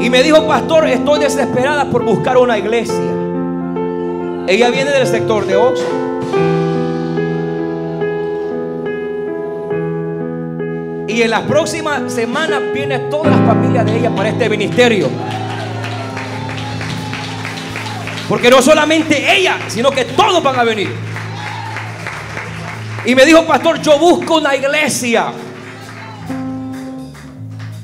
Y 0.00 0.10
me 0.10 0.22
dijo, 0.22 0.46
pastor, 0.46 0.86
estoy 0.88 1.20
desesperada 1.20 1.86
por 1.90 2.04
buscar 2.04 2.36
una 2.36 2.56
iglesia. 2.58 2.94
Ella 4.46 4.70
viene 4.70 4.90
del 4.92 5.06
sector 5.06 5.44
de 5.46 5.56
Oxford. 5.56 5.96
Y 11.08 11.22
en 11.22 11.30
las 11.30 11.42
próximas 11.42 12.12
semanas 12.12 12.60
viene 12.74 12.98
toda 13.10 13.30
la 13.30 13.38
familia 13.38 13.82
de 13.84 13.98
ella 13.98 14.10
para 14.14 14.28
este 14.28 14.48
ministerio. 14.50 15.08
Porque 18.28 18.50
no 18.50 18.60
solamente 18.60 19.36
ella, 19.36 19.58
sino 19.68 19.90
que 19.90 20.04
todos 20.04 20.42
van 20.42 20.58
a 20.58 20.64
venir. 20.64 20.90
Y 23.04 23.14
me 23.14 23.24
dijo, 23.24 23.44
pastor, 23.46 23.80
yo 23.80 23.98
busco 23.98 24.38
una 24.38 24.56
iglesia 24.56 25.32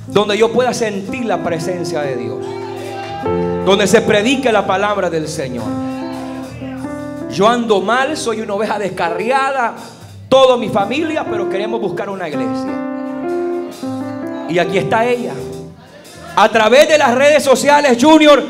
donde 0.09 0.36
yo 0.36 0.53
pueda 0.53 0.74
sentir 0.74 1.24
la 1.24 1.43
presencia 1.43 2.01
de 2.01 2.16
Dios. 2.16 2.38
Donde 3.64 3.86
se 3.86 4.01
predique 4.01 4.51
la 4.51 4.66
palabra 4.66 5.09
del 5.09 5.28
Señor. 5.28 5.64
Yo 7.30 7.49
ando 7.49 7.80
mal, 7.80 8.16
soy 8.16 8.40
una 8.40 8.55
oveja 8.55 8.78
descarriada, 8.78 9.74
toda 10.28 10.57
mi 10.57 10.68
familia, 10.68 11.24
pero 11.24 11.49
queremos 11.49 11.80
buscar 11.80 12.11
una 12.11 12.28
iglesia. 12.28 12.72
Y 14.51 14.59
aquí 14.59 14.76
está 14.76 15.07
ella. 15.07 15.32
A 16.34 16.49
través 16.49 16.88
de 16.88 16.99
las 16.99 17.14
redes 17.14 17.43
sociales, 17.43 17.97
Junior, 18.01 18.43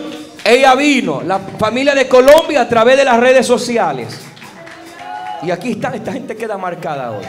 ella 0.45 0.75
vino. 0.75 1.23
La 1.23 1.39
familia 1.39 1.95
de 1.95 2.09
Colombia 2.09 2.63
a 2.63 2.69
través 2.69 2.97
de 2.97 3.05
las 3.05 3.19
redes 3.19 3.47
sociales. 3.47 4.19
Y 5.43 5.51
aquí 5.51 5.73
está, 5.73 5.89
esta 5.95 6.13
gente 6.13 6.37
queda 6.37 6.57
marcada 6.57 7.11
hoy. 7.11 7.25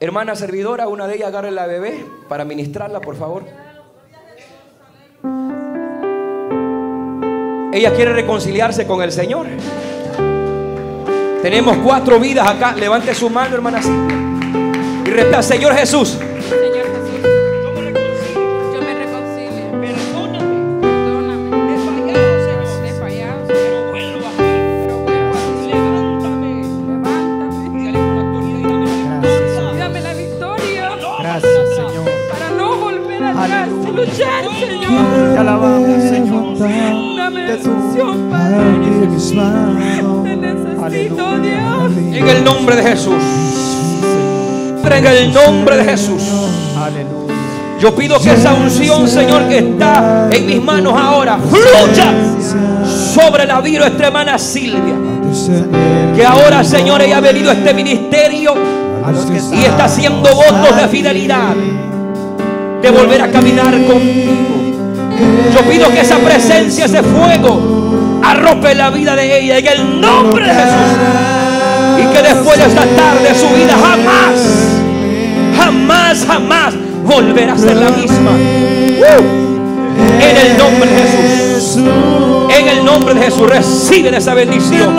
Hermana 0.00 0.36
servidora, 0.36 0.86
una 0.86 1.08
de 1.08 1.16
ellas 1.16 1.28
agarre 1.28 1.50
la 1.50 1.66
bebé 1.66 2.04
para 2.28 2.44
ministrarla, 2.44 3.00
por 3.00 3.16
favor. 3.16 3.44
Ella 7.72 7.94
quiere 7.94 8.12
reconciliarse 8.12 8.86
con 8.86 9.02
el 9.02 9.10
Señor. 9.10 9.46
Tenemos 11.42 11.76
cuatro 11.78 12.18
vidas 12.18 12.48
acá. 12.48 12.72
Levante 12.74 13.14
su 13.14 13.28
mano, 13.30 13.54
hermana. 13.54 13.80
Y 15.04 15.10
resta, 15.10 15.42
Señor 15.42 15.74
Jesús. 15.74 16.18
Señor 16.48 16.77
Señor. 34.18 35.32
Te 35.32 35.38
alabamos, 35.38 36.02
Señor. 36.02 36.58
Dame 36.58 37.46
Padre. 38.30 38.68
Te 40.24 40.36
necesito. 40.36 41.38
Dios. 41.40 41.92
En 41.96 42.28
el 42.28 42.44
nombre 42.44 42.76
de 42.76 42.82
Jesús. 42.82 43.22
En 44.90 45.06
el 45.06 45.32
nombre 45.32 45.76
de 45.76 45.84
Jesús. 45.84 46.22
Aleluya. 46.76 47.34
Yo 47.80 47.94
pido 47.94 48.18
que 48.18 48.32
esa 48.32 48.54
unción, 48.54 49.06
Señor, 49.06 49.46
que 49.48 49.58
está 49.58 50.28
en 50.32 50.46
mis 50.46 50.62
manos 50.62 50.94
ahora, 51.00 51.38
fluya 51.38 52.12
sobre 53.14 53.46
la 53.46 53.60
vida 53.60 53.74
de 53.74 53.90
nuestra 53.90 54.08
hermana 54.08 54.36
Silvia. 54.38 54.96
Que 56.16 56.24
ahora, 56.24 56.64
Señor, 56.64 57.00
ella 57.02 57.18
ha 57.18 57.20
venido 57.20 57.50
a 57.50 57.54
este 57.54 57.72
ministerio 57.74 58.54
y 59.52 59.64
está 59.64 59.84
haciendo 59.84 60.28
votos 60.34 60.76
de 60.76 60.88
fidelidad, 60.88 61.54
de 62.82 62.90
volver 62.90 63.22
a 63.22 63.30
caminar 63.30 63.70
contigo. 63.70 64.58
Yo 65.54 65.60
pido 65.70 65.90
que 65.92 66.00
esa 66.00 66.18
presencia, 66.18 66.84
ese 66.84 67.02
fuego, 67.02 68.20
arrope 68.22 68.74
la 68.74 68.90
vida 68.90 69.16
de 69.16 69.40
ella 69.40 69.58
en 69.58 69.66
el 69.66 70.00
nombre 70.00 70.44
de 70.44 70.54
Jesús. 70.54 70.96
Y 71.98 72.06
que 72.14 72.22
después 72.22 72.58
de 72.58 72.66
esta 72.66 72.84
tarde 72.84 73.34
su 73.34 73.48
vida 73.54 73.74
jamás, 73.74 74.34
jamás, 75.56 76.24
jamás 76.26 76.74
volverá 77.04 77.54
a 77.54 77.58
ser 77.58 77.76
la 77.76 77.90
misma. 77.90 78.30
Uh. 78.30 79.48
En 80.20 80.36
el 80.36 80.58
nombre 80.58 80.90
de 80.90 81.54
Jesús. 81.54 81.78
En 82.56 82.68
el 82.68 82.84
nombre 82.84 83.14
de 83.14 83.20
Jesús 83.22 83.48
reciben 83.48 84.14
esa 84.14 84.34
bendición. 84.34 84.94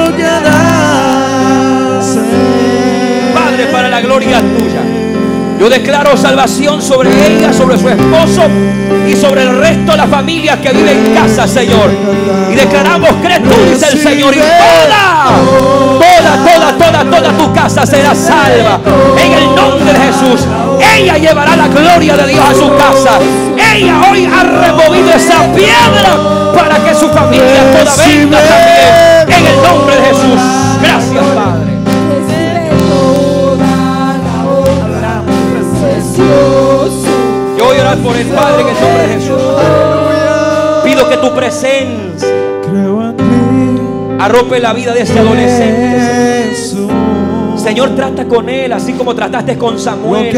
Padre, 3.33 3.65
para 3.71 3.89
la 3.89 4.01
gloria 4.01 4.39
tuya. 4.39 5.08
Yo 5.59 5.69
declaro 5.69 6.15
salvación 6.15 6.81
sobre 6.81 7.09
ella, 7.09 7.51
sobre 7.51 7.77
su 7.77 7.89
esposo 7.89 8.43
y 9.05 9.13
sobre 9.15 9.43
el 9.43 9.57
resto 9.57 9.91
de 9.91 9.97
la 9.97 10.07
familia 10.07 10.61
que 10.61 10.71
vive 10.71 10.91
en 10.91 11.13
casa, 11.13 11.47
Señor. 11.47 11.89
Y 12.49 12.55
declaramos 12.55 13.09
que 13.21 13.39
tú 13.41 13.69
dices 13.69 13.93
el 13.93 13.99
Señor 13.99 14.33
y 14.33 14.39
toda, 14.39 15.31
toda, 15.99 16.45
toda, 16.45 16.77
toda, 16.77 17.17
toda 17.17 17.37
tu 17.37 17.53
casa 17.53 17.85
será 17.85 18.15
salva. 18.15 18.79
En 19.17 19.33
el 19.33 19.45
nombre 19.55 19.91
de 19.91 19.99
Jesús. 19.99 20.47
Ella 20.95 21.17
llevará 21.17 21.55
la 21.55 21.67
gloria 21.67 22.15
de 22.15 22.27
Dios 22.27 22.45
a 22.45 22.53
su 22.53 22.69
casa. 22.77 23.19
Ella 23.75 24.01
hoy 24.09 24.25
ha 24.25 24.43
removido 24.43 25.09
esa 25.11 25.43
piedra 25.53 26.53
para 26.55 26.77
que 26.83 26.95
su 26.95 27.09
familia 27.09 27.71
toda 27.71 27.95
venga 28.05 28.37
también. 28.37 29.39
En 29.39 29.45
el 29.45 29.61
nombre 29.61 29.95
de 29.95 30.01
Jesús. 30.03 30.41
Gracias, 30.81 31.25
Por 37.97 38.15
el 38.15 38.27
Padre 38.27 38.61
en 38.61 38.67
el 38.67 38.73
nombre 38.75 39.07
de 39.07 39.13
Jesús. 39.15 39.41
Pido 40.83 41.09
que 41.09 41.17
tu 41.17 41.33
presencia 41.33 42.27
arrope 44.19 44.59
la 44.59 44.73
vida 44.73 44.93
de 44.93 45.01
este 45.01 45.17
adolescente. 45.17 46.53
Señor, 47.57 47.95
trata 47.95 48.25
con 48.25 48.47
él 48.47 48.71
así 48.73 48.93
como 48.93 49.15
trataste 49.15 49.57
con 49.57 49.79
Samuel. 49.79 50.37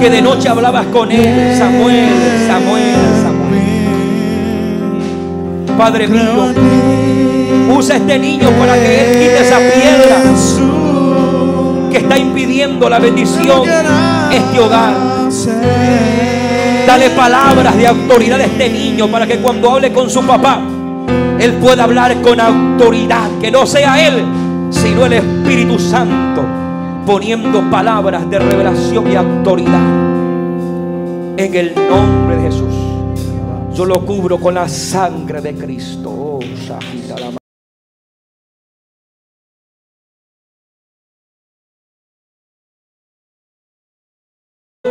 Que 0.00 0.10
de 0.10 0.20
noche 0.20 0.48
hablabas 0.48 0.86
con 0.86 1.12
él. 1.12 1.56
Samuel, 1.56 2.08
Samuel, 2.48 2.96
Samuel. 3.22 3.70
Padre 5.78 6.08
mío, 6.08 6.52
usa 7.76 7.96
este 7.96 8.18
niño 8.18 8.50
para 8.58 8.74
que 8.74 9.00
él 9.00 9.12
quite 9.12 9.40
esa 9.40 9.58
piedra 9.58 10.16
que 11.92 11.98
está 11.98 12.18
impidiendo 12.18 12.90
la 12.90 12.98
bendición 12.98 13.62
este 14.32 14.58
hogar. 14.58 15.19
Dale 16.86 17.10
palabras 17.10 17.76
de 17.76 17.86
autoridad 17.86 18.40
a 18.40 18.44
este 18.44 18.68
niño 18.68 19.08
para 19.08 19.26
que 19.26 19.38
cuando 19.38 19.70
hable 19.70 19.92
con 19.92 20.10
su 20.10 20.22
papá, 20.22 20.60
él 21.38 21.52
pueda 21.54 21.84
hablar 21.84 22.20
con 22.20 22.40
autoridad. 22.40 23.30
Que 23.40 23.50
no 23.50 23.64
sea 23.64 24.06
él, 24.06 24.24
sino 24.70 25.06
el 25.06 25.12
Espíritu 25.12 25.78
Santo 25.78 26.44
poniendo 27.06 27.68
palabras 27.70 28.28
de 28.28 28.38
revelación 28.38 29.10
y 29.10 29.16
autoridad. 29.16 29.80
En 31.36 31.54
el 31.54 31.74
nombre 31.74 32.36
de 32.36 32.42
Jesús, 32.42 32.74
yo 33.74 33.84
lo 33.84 34.04
cubro 34.04 34.38
con 34.38 34.54
la 34.54 34.68
sangre 34.68 35.40
de 35.40 35.54
Cristo. 35.54 36.10
Oh, 36.10 36.40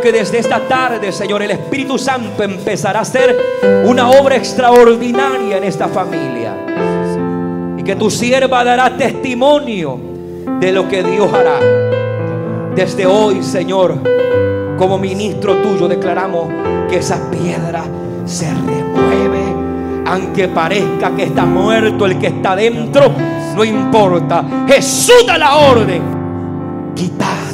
que 0.00 0.12
desde 0.12 0.38
esta 0.38 0.60
tarde, 0.60 1.12
Señor, 1.12 1.42
el 1.42 1.50
Espíritu 1.50 1.98
Santo 1.98 2.42
empezará 2.42 3.00
a 3.00 3.02
hacer 3.02 3.36
una 3.84 4.10
obra 4.10 4.36
extraordinaria 4.36 5.58
en 5.58 5.64
esta 5.64 5.88
familia. 5.88 6.54
Y 7.76 7.82
que 7.82 7.96
tu 7.96 8.10
sierva 8.10 8.64
dará 8.64 8.96
testimonio 8.96 9.98
de 10.60 10.72
lo 10.72 10.88
que 10.88 11.02
Dios 11.02 11.32
hará. 11.32 11.58
Desde 12.74 13.06
hoy, 13.06 13.42
Señor, 13.42 13.98
como 14.78 14.98
ministro 14.98 15.56
tuyo, 15.56 15.88
declaramos 15.88 16.48
que 16.88 16.98
esa 16.98 17.30
piedra 17.30 17.84
se 18.24 18.48
remueve. 18.48 19.40
Aunque 20.06 20.48
parezca 20.48 21.14
que 21.14 21.24
está 21.24 21.44
muerto 21.44 22.06
el 22.06 22.18
que 22.18 22.28
está 22.28 22.56
dentro, 22.56 23.12
no 23.54 23.64
importa. 23.64 24.44
Jesús 24.66 25.26
da 25.26 25.38
la 25.38 25.56
orden. 25.56 26.02
Quitad 26.94 27.49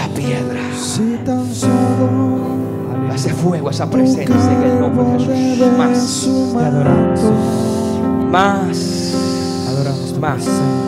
la 0.00 0.14
piedra. 0.14 0.60
Si 0.76 1.18
tan 1.24 1.54
solo 1.54 2.60
Hace 3.12 3.34
fuego 3.34 3.68
esa 3.70 3.90
presencia 3.90 4.52
en 4.52 4.62
el 4.62 4.80
nombre 4.80 5.04
de 5.04 5.18
Jesús. 5.18 5.34
Más, 5.76 6.28
Te 6.56 6.64
adoramos, 6.64 7.20
más, 8.30 9.14
Adoramos 9.68 10.18
más, 10.18 10.44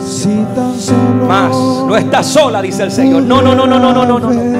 Si 0.07 0.29
tan 0.55 0.79
solo 0.79 1.25
más. 1.27 1.51
No 1.51 1.95
estás 1.95 2.25
sola, 2.27 2.61
dice 2.61 2.83
el 2.83 2.91
Señor. 2.91 3.23
No, 3.23 3.41
no, 3.41 3.53
no, 3.53 3.67
no, 3.67 3.77
no, 3.79 3.93
no, 3.93 4.05
no, 4.05 4.19
no. 4.19 4.31
no. 4.31 4.59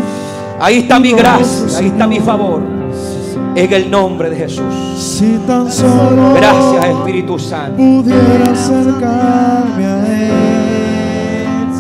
Ahí 0.60 0.80
está 0.80 1.00
mi 1.00 1.14
gracia, 1.14 1.80
ahí 1.80 1.88
está 1.88 2.06
mi 2.06 2.20
favor. 2.20 2.62
En 3.56 3.74
el 3.74 3.90
nombre 3.90 4.30
de 4.30 4.36
Jesús. 4.36 4.66
Si 4.98 5.40
tan 5.48 5.72
solo 5.72 6.34
Gracias, 6.36 6.86
Espíritu 6.86 7.40
Santo. 7.40 7.78
pudiera 7.78 8.52
acercarme 8.52 9.86
a 9.86 10.08
él. 10.08 10.53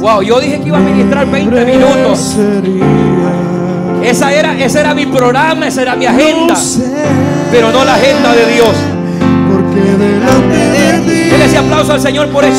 Wow, 0.04 0.22
yo 0.22 0.38
dije 0.41 0.60
que 0.60 0.68
iba 0.68 0.80
a 0.80 0.82
ministrar 0.82 1.26
20 1.26 1.64
minutos. 1.64 2.36
Esa 4.04 4.34
era, 4.34 4.54
ese 4.60 4.82
era 4.82 4.93
mi 4.93 5.06
programa, 5.06 5.66
esa 5.66 5.82
era 5.82 5.95
mi 5.95 6.06
agenda, 6.06 6.56
pero 7.49 7.72
no 7.72 7.86
la 7.86 7.93
agenda 7.93 8.34
de 8.34 8.54
Dios. 8.54 8.76
Porque 9.49 9.80
delante 9.80 10.58
de 10.58 10.99
ti 11.06 11.30
Denle 11.30 11.45
ese 11.45 11.58
aplauso 11.58 11.93
al 11.93 12.01
Señor 12.01 12.28
por 12.28 12.43
esta 12.43 12.51